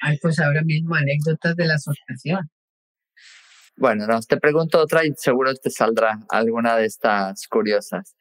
Ay, 0.02 0.18
pues 0.22 0.40
ahora 0.40 0.62
mismo 0.64 0.96
anécdotas 0.96 1.56
de 1.56 1.66
la 1.66 1.76
asociación. 1.76 2.50
Bueno, 3.78 4.08
no, 4.08 4.20
te 4.22 4.38
pregunto 4.38 4.80
otra 4.80 5.06
y 5.06 5.12
seguro 5.18 5.54
te 5.56 5.70
saldrá 5.70 6.20
alguna 6.30 6.78
de 6.78 6.86
estas 6.86 7.48
curiosas. 7.48 8.16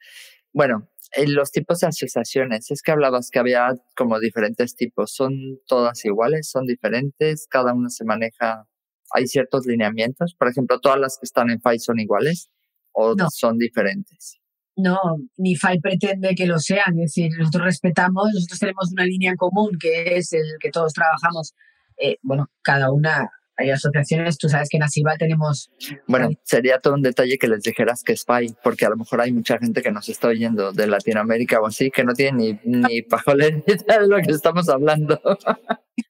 Bueno, 0.51 0.89
en 1.15 1.33
los 1.33 1.51
tipos 1.51 1.79
de 1.79 1.87
asociaciones, 1.87 2.71
es 2.71 2.81
que 2.81 2.91
hablabas 2.91 3.29
que 3.29 3.39
había 3.39 3.73
como 3.95 4.19
diferentes 4.19 4.75
tipos. 4.75 5.13
¿Son 5.13 5.33
todas 5.65 6.03
iguales? 6.05 6.49
¿Son 6.49 6.65
diferentes? 6.65 7.47
¿Cada 7.49 7.73
una 7.73 7.89
se 7.89 8.03
maneja? 8.03 8.67
¿Hay 9.11 9.27
ciertos 9.27 9.65
lineamientos? 9.65 10.35
Por 10.37 10.49
ejemplo, 10.49 10.79
¿todas 10.79 10.99
las 10.99 11.17
que 11.17 11.25
están 11.25 11.49
en 11.49 11.61
FAI 11.61 11.79
son 11.79 11.99
iguales 11.99 12.49
o 12.91 13.15
son 13.33 13.57
diferentes? 13.57 14.39
No, 14.75 14.97
ni 15.37 15.55
FAI 15.55 15.79
pretende 15.79 16.35
que 16.35 16.47
lo 16.47 16.59
sean. 16.59 16.99
Es 16.99 17.13
decir, 17.13 17.31
nosotros 17.37 17.65
respetamos, 17.65 18.29
nosotros 18.33 18.59
tenemos 18.59 18.91
una 18.91 19.05
línea 19.05 19.31
en 19.31 19.37
común 19.37 19.77
que 19.79 20.17
es 20.17 20.33
el 20.33 20.43
que 20.59 20.69
todos 20.69 20.91
trabajamos. 20.93 21.53
Eh, 21.97 22.17
bueno, 22.23 22.47
cada 22.61 22.91
una, 22.91 23.29
hay 23.57 23.71
asociaciones, 23.71 24.37
tú 24.37 24.49
sabes 24.49 24.69
que 24.69 24.77
en 24.77 24.83
Asiba 24.83 25.15
tenemos. 25.17 25.71
Bueno, 26.07 26.29
sería 26.43 26.79
todo 26.79 26.93
un 26.93 27.01
detalle 27.01 27.37
que 27.37 27.47
les 27.47 27.63
dijeras 27.63 28.03
que 28.03 28.13
es 28.13 28.25
FAI, 28.25 28.55
porque 28.63 28.85
a 28.85 28.89
lo 28.89 28.97
mejor 28.97 29.21
hay 29.21 29.31
mucha 29.31 29.57
gente 29.57 29.81
que 29.81 29.91
nos 29.91 30.09
está 30.09 30.27
oyendo 30.27 30.71
de 30.71 30.87
Latinoamérica 30.87 31.59
o 31.61 31.67
así, 31.67 31.89
que 31.89 32.03
no 32.03 32.13
tiene 32.13 32.59
ni, 32.63 32.79
ni 32.79 33.01
pajolera 33.01 33.57
de 33.65 34.07
lo 34.07 34.17
que 34.17 34.31
estamos 34.31 34.67
hablando. 34.69 35.19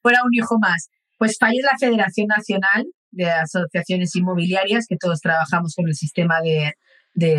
Fuera 0.02 0.20
un 0.24 0.34
hijo 0.34 0.58
más. 0.58 0.90
Pues 1.18 1.38
FAI 1.38 1.58
es 1.58 1.64
la 1.64 1.78
Federación 1.78 2.26
Nacional 2.26 2.86
de 3.10 3.30
Asociaciones 3.30 4.14
Inmobiliarias, 4.16 4.86
que 4.86 4.96
todos 4.96 5.20
trabajamos 5.20 5.74
con 5.74 5.88
el 5.88 5.94
sistema 5.94 6.40
de 6.42 6.74
de, 7.16 7.34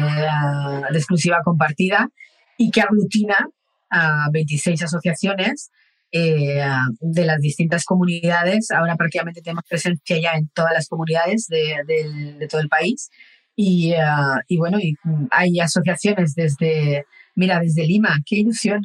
exclusiva 0.91 1.37
compartida 1.43 2.09
y 2.57 2.71
que 2.71 2.81
aglutina 2.81 3.47
a 3.89 4.27
26 4.31 4.83
asociaciones 4.83 5.71
eh, 6.11 6.63
de 6.99 7.25
las 7.25 7.39
distintas 7.41 7.83
comunidades. 7.83 8.71
Ahora 8.71 8.95
prácticamente 8.95 9.41
tenemos 9.41 9.63
presencia 9.67 10.19
ya 10.19 10.33
en 10.33 10.49
todas 10.49 10.73
las 10.73 10.87
comunidades 10.87 11.47
de, 11.47 12.47
todo 12.49 12.61
el 12.61 12.69
país. 12.69 13.09
Y, 13.55 13.93
ah, 13.93 14.39
y, 14.47 14.57
bueno, 14.57 14.79
y 14.79 14.95
hay 15.31 15.59
asociaciones 15.59 16.35
desde, 16.35 17.05
mira, 17.35 17.59
desde 17.59 17.85
Lima, 17.85 18.17
qué 18.25 18.37
ilusión. 18.37 18.81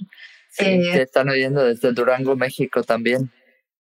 Sí, 0.51 0.65
eh, 0.65 1.03
están 1.03 1.29
oyendo 1.29 1.65
desde 1.65 1.93
Durango, 1.93 2.37
México 2.37 2.83
también. 2.83 3.31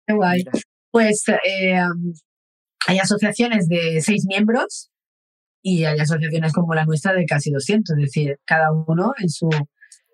Qué 0.06 0.14
guay. 0.14 0.44
Pues 0.90 1.24
eh, 1.28 1.78
hay 2.86 2.98
asociaciones 2.98 3.68
de 3.68 4.00
seis 4.00 4.24
miembros 4.26 4.90
y 5.62 5.84
hay 5.84 5.98
asociaciones 5.98 6.52
como 6.52 6.74
la 6.74 6.84
nuestra 6.84 7.12
de 7.12 7.26
casi 7.26 7.50
200, 7.50 7.96
es 7.96 8.02
decir, 8.02 8.38
cada 8.44 8.70
uno 8.72 9.12
en 9.18 9.28
su... 9.28 9.48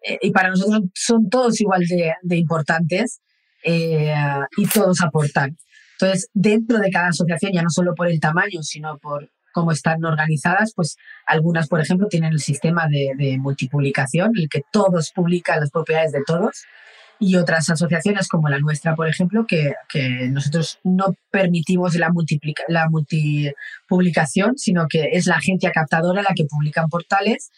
Eh, 0.04 0.18
y 0.22 0.30
para 0.30 0.50
nosotros 0.50 0.82
son 0.94 1.28
todos 1.28 1.60
igual 1.60 1.82
de, 1.86 2.12
de 2.22 2.36
importantes 2.36 3.20
eh, 3.64 4.14
y 4.56 4.66
todos 4.66 5.00
aportan. 5.02 5.56
Entonces, 6.00 6.28
dentro 6.34 6.78
de 6.78 6.90
cada 6.90 7.08
asociación, 7.08 7.52
ya 7.52 7.62
no 7.62 7.70
solo 7.70 7.94
por 7.94 8.08
el 8.08 8.18
tamaño, 8.18 8.62
sino 8.62 8.98
por 8.98 9.30
cómo 9.52 9.70
están 9.70 10.04
organizadas, 10.04 10.72
pues 10.74 10.96
algunas, 11.26 11.68
por 11.68 11.80
ejemplo, 11.80 12.08
tienen 12.08 12.32
el 12.32 12.40
sistema 12.40 12.88
de, 12.88 13.12
de 13.16 13.38
multipublicación, 13.38 14.32
el 14.34 14.48
que 14.48 14.62
todos 14.72 15.12
publican 15.14 15.60
las 15.60 15.70
propiedades 15.70 16.12
de 16.12 16.22
todos 16.26 16.64
y 17.22 17.36
otras 17.36 17.70
asociaciones 17.70 18.26
como 18.26 18.48
la 18.48 18.58
nuestra, 18.58 18.96
por 18.96 19.08
ejemplo, 19.08 19.46
que, 19.46 19.74
que 19.88 20.28
nosotros 20.28 20.80
no 20.82 21.14
permitimos 21.30 21.94
la, 21.94 22.10
la 22.66 22.88
multipublicación, 22.88 24.58
sino 24.58 24.88
que 24.88 25.10
es 25.12 25.26
la 25.26 25.36
agencia 25.36 25.70
captadora 25.70 26.22
la 26.22 26.34
que 26.34 26.46
publica 26.46 26.82
en 26.82 26.88
portales. 26.88 27.52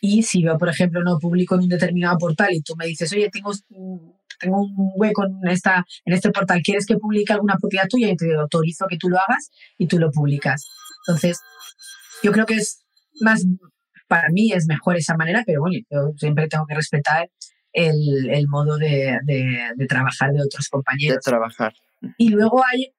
Y 0.00 0.22
si 0.22 0.42
yo, 0.42 0.56
por 0.56 0.68
ejemplo, 0.68 1.02
no 1.02 1.18
publico 1.18 1.54
en 1.54 1.62
un 1.62 1.68
determinado 1.68 2.16
portal 2.18 2.48
y 2.52 2.62
tú 2.62 2.74
me 2.76 2.86
dices, 2.86 3.12
oye, 3.12 3.28
tengo 3.30 3.52
tengo 4.40 4.62
un 4.62 4.92
hueco 4.96 5.24
en, 5.24 5.48
esta, 5.50 5.84
en 6.04 6.14
este 6.14 6.30
portal, 6.30 6.62
¿quieres 6.64 6.86
que 6.86 6.96
publique 6.96 7.32
alguna 7.32 7.56
propiedad 7.60 7.86
tuya? 7.88 8.10
Y 8.10 8.16
te 8.16 8.34
autorizo 8.34 8.86
que 8.88 8.96
tú 8.96 9.08
lo 9.08 9.18
hagas 9.18 9.50
y 9.78 9.86
tú 9.86 9.98
lo 9.98 10.10
publicas. 10.10 10.64
Entonces, 11.06 11.38
yo 12.22 12.32
creo 12.32 12.46
que 12.46 12.54
es 12.54 12.84
más, 13.20 13.44
para 14.08 14.28
mí 14.30 14.52
es 14.52 14.66
mejor 14.66 14.96
esa 14.96 15.16
manera, 15.16 15.42
pero 15.46 15.60
bueno, 15.60 15.78
yo 15.90 16.12
siempre 16.16 16.48
tengo 16.48 16.66
que 16.66 16.74
respetar 16.74 17.30
el, 17.72 18.30
el 18.30 18.48
modo 18.48 18.78
de, 18.78 19.18
de, 19.24 19.86
trabajar 19.86 20.32
de 20.32 20.42
otros 20.42 20.68
compañeros. 20.68 21.16
De 21.16 21.30
trabajar. 21.30 21.72
Y 22.16 22.30
luego 22.30 22.62
hay 22.72 22.92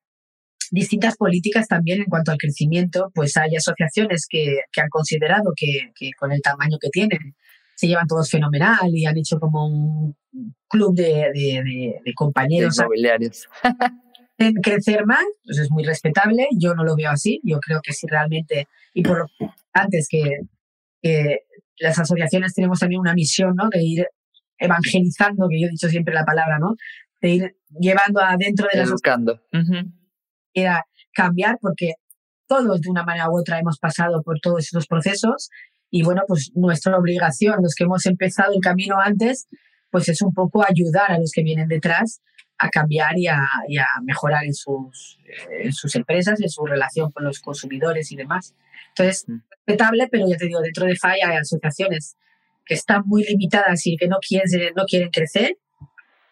distintas 0.72 1.18
políticas 1.18 1.68
también 1.68 2.00
en 2.00 2.06
cuanto 2.06 2.32
al 2.32 2.38
crecimiento, 2.38 3.12
pues 3.14 3.38
hay 3.38 3.56
asociaciones 3.56 4.26
que, 4.28 4.62
que 4.72 4.82
han 4.82 4.90
considerado 4.90 5.52
que, 5.56 5.92
que, 5.94 6.12
con 6.18 6.32
el 6.32 6.42
tamaño 6.42 6.78
que 6.82 6.90
tienen 6.90 7.36
se 7.76 7.88
llevan 7.88 8.06
todos 8.06 8.30
fenomenal 8.30 8.90
y 8.94 9.06
han 9.06 9.18
hecho 9.18 9.40
como 9.40 9.66
un 9.66 10.16
club 10.70 10.96
de, 10.96 11.32
de, 11.34 12.00
de, 12.06 12.14
compañeros. 12.14 12.78
inmobiliarios. 12.78 13.48
en 14.38 14.54
crecer 14.54 15.06
más, 15.08 15.24
pues 15.44 15.58
es 15.58 15.72
muy 15.72 15.84
respetable. 15.84 16.48
Yo 16.60 16.76
no 16.76 16.84
lo 16.84 16.96
veo 16.96 17.10
así. 17.10 17.42
Yo 17.44 17.60
creo 17.60 17.82
que 17.82 17.94
si 17.94 18.06
realmente, 18.06 18.68
y 18.94 19.02
por 19.02 19.28
antes 19.74 20.08
que, 20.08 20.42
que 21.02 21.40
las 21.80 21.98
asociaciones 21.98 22.54
tenemos 22.54 22.80
también 22.80 23.02
una 23.02 23.16
misión, 23.16 23.56
¿no? 23.56 23.68
De 23.70 23.82
ir 23.82 24.06
evangelizando, 24.60 25.48
que 25.50 25.60
yo 25.60 25.68
he 25.68 25.72
dicho 25.72 25.90
siempre 25.90 26.14
la 26.14 26.24
palabra, 26.24 26.60
¿no? 26.60 26.76
De 27.20 27.30
ir 27.30 27.56
llevando 27.80 28.22
adentro 28.22 28.68
de 28.72 28.78
las... 28.78 28.90
Educando. 28.90 29.42
Era 30.54 30.86
cambiar 31.14 31.58
porque 31.62 31.94
todos 32.48 32.82
de 32.82 32.90
una 32.90 33.04
manera 33.04 33.30
u 33.30 33.40
otra 33.40 33.60
hemos 33.60 33.78
pasado 33.80 34.22
por 34.24 34.40
todos 34.40 34.64
esos 34.66 34.88
procesos 34.88 35.50
y 35.90 36.04
bueno, 36.04 36.24
pues 36.28 36.52
nuestra 36.56 36.98
obligación, 36.98 37.62
los 37.62 37.76
que 37.76 37.84
hemos 37.84 38.06
empezado 38.06 38.54
el 38.54 38.62
camino 38.62 38.96
antes, 39.00 39.48
pues 39.90 40.08
es 40.08 40.22
un 40.22 40.34
poco 40.34 40.64
ayudar 40.64 41.12
a 41.12 41.20
los 41.20 41.32
que 41.32 41.44
vienen 41.44 41.68
detrás 41.68 42.22
a 42.58 42.70
cambiar 42.70 43.18
y 43.18 43.28
a, 43.28 43.42
y 43.68 43.78
a 43.78 43.86
mejorar 44.04 44.46
en 44.46 44.54
sus, 44.54 45.20
en 45.50 45.74
sus 45.74 45.96
empresas, 45.96 46.40
en 46.40 46.50
su 46.50 46.66
relación 46.66 47.12
con 47.12 47.26
los 47.26 47.40
consumidores 47.40 48.12
y 48.12 48.16
demás. 48.16 48.56
Entonces, 48.90 49.26
mm. 49.28 49.38
respetable, 49.50 50.08
pero 50.10 50.28
ya 50.30 50.38
te 50.38 50.46
digo, 50.46 50.62
dentro 50.62 50.86
de 50.86 50.96
FAI 50.96 51.22
hay 51.22 51.38
asociaciones 51.38 52.16
que 52.66 52.76
están 52.76 53.04
muy 53.06 53.24
limitadas 53.24 53.86
y 53.88 53.98
que 53.98 54.08
no 54.08 54.18
quieren, 54.26 54.74
no 54.76 54.86
quieren 54.86 55.10
crecer, 55.10 55.58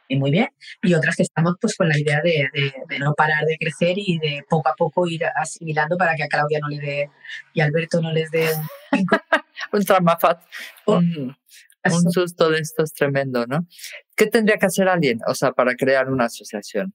y 0.09 0.17
muy 0.17 0.31
bien, 0.31 0.49
y 0.81 0.95
otras 0.95 1.15
que 1.15 1.23
estamos 1.23 1.55
pues 1.61 1.75
con 1.75 1.87
la 1.87 1.97
idea 1.97 2.19
de, 2.21 2.49
de, 2.89 2.99
no 2.99 3.13
parar 3.13 3.45
de 3.45 3.57
crecer 3.57 3.93
y 3.95 4.17
de 4.17 4.43
poco 4.49 4.67
a 4.67 4.73
poco 4.75 5.07
ir 5.07 5.23
asimilando 5.35 5.97
para 5.97 6.15
que 6.15 6.23
a 6.23 6.27
Claudia 6.27 6.59
no 6.59 6.67
le 6.67 6.79
dé 6.79 7.09
y 7.53 7.61
a 7.61 7.65
Alberto 7.65 8.01
no 8.01 8.11
les 8.11 8.31
dé 8.31 8.49
un, 8.91 9.05
un 9.71 9.85
tramafat, 9.85 10.41
oh, 10.85 10.97
un, 10.97 11.37
un 11.85 12.11
susto 12.11 12.49
de 12.49 12.59
esto 12.59 12.83
es 12.83 12.91
tremendo, 12.91 13.45
¿no? 13.45 13.67
¿Qué 14.15 14.25
tendría 14.25 14.57
que 14.57 14.65
hacer 14.65 14.89
alguien, 14.89 15.19
o 15.27 15.35
sea, 15.35 15.51
para 15.51 15.75
crear 15.75 16.09
una 16.09 16.25
asociación? 16.25 16.93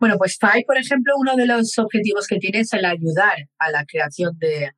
Bueno, 0.00 0.16
pues 0.18 0.36
FAI, 0.38 0.64
por 0.64 0.76
ejemplo, 0.76 1.14
uno 1.16 1.36
de 1.36 1.46
los 1.46 1.78
objetivos 1.78 2.26
que 2.26 2.38
tiene 2.38 2.60
es 2.60 2.72
el 2.72 2.84
ayudar 2.84 3.48
a 3.58 3.70
la 3.70 3.84
creación 3.86 4.36
de, 4.38 4.72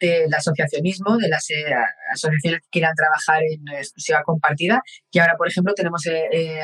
del 0.00 0.32
asociacionismo, 0.32 1.16
de 1.16 1.28
las 1.28 1.50
eh, 1.50 1.74
asociaciones 2.12 2.60
que 2.60 2.68
quieran 2.70 2.94
trabajar 2.94 3.42
en 3.42 3.66
exclusiva 3.76 4.22
compartida. 4.24 4.82
Y 5.10 5.18
ahora, 5.18 5.36
por 5.36 5.48
ejemplo, 5.48 5.74
tenemos 5.74 6.06
eh, 6.06 6.28
eh, 6.32 6.60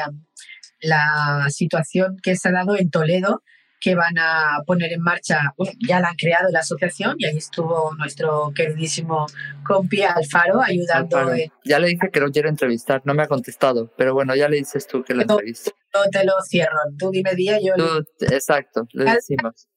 la 0.81 1.47
situación 1.49 2.17
que 2.23 2.37
se 2.37 2.49
ha 2.49 2.53
dado 2.53 2.77
en 2.77 2.91
Toledo, 2.91 3.43
que 3.81 3.95
van 3.95 4.17
a 4.19 4.61
poner 4.67 4.95
en 4.95 5.03
marcha, 5.03 5.53
ya 5.87 6.01
la 6.01 6.09
han 6.09 6.17
creado 6.17 6.49
la 6.51 6.61
asociación 6.61 7.17
y 7.19 7.27
ahí 7.27 7.37
estuvo 7.37 7.95
nuestro 7.99 8.51
queridísimo 8.55 9.27
compi 9.67 10.03
Alfaro 10.03 10.63
ayudando. 10.63 11.33
Ya 11.65 11.79
le 11.79 11.89
dije 11.89 12.09
que 12.11 12.21
lo 12.21 12.31
quiero 12.31 12.49
entrevistar, 12.49 13.03
no 13.05 13.13
me 13.13 13.25
ha 13.25 13.27
contestado, 13.27 13.93
pero 13.99 14.15
bueno, 14.15 14.35
ya 14.35 14.49
le 14.49 14.57
dices 14.57 14.87
tú 14.87 15.05
que 15.05 15.13
lo 15.13 15.21
entreviste. 15.23 15.73
No 15.93 16.05
te 16.11 16.25
lo 16.25 16.33
cierro, 16.49 16.79
tú 16.99 17.11
dime 17.11 17.35
día, 17.35 17.59
yo... 17.61 17.75
Exacto, 18.21 18.89
le 18.93 19.05
decimos. 19.05 19.69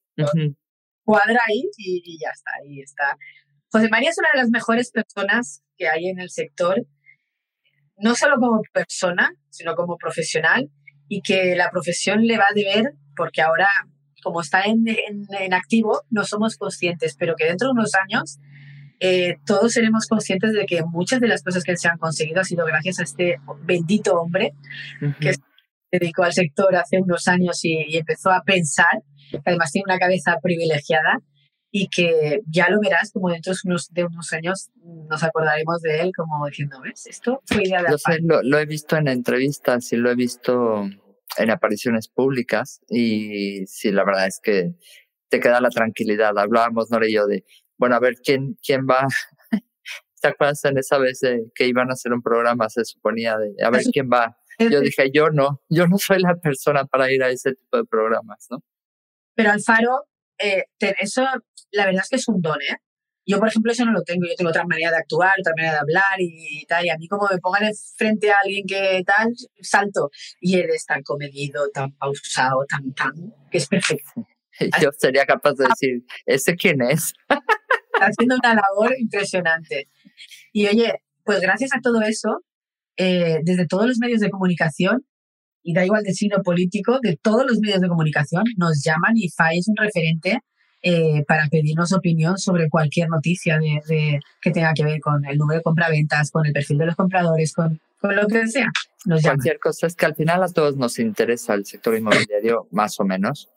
Cuadra 1.04 1.40
ahí 1.46 1.68
y, 1.76 2.02
y 2.04 2.18
ya 2.18 2.30
está, 2.30 2.50
ahí 2.62 2.80
está. 2.80 3.16
José 3.70 3.88
María 3.90 4.10
es 4.10 4.18
una 4.18 4.28
de 4.32 4.40
las 4.40 4.50
mejores 4.50 4.90
personas 4.90 5.62
que 5.76 5.88
hay 5.88 6.08
en 6.08 6.20
el 6.20 6.30
sector, 6.30 6.86
no 7.98 8.14
solo 8.14 8.36
como 8.36 8.60
persona, 8.72 9.32
sino 9.50 9.74
como 9.74 9.96
profesional, 9.98 10.70
y 11.08 11.20
que 11.22 11.54
la 11.54 11.70
profesión 11.70 12.22
le 12.22 12.38
va 12.38 12.44
a 12.50 12.54
deber, 12.54 12.92
porque 13.16 13.42
ahora, 13.42 13.68
como 14.22 14.40
está 14.40 14.62
en, 14.62 14.84
en, 14.86 15.54
activo, 15.54 16.02
no 16.10 16.24
somos 16.24 16.56
conscientes, 16.56 17.16
pero 17.18 17.34
que 17.36 17.46
dentro 17.46 17.68
de 17.68 17.72
unos 17.72 17.92
años 17.94 18.38
eh, 19.00 19.36
todos 19.46 19.72
seremos 19.72 20.06
conscientes 20.06 20.52
de 20.52 20.66
que 20.66 20.82
muchas 20.84 21.20
de 21.20 21.28
las 21.28 21.42
cosas 21.42 21.62
que 21.62 21.76
se 21.76 21.88
han 21.88 21.98
conseguido 21.98 22.40
ha 22.40 22.44
sido 22.44 22.66
gracias 22.66 22.98
a 22.98 23.04
este 23.04 23.36
bendito 23.62 24.14
hombre 24.14 24.54
que 25.20 25.34
se 25.34 25.40
dedicó 25.92 26.24
al 26.24 26.32
sector 26.32 26.74
hace 26.74 27.00
unos 27.00 27.28
años 27.28 27.64
y, 27.64 27.84
y 27.88 27.96
empezó 27.96 28.30
a 28.30 28.42
pensar, 28.42 29.02
además 29.44 29.70
tiene 29.70 29.84
una 29.86 29.98
cabeza 29.98 30.36
privilegiada 30.42 31.20
y 31.70 31.88
que 31.88 32.40
ya 32.46 32.70
lo 32.70 32.80
verás 32.80 33.12
como 33.12 33.30
dentro 33.30 33.52
de 33.52 33.58
unos, 33.64 33.92
de 33.92 34.04
unos 34.04 34.32
años 34.32 34.70
nos 34.82 35.22
acordaremos 35.22 35.82
de 35.82 36.00
él 36.00 36.12
como 36.16 36.46
diciendo, 36.46 36.80
¿ves? 36.82 37.06
Esto 37.06 37.42
fue 37.44 37.64
idea 37.64 37.82
de... 37.82 37.90
Yo 37.90 38.40
lo, 38.42 38.58
he 38.58 38.66
visto 38.66 38.96
en 38.96 39.08
entrevistas 39.08 39.92
y 39.92 39.96
lo 39.96 40.10
he 40.10 40.14
visto 40.14 40.88
en 41.36 41.50
apariciones 41.50 42.08
públicas 42.08 42.80
y 42.88 43.66
sí, 43.66 43.92
la 43.92 44.04
verdad 44.04 44.26
es 44.26 44.40
que 44.42 44.74
te 45.28 45.40
queda 45.40 45.60
la 45.60 45.70
tranquilidad. 45.70 46.38
Hablábamos, 46.38 46.90
Nora 46.90 47.06
y 47.06 47.12
yo, 47.12 47.26
de, 47.26 47.44
bueno, 47.76 47.96
a 47.96 48.00
ver, 48.00 48.14
¿quién, 48.24 48.56
quién 48.64 48.86
va? 48.88 49.06
¿Te 50.20 50.28
acuerdas 50.28 50.64
en 50.64 50.78
esa 50.78 50.98
vez 50.98 51.20
que 51.54 51.66
iban 51.66 51.90
a 51.90 51.92
hacer 51.92 52.12
un 52.12 52.22
programa? 52.22 52.68
Se 52.70 52.84
suponía 52.84 53.36
de, 53.36 53.54
a 53.62 53.70
ver, 53.70 53.82
¿quién 53.92 54.08
va? 54.10 54.38
Yo 54.58 54.80
dije, 54.80 55.10
yo 55.12 55.30
no, 55.30 55.62
yo 55.68 55.86
no 55.86 55.98
soy 55.98 56.20
la 56.20 56.34
persona 56.34 56.84
para 56.84 57.12
ir 57.12 57.22
a 57.22 57.28
ese 57.28 57.54
tipo 57.54 57.76
de 57.76 57.84
programas, 57.84 58.48
¿no? 58.50 58.64
Pero 59.36 59.52
Alfaro, 59.52 60.08
eh, 60.38 60.64
eso 61.00 61.24
la 61.70 61.86
verdad 61.86 62.02
es 62.02 62.08
que 62.08 62.16
es 62.16 62.28
un 62.28 62.40
don, 62.40 62.60
¿eh? 62.62 62.76
Yo, 63.26 63.38
por 63.38 63.48
ejemplo, 63.48 63.70
eso 63.70 63.84
no 63.84 63.92
lo 63.92 64.02
tengo. 64.02 64.26
Yo 64.26 64.34
tengo 64.36 64.48
otra 64.48 64.64
manera 64.64 64.90
de 64.90 64.96
actuar, 64.96 65.34
otra 65.38 65.52
manera 65.54 65.74
de 65.74 65.78
hablar 65.80 66.16
y 66.18 66.64
tal. 66.66 66.86
Y 66.86 66.88
a 66.88 66.96
mí, 66.96 67.06
como 67.08 67.28
me 67.30 67.38
pongan 67.38 67.70
frente 67.94 68.30
a 68.30 68.36
alguien 68.42 68.64
que 68.66 69.02
tal, 69.04 69.34
salto. 69.60 70.10
Y 70.40 70.58
eres 70.58 70.86
tan 70.86 71.02
comedido, 71.02 71.68
tan 71.68 71.92
pausado, 71.92 72.64
tan, 72.66 72.94
tan, 72.94 73.12
que 73.50 73.58
es 73.58 73.68
perfecto. 73.68 74.26
Yo 74.82 74.88
sería 74.96 75.26
capaz 75.26 75.52
de 75.54 75.66
decir, 75.68 76.04
¿ese 76.24 76.56
quién 76.56 76.80
es? 76.80 77.12
Está 77.92 78.06
haciendo 78.06 78.36
una 78.36 78.54
labor 78.54 78.94
impresionante. 78.98 79.88
Y 80.52 80.66
oye, 80.66 80.94
pues 81.22 81.40
gracias 81.40 81.72
a 81.74 81.80
todo 81.82 82.00
eso, 82.00 82.42
eh, 82.96 83.40
desde 83.42 83.66
todos 83.66 83.86
los 83.86 83.98
medios 83.98 84.20
de 84.20 84.30
comunicación, 84.30 85.06
y 85.62 85.74
da 85.74 85.84
igual 85.84 86.02
de 86.02 86.12
signo 86.12 86.42
político, 86.42 86.98
de 87.02 87.18
todos 87.20 87.44
los 87.46 87.58
medios 87.60 87.80
de 87.80 87.88
comunicación, 87.88 88.44
nos 88.56 88.82
llaman 88.82 89.16
y 89.16 89.28
FAI 89.28 89.58
es 89.58 89.68
un 89.68 89.76
referente 89.76 90.40
eh, 90.80 91.24
para 91.26 91.48
pedirnos 91.48 91.92
opinión 91.92 92.38
sobre 92.38 92.68
cualquier 92.68 93.08
noticia 93.08 93.58
de, 93.58 94.20
que 94.40 94.50
tenga 94.50 94.72
que 94.74 94.84
ver 94.84 95.00
con 95.00 95.24
el 95.24 95.36
número 95.36 95.58
de 95.58 95.62
compraventas, 95.64 96.30
con 96.30 96.46
el 96.46 96.52
perfil 96.52 96.78
de 96.78 96.86
los 96.86 96.96
compradores, 96.96 97.52
con, 97.52 97.80
con 98.00 98.14
lo 98.14 98.26
que 98.28 98.46
sea. 98.46 98.70
Cualquier 99.22 99.58
cosa 99.58 99.88
es 99.88 99.96
que 99.96 100.06
al 100.06 100.14
final 100.14 100.42
a 100.42 100.48
todos 100.48 100.76
nos 100.76 100.98
interesa 100.98 101.54
el 101.54 101.66
sector 101.66 101.96
inmobiliario, 101.96 102.68
más 102.70 103.00
o 103.00 103.04
menos. 103.04 103.48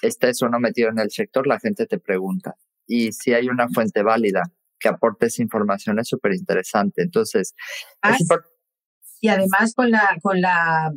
Estés 0.00 0.40
o 0.42 0.48
no 0.48 0.58
metido 0.58 0.88
en 0.88 0.98
el 0.98 1.10
sector, 1.10 1.46
la 1.46 1.60
gente 1.60 1.86
te 1.86 1.98
pregunta. 1.98 2.54
Y 2.86 3.12
si 3.12 3.34
hay 3.34 3.48
una 3.48 3.68
fuente 3.68 4.02
válida 4.02 4.42
que 4.78 4.88
aporte 4.88 5.26
esa 5.26 5.42
información 5.42 5.98
es 5.98 6.08
súper 6.08 6.34
interesante. 6.34 7.02
Entonces, 7.02 7.54
y 9.20 9.28
además 9.28 9.74
con 9.74 9.90
la, 9.90 10.16
con 10.22 10.40
la, 10.40 10.92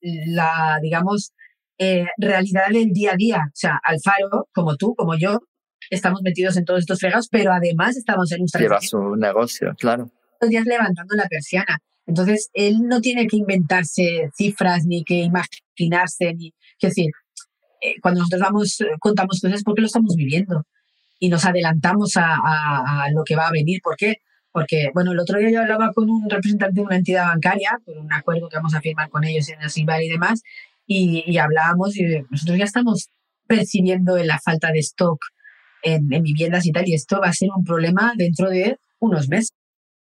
la, 0.00 0.78
digamos, 0.82 1.32
eh, 1.78 2.06
realidad 2.18 2.68
del 2.70 2.92
día 2.92 3.12
a 3.12 3.16
día. 3.16 3.38
O 3.46 3.54
sea, 3.54 3.80
Alfaro, 3.82 4.48
como 4.52 4.76
tú, 4.76 4.94
como 4.94 5.16
yo, 5.16 5.40
estamos 5.90 6.20
metidos 6.22 6.56
en 6.56 6.64
todos 6.64 6.80
estos 6.80 7.00
fregados, 7.00 7.28
pero 7.30 7.52
además 7.52 7.96
estamos 7.96 8.30
en 8.32 8.42
un 8.42 8.48
Lleva 8.58 8.80
su 8.80 9.16
negocio, 9.16 9.74
claro. 9.78 10.10
Los 10.40 10.50
días 10.50 10.66
levantando 10.66 11.14
la 11.14 11.26
persiana. 11.28 11.78
Entonces, 12.06 12.50
él 12.52 12.78
no 12.82 13.00
tiene 13.00 13.26
que 13.26 13.36
inventarse 13.36 14.28
cifras 14.36 14.84
ni 14.86 15.04
que 15.04 15.22
imaginarse, 15.22 16.34
ni. 16.34 16.48
Es 16.80 16.90
decir, 16.90 17.10
eh, 17.80 17.94
cuando 18.00 18.20
nosotros 18.20 18.42
vamos, 18.42 18.78
contamos 19.00 19.40
cosas 19.40 19.62
porque 19.62 19.82
lo 19.82 19.86
estamos 19.86 20.14
viviendo 20.16 20.64
y 21.18 21.28
nos 21.28 21.44
adelantamos 21.44 22.16
a, 22.16 22.34
a, 22.34 23.10
lo 23.12 23.22
que 23.24 23.36
va 23.36 23.46
a 23.46 23.52
venir. 23.52 23.80
¿Por 23.82 23.96
qué? 23.96 24.16
Porque, 24.52 24.90
bueno, 24.92 25.12
el 25.12 25.18
otro 25.18 25.38
día 25.38 25.50
yo 25.50 25.60
hablaba 25.60 25.92
con 25.92 26.10
un 26.10 26.28
representante 26.28 26.80
de 26.80 26.86
una 26.86 26.96
entidad 26.96 27.26
bancaria, 27.26 27.80
por 27.84 27.96
un 27.96 28.12
acuerdo 28.12 28.48
que 28.48 28.56
vamos 28.56 28.74
a 28.74 28.80
firmar 28.80 29.08
con 29.08 29.24
ellos 29.24 29.48
en 29.48 29.62
el 29.62 30.02
y 30.02 30.08
demás, 30.08 30.42
y, 30.86 31.38
hablábamos 31.38 31.96
y 31.96 32.04
nosotros 32.30 32.58
ya 32.58 32.64
estamos 32.64 33.08
percibiendo 33.46 34.16
la 34.18 34.38
falta 34.38 34.70
de 34.70 34.80
stock 34.80 35.18
en, 35.82 36.08
viviendas 36.08 36.66
y 36.66 36.72
tal, 36.72 36.86
y 36.86 36.94
esto 36.94 37.18
va 37.20 37.28
a 37.28 37.32
ser 37.32 37.48
un 37.56 37.64
problema 37.64 38.12
dentro 38.16 38.50
de 38.50 38.78
unos 39.00 39.28
meses. 39.28 39.52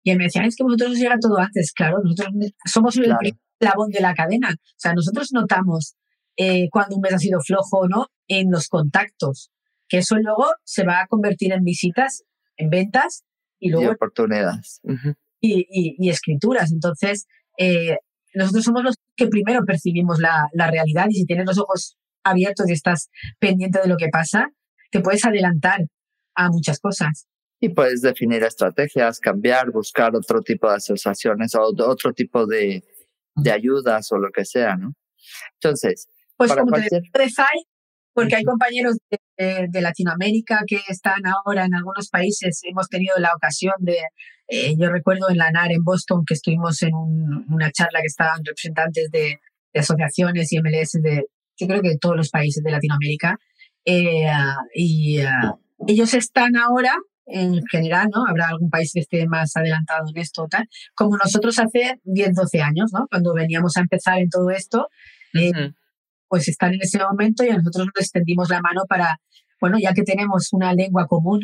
Y 0.03 0.09
él 0.09 0.17
me 0.17 0.25
decía, 0.25 0.43
es 0.43 0.55
que 0.55 0.63
vosotros 0.63 0.91
os 0.91 0.97
llega 0.97 1.19
todo 1.19 1.37
antes, 1.37 1.71
claro, 1.73 1.99
nosotros 2.03 2.29
somos 2.65 2.97
el 2.97 3.13
eslabón 3.59 3.91
de 3.91 4.01
la 4.01 4.15
cadena. 4.15 4.49
O 4.49 4.77
sea, 4.77 4.93
nosotros 4.93 5.29
notamos 5.31 5.95
eh, 6.35 6.67
cuando 6.71 6.95
un 6.95 7.01
mes 7.01 7.13
ha 7.13 7.19
sido 7.19 7.39
flojo 7.41 7.81
o 7.81 7.87
no 7.87 8.07
en 8.27 8.49
los 8.49 8.67
contactos, 8.67 9.51
que 9.87 9.99
eso 9.99 10.15
luego 10.17 10.47
se 10.63 10.83
va 10.83 11.01
a 11.01 11.07
convertir 11.07 11.53
en 11.53 11.63
visitas, 11.63 12.23
en 12.57 12.69
ventas 12.69 13.23
y 13.61 13.69
luego... 13.69 13.91
oportunidades. 13.91 14.81
y, 15.39 15.65
y, 15.97 16.09
escrituras. 16.09 16.71
Entonces, 16.71 17.27
eh, 17.57 17.97
nosotros 18.33 18.65
somos 18.65 18.83
los 18.83 18.95
que 19.15 19.27
primero 19.27 19.63
percibimos 19.65 20.19
la, 20.19 20.47
la 20.53 20.69
realidad 20.69 21.05
y 21.09 21.13
si 21.13 21.25
tienes 21.25 21.45
los 21.45 21.59
ojos 21.59 21.97
abiertos 22.23 22.67
y 22.69 22.73
estás 22.73 23.09
pendiente 23.39 23.79
de 23.81 23.87
lo 23.87 23.97
que 23.97 24.09
pasa, 24.09 24.49
te 24.91 24.99
puedes 24.99 25.23
adelantar 25.25 25.79
a 26.35 26.49
muchas 26.49 26.79
cosas. 26.79 27.27
Y 27.59 27.69
puedes 27.69 28.01
definir 28.01 28.43
estrategias, 28.43 29.19
cambiar, 29.19 29.71
buscar 29.71 30.15
otro 30.15 30.41
tipo 30.41 30.67
de 30.67 30.77
asociaciones 30.77 31.53
o 31.53 31.61
otro 31.61 32.13
tipo 32.13 32.47
de, 32.47 32.83
de 33.35 33.51
ayudas 33.51 34.11
o 34.11 34.17
lo 34.17 34.31
que 34.31 34.45
sea, 34.45 34.75
¿no? 34.75 34.93
Entonces, 35.61 36.07
pues 36.37 36.53
como 36.53 36.71
te 36.71 37.29
porque 38.13 38.35
hay 38.35 38.43
compañeros 38.43 38.97
de, 39.09 39.81
Latinoamérica 39.81 40.61
que 40.67 40.79
están 40.87 41.21
ahora 41.25 41.65
en 41.65 41.73
algunos 41.73 42.09
países. 42.09 42.61
Hemos 42.63 42.87
tenido 42.89 43.17
la 43.17 43.31
ocasión 43.35 43.73
de, 43.79 43.97
eh, 44.47 44.75
yo 44.77 44.89
recuerdo 44.89 45.29
en 45.29 45.37
la 45.37 45.51
NAR 45.51 45.71
en 45.71 45.83
Boston 45.83 46.23
que 46.25 46.33
estuvimos 46.33 46.81
en 46.83 46.93
una 46.93 47.71
charla 47.71 48.01
que 48.01 48.07
estaban 48.07 48.43
representantes 48.45 49.09
de, 49.11 49.39
asociaciones 49.73 50.51
y 50.51 50.59
MLS 50.59 50.99
de, 51.01 51.27
yo 51.57 51.67
creo 51.67 51.81
que 51.81 51.89
de 51.89 51.97
todos 51.97 52.17
los 52.17 52.29
países 52.29 52.61
de 52.61 52.71
Latinoamérica. 52.71 53.37
Eh, 53.85 54.29
y 54.75 55.19
eh, 55.19 55.29
ellos 55.87 56.13
están 56.13 56.57
ahora, 56.57 56.93
en 57.25 57.61
general, 57.71 58.09
¿no? 58.13 58.25
Habrá 58.27 58.49
algún 58.49 58.69
país 58.69 58.91
que 58.93 58.99
esté 58.99 59.25
más 59.27 59.55
adelantado 59.55 60.03
en 60.13 60.21
esto, 60.21 60.45
tal, 60.49 60.67
como 60.93 61.15
nosotros 61.15 61.57
hace 61.57 61.99
10, 62.03 62.33
12 62.33 62.61
años, 62.61 62.91
¿no? 62.93 63.07
Cuando 63.09 63.33
veníamos 63.33 63.77
a 63.77 63.81
empezar 63.81 64.19
en 64.19 64.29
todo 64.29 64.49
esto 64.49 64.89
pues 66.31 66.47
están 66.47 66.73
en 66.73 66.81
ese 66.81 66.97
momento 66.97 67.43
y 67.43 67.49
nosotros 67.49 67.87
nos 67.87 68.05
extendimos 68.05 68.49
la 68.49 68.61
mano 68.61 68.83
para, 68.87 69.17
bueno, 69.59 69.77
ya 69.77 69.93
que 69.93 70.03
tenemos 70.03 70.47
una 70.53 70.73
lengua 70.73 71.05
común, 71.05 71.41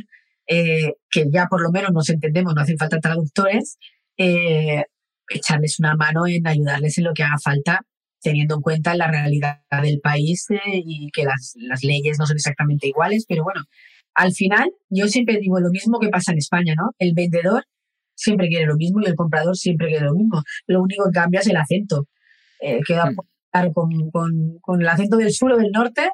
eh, 0.48 0.94
que 1.12 1.26
ya 1.30 1.48
por 1.48 1.62
lo 1.62 1.72
menos 1.72 1.92
nos 1.92 2.10
entendemos, 2.10 2.56
no 2.56 2.62
hacen 2.62 2.78
falta 2.78 2.98
traductores, 3.02 3.78
eh, 4.16 4.86
echarles 5.30 5.78
una 5.80 5.94
mano 5.96 6.26
en 6.26 6.48
ayudarles 6.48 6.98
en 6.98 7.04
lo 7.04 7.14
que 7.14 7.24
haga 7.24 7.38
falta, 7.38 7.82
teniendo 8.22 8.56
en 8.56 8.62
cuenta 8.62 8.96
la 8.96 9.12
realidad 9.12 9.60
del 9.84 10.00
país 10.00 10.46
eh, 10.52 10.82
y 10.86 11.10
que 11.12 11.26
las, 11.26 11.56
las 11.58 11.84
leyes 11.84 12.18
no 12.18 12.26
son 12.26 12.38
exactamente 12.38 12.88
iguales, 12.88 13.26
pero 13.28 13.44
bueno, 13.44 13.66
al 14.14 14.32
final 14.32 14.72
yo 14.90 15.10
siempre 15.10 15.38
digo 15.38 15.60
lo 15.60 15.70
mismo 15.70 16.00
que 16.00 16.08
pasa 16.08 16.32
en 16.32 16.38
España, 16.38 16.76
¿no? 16.78 16.92
El 16.98 17.12
vendedor 17.14 17.66
siempre 18.16 18.48
quiere 18.48 18.68
lo 18.68 18.78
mismo 18.78 19.02
y 19.02 19.06
el 19.06 19.16
comprador 19.16 19.58
siempre 19.58 19.90
quiere 19.90 20.06
lo 20.06 20.14
mismo. 20.14 20.44
Lo 20.66 20.82
único 20.82 21.04
que 21.08 21.20
cambia 21.20 21.42
es 21.42 21.48
el 21.48 21.58
acento. 21.58 22.08
Eh, 22.62 22.80
queda 22.88 23.12
hmm 23.54 23.72
con, 23.74 24.12
con, 24.12 24.60
con, 24.62 24.82
el 24.82 24.88
acento 24.88 25.18
del 25.18 25.32
sur 25.32 25.54
o 25.54 25.58
del 25.58 25.72
norte, 25.72 26.10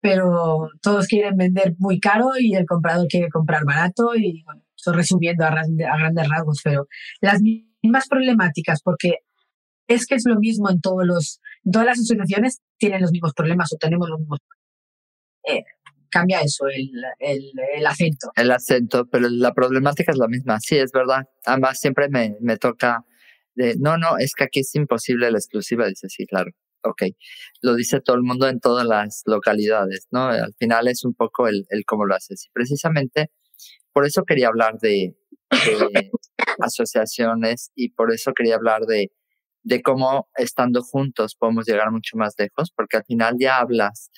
pero 0.00 0.68
todos 0.82 1.06
quieren 1.06 1.36
vender 1.36 1.74
muy 1.78 1.98
caro 1.98 2.30
y 2.38 2.54
el 2.54 2.64
comprador 2.64 3.06
quiere 3.08 3.28
comprar 3.28 3.64
barato 3.64 4.14
y 4.14 4.42
bueno, 4.44 4.62
estoy 4.76 4.94
resumiendo 4.94 5.44
a, 5.44 5.48
a 5.48 5.98
grandes 5.98 6.28
rasgos, 6.28 6.60
pero 6.62 6.86
las 7.20 7.42
mismas 7.42 8.08
problemáticas, 8.08 8.82
porque 8.82 9.16
es 9.88 10.06
que 10.06 10.14
es 10.14 10.24
lo 10.26 10.38
mismo 10.38 10.70
en 10.70 10.80
todos 10.80 11.04
los, 11.04 11.40
todas 11.70 11.86
las 11.86 11.98
asociaciones 11.98 12.60
tienen 12.78 13.02
los 13.02 13.10
mismos 13.10 13.32
problemas 13.34 13.72
o 13.72 13.76
tenemos 13.76 14.08
los 14.08 14.20
mismos 14.20 14.38
eh, 15.48 15.64
cambia 16.10 16.40
eso, 16.40 16.66
el, 16.66 16.90
el, 17.20 17.52
el, 17.76 17.86
acento. 17.86 18.30
El 18.34 18.50
acento, 18.50 19.06
pero 19.06 19.28
la 19.28 19.52
problemática 19.52 20.10
es 20.10 20.18
la 20.18 20.26
misma. 20.26 20.58
Sí, 20.60 20.76
es 20.76 20.90
verdad. 20.90 21.24
Además, 21.44 21.78
siempre 21.78 22.08
me, 22.08 22.36
me 22.40 22.56
toca 22.56 23.04
de, 23.54 23.76
no, 23.78 23.96
no, 23.96 24.18
es 24.18 24.34
que 24.34 24.44
aquí 24.44 24.60
es 24.60 24.74
imposible 24.74 25.30
la 25.30 25.38
exclusiva. 25.38 25.86
Dice, 25.86 26.08
sí, 26.08 26.26
claro 26.26 26.50
ok, 26.86 27.02
lo 27.62 27.74
dice 27.74 28.00
todo 28.00 28.16
el 28.16 28.22
mundo 28.22 28.48
en 28.48 28.60
todas 28.60 28.86
las 28.86 29.22
localidades, 29.26 30.06
¿no? 30.10 30.26
Al 30.28 30.54
final 30.58 30.88
es 30.88 31.04
un 31.04 31.14
poco 31.14 31.48
el, 31.48 31.66
el 31.70 31.84
cómo 31.84 32.06
lo 32.06 32.14
haces. 32.14 32.46
Y 32.46 32.50
precisamente 32.52 33.30
por 33.96 34.04
eso 34.04 34.24
quería 34.24 34.48
hablar 34.48 34.78
de, 34.78 35.16
asociaciones 36.60 37.70
y 37.74 37.88
por 37.90 38.12
eso 38.12 38.32
quería 38.34 38.56
hablar 38.56 38.82
de, 38.82 39.10
de 39.62 39.80
cómo 39.80 40.28
estando 40.36 40.82
juntos 40.82 41.34
podemos 41.34 41.66
llegar 41.66 41.90
mucho 41.90 42.18
más 42.18 42.34
lejos, 42.36 42.70
porque 42.76 42.98
al 42.98 43.04
final 43.06 43.36
ya 43.40 43.56
hablas, 43.56 44.10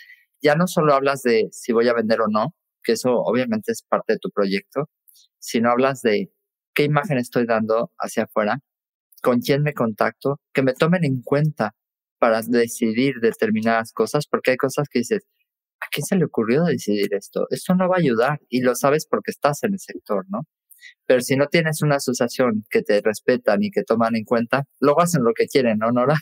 ya 0.43 0.57
no 0.57 0.67
solo 0.67 0.95
hablas 0.95 1.23
de 1.23 1.47
si 1.53 1.73
voy 1.73 1.87
a 1.87 1.95
vender 1.95 2.21
o 2.23 2.27
no, 2.29 2.57
que 2.83 2.95
eso 2.95 3.21
obviamente 3.21 3.71
es 3.71 3.85
parte 3.89 4.15
de 4.15 4.19
tu 4.19 4.31
proyecto, 4.31 4.91
sino 5.39 5.71
hablas 5.71 6.01
de 6.03 6.33
qué 6.75 6.83
imagen 6.83 7.19
estoy 7.19 7.47
dando 7.47 7.93
hacia 7.99 8.25
afuera, 8.25 8.59
con 9.23 9.39
quién 9.39 9.63
me 9.63 9.75
contacto, 9.75 10.41
que 10.53 10.63
me 10.63 10.75
tomen 10.75 11.05
en 11.05 11.23
cuenta 11.23 11.77
para 12.19 12.43
decidir 12.43 13.15
determinadas 13.21 13.93
cosas, 13.93 14.27
porque 14.27 14.53
hay 14.53 14.57
cosas 14.57 14.89
que 14.91 15.01
dices, 15.01 15.27
¿a 15.81 15.87
quién 15.91 16.05
se 16.05 16.17
le 16.17 16.25
ocurrió 16.25 16.65
decidir 16.65 17.09
esto? 17.13 17.47
Esto 17.51 17.75
no 17.75 17.89
va 17.89 17.97
a 17.97 18.01
ayudar 18.01 18.41
y 18.49 18.61
lo 18.61 18.75
sabes 18.75 19.07
porque 19.09 19.31
estás 19.31 19.63
en 19.65 19.75
el 19.75 19.81
sector, 19.81 20.25
¿no? 20.29 20.47
Pero 21.07 21.21
si 21.21 21.37
no 21.37 21.47
tienes 21.47 21.83
una 21.83 21.97
asociación 21.97 22.65
que 22.71 22.83
te 22.83 23.01
respetan 23.03 23.63
y 23.63 23.71
que 23.71 23.83
toman 23.83 24.17
en 24.17 24.25
cuenta, 24.25 24.65
luego 24.81 25.01
hacen 25.01 25.23
lo 25.23 25.33
que 25.35 25.47
quieren, 25.47 25.79
¿no, 25.79 25.91
Nora? 25.91 26.17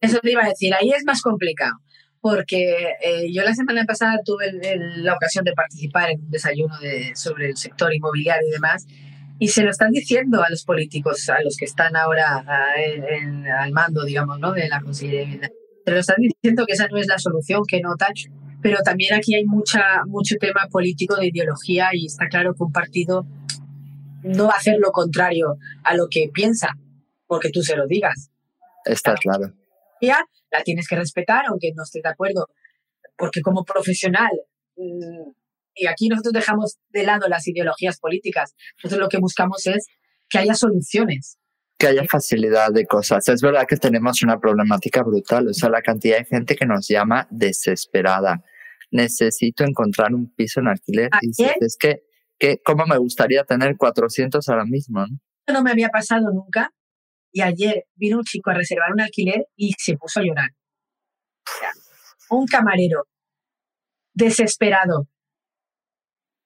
Eso 0.00 0.20
te 0.20 0.32
iba 0.32 0.44
a 0.44 0.48
decir, 0.48 0.72
ahí 0.74 0.90
es 0.90 1.04
más 1.04 1.22
complicado, 1.22 1.74
porque 2.20 2.94
eh, 3.02 3.32
yo 3.32 3.42
la 3.42 3.54
semana 3.54 3.84
pasada 3.84 4.18
tuve 4.24 4.50
la 4.52 5.14
ocasión 5.14 5.44
de 5.44 5.52
participar 5.52 6.10
en 6.10 6.20
un 6.20 6.30
desayuno 6.30 6.78
de, 6.80 7.12
sobre 7.14 7.48
el 7.48 7.56
sector 7.56 7.94
inmobiliario 7.94 8.48
y 8.48 8.52
demás, 8.52 8.86
y 9.38 9.48
se 9.48 9.62
lo 9.62 9.70
están 9.70 9.90
diciendo 9.90 10.42
a 10.42 10.50
los 10.50 10.64
políticos, 10.64 11.28
a 11.28 11.42
los 11.42 11.56
que 11.56 11.64
están 11.64 11.96
ahora 11.96 12.44
en, 12.76 13.46
al 13.46 13.72
mando, 13.72 14.04
digamos, 14.04 14.38
¿no? 14.38 14.52
de 14.52 14.68
la 14.68 14.80
Consejería 14.80 15.20
de 15.20 15.24
Vivienda. 15.26 15.50
Se 15.84 15.90
lo 15.90 15.98
están 15.98 16.16
diciendo 16.18 16.64
que 16.66 16.72
esa 16.72 16.88
no 16.88 16.96
es 16.96 17.06
la 17.06 17.18
solución, 17.18 17.62
que 17.68 17.80
no 17.80 17.94
tal. 17.96 18.12
Pero 18.62 18.78
también 18.82 19.14
aquí 19.14 19.34
hay 19.34 19.44
mucha, 19.44 19.82
mucho 20.06 20.36
tema 20.40 20.68
político 20.70 21.16
de 21.16 21.26
ideología 21.26 21.90
y 21.92 22.06
está 22.06 22.28
claro 22.28 22.54
que 22.54 22.62
un 22.62 22.72
partido 22.72 23.26
no 24.22 24.46
va 24.46 24.54
a 24.54 24.56
hacer 24.56 24.76
lo 24.78 24.90
contrario 24.90 25.58
a 25.82 25.94
lo 25.94 26.08
que 26.08 26.30
piensa, 26.32 26.68
porque 27.26 27.50
tú 27.50 27.62
se 27.62 27.76
lo 27.76 27.86
digas. 27.86 28.30
Está 28.86 29.14
claro. 29.14 29.52
Ya 30.00 30.24
la 30.50 30.62
tienes 30.62 30.88
que 30.88 30.96
respetar, 30.96 31.44
aunque 31.48 31.72
no 31.74 31.82
estés 31.82 32.02
de 32.02 32.08
acuerdo, 32.08 32.48
porque 33.18 33.42
como 33.42 33.64
profesional 33.64 34.30
mm, 34.76 35.30
y 35.74 35.86
aquí 35.86 36.08
nosotros 36.08 36.32
dejamos 36.32 36.78
de 36.90 37.04
lado 37.04 37.28
las 37.28 37.46
ideologías 37.46 37.98
políticas. 37.98 38.54
Nosotros 38.82 39.00
lo 39.00 39.08
que 39.08 39.18
buscamos 39.18 39.66
es 39.66 39.86
que 40.28 40.38
haya 40.38 40.54
soluciones. 40.54 41.38
Que 41.78 41.88
haya 41.88 42.04
facilidad 42.04 42.72
de 42.72 42.86
cosas. 42.86 43.28
Es 43.28 43.42
verdad 43.42 43.66
que 43.68 43.76
tenemos 43.76 44.22
una 44.22 44.38
problemática 44.38 45.02
brutal. 45.02 45.48
O 45.48 45.54
sea, 45.54 45.68
la 45.68 45.82
cantidad 45.82 46.18
de 46.18 46.24
gente 46.24 46.56
que 46.56 46.66
nos 46.66 46.88
llama 46.88 47.26
desesperada. 47.30 48.44
Necesito 48.90 49.64
encontrar 49.64 50.14
un 50.14 50.32
piso 50.32 50.60
en 50.60 50.68
alquiler. 50.68 51.10
Y 51.20 51.44
es 51.60 51.76
que, 51.78 52.04
que, 52.38 52.60
¿cómo 52.64 52.86
me 52.86 52.96
gustaría 52.96 53.42
tener 53.44 53.76
400 53.76 54.48
ahora 54.48 54.64
mismo? 54.64 55.00
¿no? 55.00 55.18
no 55.52 55.62
me 55.62 55.72
había 55.72 55.88
pasado 55.88 56.30
nunca. 56.32 56.72
Y 57.32 57.40
ayer 57.40 57.86
vino 57.96 58.18
un 58.18 58.24
chico 58.24 58.50
a 58.50 58.54
reservar 58.54 58.92
un 58.92 59.00
alquiler 59.00 59.48
y 59.56 59.72
se 59.76 59.96
puso 59.96 60.20
a 60.20 60.22
llorar. 60.22 60.50
Un 62.30 62.46
camarero 62.46 63.08
desesperado 64.12 65.08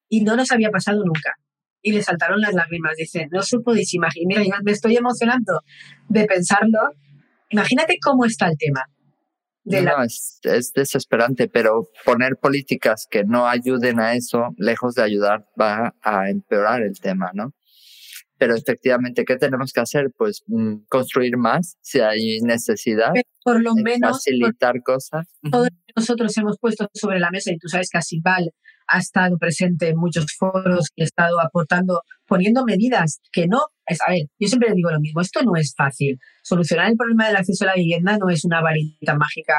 y 0.09 0.23
no 0.23 0.37
nos 0.37 0.51
había 0.53 0.71
pasado 0.71 1.05
nunca. 1.05 1.35
Y 1.81 1.93
le 1.93 2.03
saltaron 2.03 2.41
las 2.41 2.55
lágrimas. 2.55 2.95
Dice, 2.97 3.29
no 3.31 3.43
se 3.43 3.59
podéis 3.61 3.95
imaginar. 3.95 4.45
Me 4.65 4.73
estoy 4.73 4.97
emocionando 4.97 5.61
de 6.09 6.25
pensarlo. 6.25 6.81
Imagínate 7.51 7.99
cómo 8.03 8.25
está 8.25 8.49
el 8.49 8.57
tema. 8.59 8.85
no, 9.65 10.03
es, 10.03 10.41
es, 10.43 10.73
desesperante, 10.73 11.49
pero 11.49 11.89
poner 12.05 12.37
políticas 12.37 13.07
que 13.09 13.25
no 13.25 13.47
ayuden 13.47 14.01
a 14.01 14.15
eso, 14.15 14.55
lejos 14.57 14.95
de 14.95 15.03
ayudar, 15.03 15.47
va 15.61 15.95
a 16.03 16.31
empeorar 16.31 16.83
el 16.83 16.99
tema, 16.99 17.31
¿no? 17.33 17.53
Pero 18.39 18.55
efectivamente, 18.55 19.25
¿qué 19.25 19.37
tenemos 19.37 19.73
que 19.73 19.81
hacer? 19.81 20.13
Pues 20.17 20.43
mm, 20.47 20.85
construir 20.89 21.37
más 21.37 21.77
si 21.81 22.01
hay 22.01 22.41
necesidad. 22.41 23.13
por 23.43 23.61
lo 23.63 23.75
menos. 23.75 24.19
Facilitar 24.19 24.83
cosas. 24.83 25.27
Todos 25.51 25.69
nosotros 25.97 26.37
hemos 26.39 26.59
puesto 26.59 26.89
sobre 26.95 27.19
la 27.19 27.31
mesa, 27.31 27.53
y 27.53 27.59
tú 27.59 27.69
sabes 27.69 27.89
que 27.91 27.99
Asibal 27.99 28.53
ha 28.89 28.99
estado 28.99 29.39
presente 29.39 29.89
en 29.89 29.97
muchos 29.97 30.27
foros 30.37 30.89
y 30.97 31.03
ha 31.03 31.05
estado 31.05 31.41
aportando, 31.41 32.03
poniendo 32.27 32.65
medidas 32.65 33.21
que 33.33 33.47
no, 33.47 33.61
es, 33.87 34.01
a 34.01 34.11
ver, 34.11 34.23
yo 34.39 34.49
siempre 34.49 34.73
digo 34.75 34.91
lo 34.91 35.01
mismo, 35.01 35.21
esto 35.21 35.43
no 35.43 35.57
es 35.57 35.75
fácil. 35.77 36.19
Solucionar 36.43 36.91
el 36.91 36.97
problema 36.97 37.27
del 37.27 37.37
acceso 37.37 37.65
a 37.65 37.69
la 37.69 37.75
vivienda 37.75 38.17
no 38.19 38.31
es 38.31 38.45
una 38.45 38.61
varita 38.61 39.15
mágica 39.15 39.55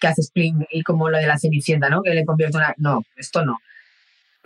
que 0.00 0.06
hace 0.06 0.22
Spring 0.22 0.64
y 0.70 0.82
como 0.82 1.10
lo 1.10 1.18
de 1.18 1.26
la 1.26 1.38
cenicienta, 1.38 1.90
¿no? 1.90 2.02
Que 2.02 2.14
le 2.14 2.24
convierte 2.24 2.56
una... 2.56 2.74
No, 2.78 3.02
esto 3.16 3.44
no. 3.44 3.56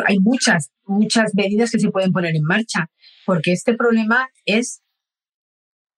Hay 0.07 0.18
muchas, 0.18 0.70
muchas 0.87 1.35
medidas 1.35 1.70
que 1.70 1.78
se 1.78 1.91
pueden 1.91 2.12
poner 2.12 2.35
en 2.35 2.43
marcha, 2.43 2.87
porque 3.26 3.53
este 3.53 3.74
problema 3.74 4.28
es 4.47 4.83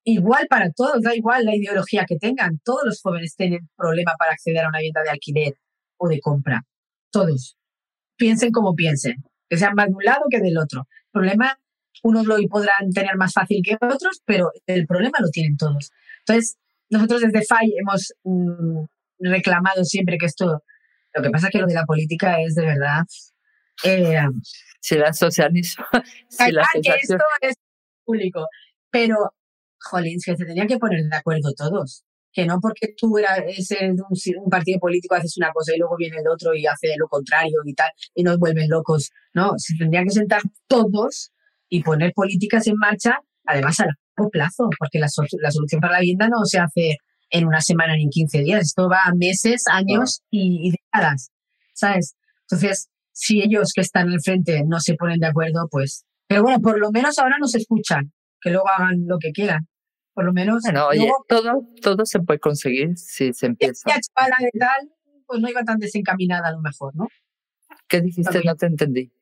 igual 0.03 0.47
para 0.51 0.71
todos, 0.73 1.01
da 1.03 1.15
igual 1.15 1.45
la 1.45 1.55
ideología 1.55 2.05
que 2.07 2.17
tengan. 2.17 2.59
Todos 2.65 2.83
los 2.85 3.01
jóvenes 3.01 3.37
tienen 3.37 3.69
problema 3.77 4.13
para 4.19 4.33
acceder 4.33 4.65
a 4.65 4.69
una 4.69 4.79
vivienda 4.79 5.03
de 5.03 5.11
alquiler 5.11 5.55
o 5.97 6.09
de 6.09 6.21
compra. 6.21 6.63
Todos 7.13 7.57
piensen 8.17 8.51
como 8.51 8.75
piensen, 8.75 9.17
que 9.49 9.57
sean 9.57 9.75
más 9.75 9.89
de 9.89 9.95
un 9.95 10.05
lado 10.05 10.25
que 10.31 10.41
del 10.41 10.59
otro. 10.59 10.87
El 11.07 11.11
problema, 11.13 11.59
unos 12.03 12.27
lo 12.27 12.37
podrán 12.49 12.91
tener 12.93 13.17
más 13.17 13.33
fácil 13.33 13.61
que 13.65 13.77
otros, 13.81 14.21
pero 14.25 14.51
el 14.67 14.87
problema 14.87 15.19
lo 15.21 15.29
tienen 15.29 15.57
todos. 15.57 15.91
Entonces, 16.21 16.57
nosotros 16.91 17.23
desde 17.23 17.45
FAI 17.45 17.75
hemos 17.79 18.15
mm, 18.25 18.85
reclamado 19.21 19.85
siempre 19.85 20.19
que 20.19 20.27
esto, 20.27 20.63
lo 21.15 21.23
que 21.23 21.31
pasa 21.31 21.47
es 21.47 21.53
que 21.53 21.59
lo 21.59 21.67
de 21.67 21.75
la 21.75 21.85
política 21.85 22.41
es 22.41 22.55
de 22.55 22.65
verdad... 22.65 23.03
Eh, 23.85 24.19
si 24.81 24.97
la 24.97 25.13
socialismo... 25.13 25.85
Si 26.29 26.53
la 26.53 26.65
que 26.73 26.91
esto 27.01 27.17
es 27.41 27.55
público, 28.05 28.47
pero 28.91 29.17
jolín, 29.81 30.19
que 30.25 30.37
se 30.37 30.45
tenían 30.45 30.67
que 30.67 30.79
poner 30.79 31.03
de 31.05 31.17
acuerdo 31.17 31.53
todos. 31.57 32.05
Que 32.35 32.45
no 32.47 32.59
porque 32.61 32.95
tú 32.97 33.17
eres 33.17 33.71
un, 33.81 34.43
un 34.43 34.51
partido 34.51 34.81
político 34.81 35.15
haces 35.15 35.37
una 35.39 35.53
cosa 35.53 35.73
y 35.75 35.79
luego 35.79 35.97
viene 35.97 36.17
el 36.19 36.29
otro 36.29 36.55
y 36.55 36.67
hace 36.67 36.95
lo 36.99 37.07
contrario 37.09 37.61
y 37.65 37.75
tal, 37.75 37.91
y 38.15 38.25
nos 38.25 38.39
vuelven 38.39 38.69
locos. 38.69 39.11
No, 39.33 39.53
se 39.57 39.77
tendrían 39.79 40.05
que 40.05 40.11
sentar 40.11 40.43
todos 40.67 41.31
y 41.69 41.83
poner 41.83 42.13
políticas 42.13 42.67
en 42.67 42.75
marcha, 42.77 43.21
además 43.47 43.79
a 43.81 43.85
largo 43.85 44.31
plazo, 44.31 44.69
porque 44.79 44.99
la, 44.99 45.09
la 45.41 45.51
solución 45.51 45.81
para 45.81 45.95
la 45.95 46.01
vivienda 46.01 46.29
no 46.29 46.45
se 46.45 46.59
hace 46.59 46.97
en 47.31 47.47
una 47.47 47.61
semana 47.61 47.97
ni 47.97 48.05
en 48.05 48.11
15 48.11 48.39
días, 48.41 48.63
esto 48.63 48.89
va 48.89 49.01
a 49.07 49.15
meses, 49.15 49.65
años 49.71 50.23
y, 50.31 50.69
y 50.69 50.71
décadas, 50.73 51.31
¿sabes? 51.73 52.15
Entonces, 52.43 52.89
si 53.13 53.43
ellos 53.43 53.73
que 53.75 53.81
están 53.81 54.11
al 54.11 54.21
frente 54.21 54.63
no 54.67 54.81
se 54.81 54.95
ponen 54.95 55.19
de 55.19 55.29
acuerdo, 55.29 55.69
pues... 55.71 56.05
Pero 56.27 56.43
bueno, 56.43 56.61
por 56.61 56.79
lo 56.79 56.91
menos 56.91 57.19
ahora 57.19 57.37
nos 57.39 57.55
escuchan, 57.55 58.13
que 58.41 58.51
luego 58.51 58.69
hagan 58.69 59.07
lo 59.07 59.19
que 59.19 59.33
quieran. 59.33 59.67
Por 60.15 60.25
lo 60.25 60.33
menos... 60.33 60.63
Bueno, 60.63 60.87
oye, 60.87 61.11
todo, 61.29 61.67
todo 61.83 62.07
se 62.07 62.21
puede 62.21 62.39
conseguir 62.39 62.97
si 62.97 63.33
se 63.33 63.47
empieza. 63.47 63.91
chavala 63.91 64.37
de 64.41 64.59
tal, 64.59 64.91
pues 65.27 65.41
no 65.41 65.49
iba 65.49 65.65
tan 65.65 65.79
desencaminada 65.79 66.49
a 66.49 66.53
lo 66.53 66.61
mejor, 66.61 66.95
¿no? 66.95 67.09
¿Qué 67.89 68.01
dijiste? 68.01 68.41
No 68.45 68.55
te 68.55 68.67
entendí. 68.67 69.13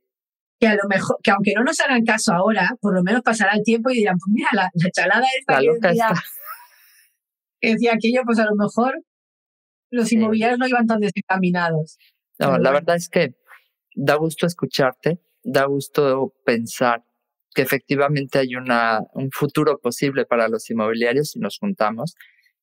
Que 0.61 0.68
a 0.68 0.74
lo 0.74 0.88
mejor, 0.88 1.16
que 1.22 1.30
aunque 1.30 1.55
no 1.55 1.64
nos 1.64 1.80
hagan 1.80 2.05
caso 2.05 2.32
ahora, 2.32 2.76
por 2.80 2.95
lo 2.95 3.03
menos 3.03 3.22
pasará 3.22 3.55
el 3.55 3.62
tiempo 3.64 3.90
y 3.90 3.97
dirán, 3.97 4.16
pues 4.18 4.32
mira, 4.32 4.49
la, 4.53 4.70
chalada 4.93 5.26
esta 5.38 5.59
que, 5.59 5.88
decía, 5.88 6.09
que 7.61 7.72
decía 7.72 7.93
aquello, 7.95 8.20
pues 8.24 8.38
a 8.38 8.45
lo 8.45 8.55
mejor 8.55 9.03
los 9.90 10.12
inmobiliarios 10.12 10.59
no 10.59 10.68
iban 10.68 10.86
tan 10.86 11.01
desencaminados. 11.01 11.99
No, 12.38 12.59
la 12.59 12.70
verdad 12.70 12.97
es 12.97 13.09
que 13.09 13.34
da 13.95 14.14
gusto 14.16 14.47
escucharte, 14.47 15.20
da 15.43 15.64
gusto 15.64 16.34
pensar 16.45 17.03
que 17.55 17.62
efectivamente 17.62 18.38
hay 18.38 18.55
una, 18.57 19.00
un 19.14 19.30
futuro 19.30 19.78
posible 19.78 20.24
para 20.24 20.48
los 20.48 20.68
inmobiliarios 20.70 21.30
si 21.30 21.38
nos 21.38 21.59
juntamos. 21.59 22.14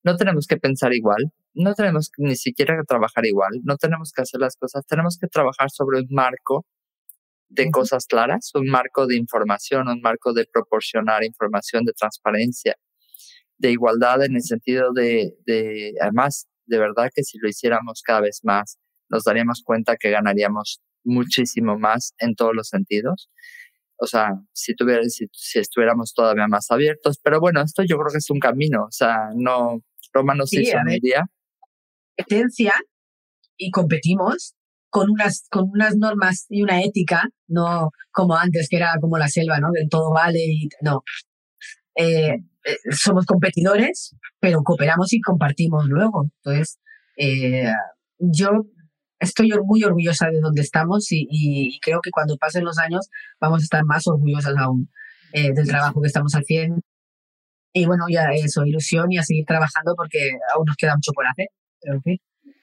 No 0.04 0.16
tenemos 0.16 0.48
que 0.48 0.58
pensar 0.58 0.94
igual, 0.94 1.32
no 1.54 1.74
tenemos 1.76 2.12
ni 2.18 2.36
siquiera 2.36 2.78
que 2.78 2.86
trabajar 2.86 3.26
igual, 3.26 3.52
no 3.64 3.78
tenemos 3.78 4.12
que 4.14 4.22
hacer 4.22 4.40
las 4.40 4.56
cosas, 4.56 4.86
tenemos 4.88 5.18
que 5.20 5.28
trabajar 5.28 5.70
sobre 5.70 6.00
un 6.00 6.08
marco 6.10 6.66
de 7.50 7.70
cosas 7.72 8.06
claras, 8.06 8.52
un 8.54 8.68
marco 8.68 9.08
de 9.08 9.18
información, 9.18 9.88
un 9.88 10.02
marco 10.02 10.34
de 10.34 10.46
proporcionar 10.52 11.24
información, 11.24 11.84
de 11.84 11.94
transparencia, 11.94 12.76
de 13.58 13.72
igualdad 13.72 14.24
en 14.24 14.36
el 14.36 14.44
sentido 14.44 14.94
de, 14.94 15.36
de, 15.46 15.94
además, 16.02 16.48
de 16.66 16.78
verdad 16.78 17.10
que 17.14 17.24
si 17.24 17.38
lo 17.40 17.50
hiciéramos 17.50 18.02
cada 18.04 18.22
vez 18.22 18.42
más, 18.44 18.78
nos 19.10 19.24
daríamos 19.24 19.64
cuenta 19.66 19.98
que 19.98 20.12
ganaríamos 20.12 20.82
muchísimo 21.04 21.78
más 21.78 22.14
en 22.20 22.36
todos 22.36 22.54
los 22.54 22.70
sentidos. 22.70 23.30
O 24.02 24.08
sea, 24.08 24.32
si, 24.54 24.76
tuviera, 24.76 25.02
si, 25.04 25.28
estuviéramos 25.60 26.14
todavía 26.14 26.48
más 26.48 26.72
abiertos. 26.72 27.20
Pero 27.22 27.40
bueno, 27.40 27.62
esto 27.62 27.84
yo 27.84 27.98
creo 27.98 28.12
que 28.12 28.20
es 28.20 28.30
un 28.30 28.40
camino. 28.40 28.84
O 28.84 28.92
sea, 28.92 29.30
no, 29.36 29.82
Roma 30.14 30.36
no 30.36 30.46
se 30.46 30.62
hizo 30.62 30.78
un 30.78 31.00
día. 31.02 31.26
Competencia 32.18 32.74
y 33.58 33.72
competimos 33.72 34.56
con 34.90 35.10
unas, 35.10 35.48
con 35.50 35.70
unas 35.70 35.96
normas 35.98 36.46
y 36.50 36.64
una 36.64 36.82
ética, 36.82 37.30
no 37.48 37.92
como 38.12 38.36
antes, 38.36 38.68
que 38.70 38.78
era 38.78 38.96
como 39.00 39.18
la 39.18 39.28
selva, 39.28 39.60
¿no? 39.60 39.70
De 39.72 39.88
todo 39.90 40.12
vale 40.12 40.40
y 40.40 40.70
no. 40.82 41.04
Eh, 41.96 42.38
eh, 42.66 42.78
somos 42.92 43.26
competidores, 43.26 44.16
pero 44.40 44.64
cooperamos 44.64 45.14
y 45.14 45.22
compartimos 45.22 45.86
luego. 45.88 46.30
Entonces, 46.38 46.80
eh, 47.18 47.72
yo 48.18 48.50
estoy 49.20 49.52
muy 49.64 49.84
orgullosa 49.84 50.30
de 50.30 50.40
donde 50.40 50.62
estamos 50.62 51.08
y, 51.10 51.80
creo 51.82 52.00
que 52.02 52.12
cuando 52.12 52.38
pasen 52.38 52.64
los 52.64 52.78
años 52.80 53.10
vamos 53.40 53.62
a 53.62 53.64
estar 53.64 53.84
más 53.86 54.08
orgullosas 54.08 54.56
aún 54.58 54.90
eh, 55.34 55.54
del 55.54 55.68
trabajo 55.68 56.02
que 56.02 56.08
estamos 56.08 56.34
haciendo. 56.34 56.82
Y 57.74 57.86
bueno, 57.86 58.06
ya 58.10 58.32
eso, 58.34 58.66
ilusión 58.66 59.12
y 59.12 59.18
a 59.18 59.24
seguir 59.24 59.46
trabajando 59.46 59.94
porque 59.96 60.32
aún 60.54 60.66
nos 60.66 60.76
queda 60.76 60.96
mucho 60.96 61.12
por 61.14 61.26
hacer. 61.28 61.48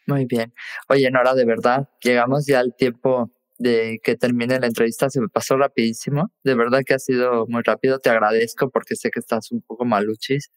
Muy 0.07 0.25
bien. 0.27 0.53
Oye, 0.89 1.11
Nora, 1.11 1.35
de 1.35 1.45
verdad, 1.45 1.89
llegamos 2.03 2.47
ya 2.47 2.61
al 2.61 2.75
tiempo 2.77 3.31
de 3.59 4.01
que 4.03 4.17
termine 4.17 4.59
la 4.59 4.67
entrevista. 4.67 5.09
Se 5.11 5.21
me 5.21 5.29
pasó 5.29 5.57
rapidísimo. 5.57 6.31
De 6.43 6.55
verdad 6.55 6.83
que 6.85 6.95
ha 6.95 6.99
sido 6.99 7.47
muy 7.49 7.63
rápido. 7.65 7.99
Te 7.99 8.11
agradezco 8.11 8.71
porque 8.71 8.97
sé 8.97 9.11
que 9.11 9.21
estás 9.21 9.53
un 9.53 9.63
poco 9.63 9.85
maluchis 9.85 10.51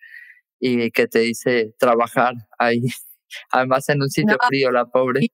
y 0.59 0.91
que 0.91 1.07
te 1.07 1.25
hice 1.25 1.73
trabajar 1.77 2.33
ahí. 2.57 2.81
Además, 3.51 3.87
en 3.89 4.01
un 4.01 4.09
sitio 4.09 4.37
frío, 4.47 4.71
la 4.71 4.85
pobre 4.85 5.27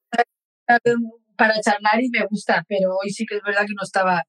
para 1.36 1.60
charlar 1.60 2.00
y 2.00 2.08
me 2.10 2.26
gusta, 2.26 2.64
pero 2.68 2.96
hoy 3.02 3.10
sí 3.10 3.24
que 3.26 3.36
es 3.36 3.42
verdad 3.42 3.62
que 3.66 3.74
no 3.74 3.82
estaba. 3.82 4.24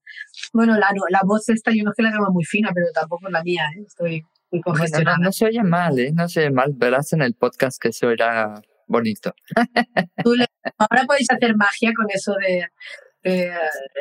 Bueno, 0.52 0.74
la, 0.74 0.90
la 1.10 1.20
voz 1.24 1.48
esta, 1.48 1.70
yo 1.72 1.82
no 1.84 1.90
es 1.90 1.96
que 1.96 2.02
la 2.02 2.12
tengo 2.12 2.30
muy 2.30 2.44
fina, 2.44 2.70
pero 2.74 2.86
tampoco 2.92 3.26
es 3.26 3.32
la 3.32 3.42
mía, 3.42 3.64
¿eh? 3.76 3.82
estoy 3.86 4.22
muy 4.50 4.60
congestionada. 4.60 5.18
no, 5.18 5.32
se 5.32 5.46
oye 5.46 5.62
mal, 5.62 5.98
¿eh? 5.98 6.12
No 6.14 6.28
se 6.28 6.40
oye 6.40 6.50
mal. 6.50 6.72
Verás 6.74 7.12
en 7.12 7.22
el 7.22 7.34
podcast 7.34 7.80
que 7.80 7.92
se 7.92 8.06
oirá 8.06 8.60
bonito. 8.86 9.34
ahora 10.78 11.04
podéis 11.06 11.30
hacer 11.30 11.56
magia 11.56 11.92
con 11.94 12.06
eso 12.10 12.34
de, 12.34 12.66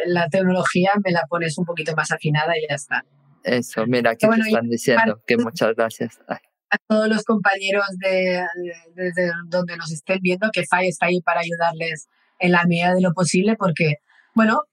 la 0.06 0.28
tecnología, 0.30 0.92
me 1.04 1.12
la 1.12 1.24
pones 1.28 1.58
un 1.58 1.66
poquito 1.66 1.94
más 1.96 2.12
afinada 2.12 2.58
y 2.58 2.68
ya 2.70 2.76
está. 2.76 3.04
Eso, 3.44 3.86
mira, 3.86 4.16
que 4.16 4.28
te 4.28 4.40
están 4.40 4.70
diciendo 4.70 5.22
que 5.26 5.38
muchas 5.38 5.76
gracias. 5.76 6.20
A 6.28 6.78
todos 6.88 7.08
los 7.08 7.24
compañeros 7.24 7.86
de, 7.98 8.46
desde 8.94 9.32
donde 9.46 9.78
nos 9.78 9.92
estén 9.92 10.20
viendo, 10.22 10.50
que 10.52 10.66
FAI 10.66 10.90
está 10.90 11.06
ahí 11.06 11.22
para 11.22 11.40
ayudarles 11.40 12.10
en 12.40 12.52
la 12.52 12.66
medida 12.66 12.94
de 12.94 13.02
lo 13.02 13.14
posible, 13.14 13.56
porque, 13.58 13.96
bueno, 14.36 14.64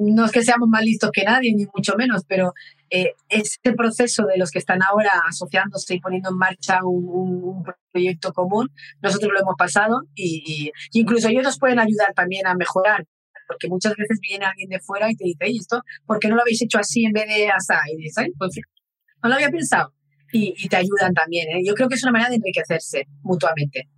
no 0.00 0.24
es 0.24 0.32
que 0.32 0.42
seamos 0.42 0.68
más 0.68 0.82
listos 0.82 1.10
que 1.12 1.24
nadie, 1.24 1.54
ni 1.54 1.66
mucho 1.66 1.94
menos, 1.96 2.22
pero 2.26 2.54
eh, 2.88 3.12
este 3.28 3.72
proceso 3.74 4.24
de 4.24 4.38
los 4.38 4.50
que 4.50 4.58
están 4.58 4.82
ahora 4.82 5.10
asociándose 5.28 5.94
y 5.94 6.00
poniendo 6.00 6.30
en 6.30 6.36
marcha 6.36 6.80
un, 6.82 7.62
proyecto 7.92 8.32
común, 8.32 8.70
nosotros 9.02 9.32
lo 9.32 9.40
hemos 9.40 9.56
pasado 9.58 10.02
y, 10.14 10.70
incluso 10.92 11.28
ellos 11.28 11.42
nos 11.42 11.58
pueden 11.58 11.78
ayudar 11.78 12.14
también 12.14 12.46
a 12.46 12.54
mejorar, 12.54 13.06
porque 13.46 13.68
muchas 13.68 13.94
veces 13.96 14.18
viene 14.22 14.46
alguien 14.46 14.70
de 14.70 14.80
fuera 14.80 15.10
y 15.10 15.16
te 15.16 15.24
dice, 15.24 15.50
¿y 15.50 15.58
esto 15.58 15.82
por 16.06 16.18
qué 16.18 16.28
no 16.28 16.36
lo 16.36 16.42
habéis 16.42 16.62
hecho 16.62 16.78
así 16.78 17.04
en 17.04 17.12
vez 17.12 17.26
de 17.26 17.50
así? 17.50 17.74
Y 17.92 18.02
dices, 18.02 18.28
pues 18.38 18.52
no 19.22 19.28
lo 19.28 19.34
había 19.34 19.50
pensado. 19.50 19.92
Y, 20.32 20.68
te 20.68 20.76
ayudan 20.76 21.12
también. 21.12 21.48
¿eh? 21.50 21.62
Yo 21.64 21.74
creo 21.74 21.88
que 21.88 21.96
es 21.96 22.02
una 22.04 22.12
manera 22.12 22.30
de 22.30 22.36
enriquecerse 22.36 23.08
mutuamente. 23.22 23.88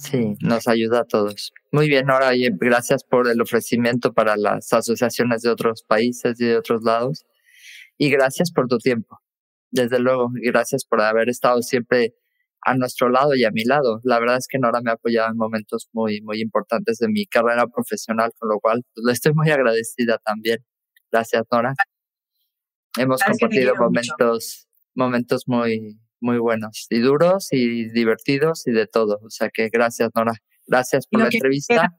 Sí, 0.00 0.34
nos 0.40 0.66
ayuda 0.66 1.00
a 1.00 1.04
todos. 1.04 1.52
Muy 1.72 1.88
bien, 1.88 2.06
Nora, 2.06 2.34
y 2.34 2.48
gracias 2.50 3.04
por 3.04 3.28
el 3.28 3.40
ofrecimiento 3.40 4.14
para 4.14 4.36
las 4.36 4.72
asociaciones 4.72 5.42
de 5.42 5.50
otros 5.50 5.82
países 5.82 6.40
y 6.40 6.46
de 6.46 6.56
otros 6.56 6.82
lados. 6.82 7.26
Y 7.98 8.08
gracias 8.08 8.50
por 8.50 8.66
tu 8.66 8.78
tiempo. 8.78 9.20
Desde 9.70 9.98
luego, 9.98 10.30
y 10.42 10.50
gracias 10.50 10.86
por 10.86 11.02
haber 11.02 11.28
estado 11.28 11.60
siempre 11.60 12.14
a 12.62 12.74
nuestro 12.74 13.10
lado 13.10 13.34
y 13.34 13.44
a 13.44 13.50
mi 13.50 13.64
lado. 13.64 14.00
La 14.02 14.18
verdad 14.18 14.38
es 14.38 14.46
que 14.48 14.58
Nora 14.58 14.80
me 14.82 14.90
ha 14.90 14.94
apoyado 14.94 15.30
en 15.30 15.36
momentos 15.36 15.90
muy, 15.92 16.22
muy 16.22 16.40
importantes 16.40 16.98
de 16.98 17.08
mi 17.08 17.26
carrera 17.26 17.66
profesional, 17.66 18.32
con 18.38 18.48
lo 18.48 18.58
cual 18.58 18.82
pues, 18.94 19.04
le 19.04 19.12
estoy 19.12 19.34
muy 19.34 19.50
agradecida 19.50 20.18
también. 20.24 20.64
Gracias, 21.12 21.44
Nora. 21.52 21.74
Hemos 22.96 23.22
compartido 23.22 23.74
momentos, 23.76 24.66
momentos 24.94 25.44
muy, 25.46 26.00
muy 26.20 26.38
buenos 26.38 26.86
y 26.90 27.00
duros 27.00 27.48
y 27.50 27.88
divertidos 27.90 28.66
y 28.66 28.72
de 28.72 28.86
todo. 28.86 29.20
O 29.22 29.30
sea 29.30 29.50
que 29.50 29.68
gracias, 29.68 30.10
Nora. 30.14 30.34
Gracias 30.66 31.06
por 31.06 31.20
la 31.20 31.28
entrevista 31.32 31.96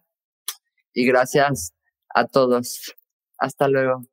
y 0.94 1.06
gracias 1.06 1.74
a 2.14 2.26
todos. 2.28 2.96
Hasta 3.38 3.68
luego. 3.68 4.04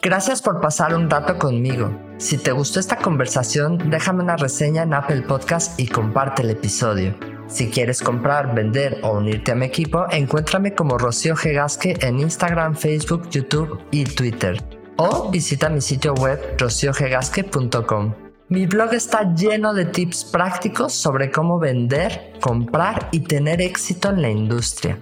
Gracias 0.00 0.40
por 0.40 0.60
pasar 0.60 0.94
un 0.94 1.10
rato 1.10 1.38
conmigo. 1.38 1.90
Si 2.18 2.38
te 2.38 2.52
gustó 2.52 2.78
esta 2.78 2.96
conversación, 2.96 3.90
déjame 3.90 4.22
una 4.22 4.36
reseña 4.36 4.84
en 4.84 4.94
Apple 4.94 5.22
Podcast 5.22 5.78
y 5.78 5.88
comparte 5.88 6.42
el 6.42 6.50
episodio. 6.50 7.18
Si 7.48 7.68
quieres 7.68 8.00
comprar, 8.00 8.54
vender 8.54 9.00
o 9.02 9.18
unirte 9.18 9.52
a 9.52 9.54
mi 9.54 9.66
equipo, 9.66 10.06
encuéntrame 10.10 10.74
como 10.74 10.98
Rocío 10.98 11.34
Gegasque 11.34 11.96
en 12.00 12.20
Instagram, 12.20 12.76
Facebook, 12.76 13.28
YouTube 13.30 13.80
y 13.90 14.04
Twitter 14.04 14.77
o 14.98 15.30
visita 15.30 15.68
mi 15.68 15.80
sitio 15.80 16.14
web 16.14 16.56
rociogegasque.com. 16.58 18.14
Mi 18.50 18.66
blog 18.66 18.94
está 18.94 19.34
lleno 19.34 19.74
de 19.74 19.84
tips 19.84 20.24
prácticos 20.24 20.92
sobre 20.92 21.30
cómo 21.30 21.58
vender, 21.58 22.32
comprar 22.40 23.08
y 23.12 23.20
tener 23.20 23.60
éxito 23.60 24.10
en 24.10 24.22
la 24.22 24.30
industria. 24.30 24.98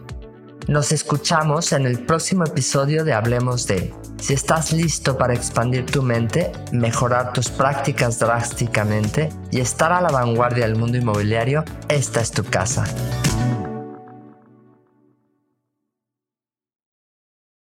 Nos 0.68 0.90
escuchamos 0.90 1.72
en 1.72 1.86
el 1.86 2.00
próximo 2.00 2.44
episodio 2.44 3.04
de 3.04 3.12
Hablemos 3.12 3.68
de. 3.68 3.94
Si 4.18 4.34
estás 4.34 4.72
listo 4.72 5.16
para 5.16 5.32
expandir 5.32 5.86
tu 5.86 6.02
mente, 6.02 6.50
mejorar 6.72 7.32
tus 7.32 7.50
prácticas 7.50 8.18
drásticamente 8.18 9.28
y 9.52 9.60
estar 9.60 9.92
a 9.92 10.00
la 10.00 10.08
vanguardia 10.08 10.66
del 10.66 10.74
mundo 10.74 10.98
inmobiliario, 10.98 11.64
esta 11.88 12.20
es 12.20 12.32
tu 12.32 12.42
casa. 12.42 12.84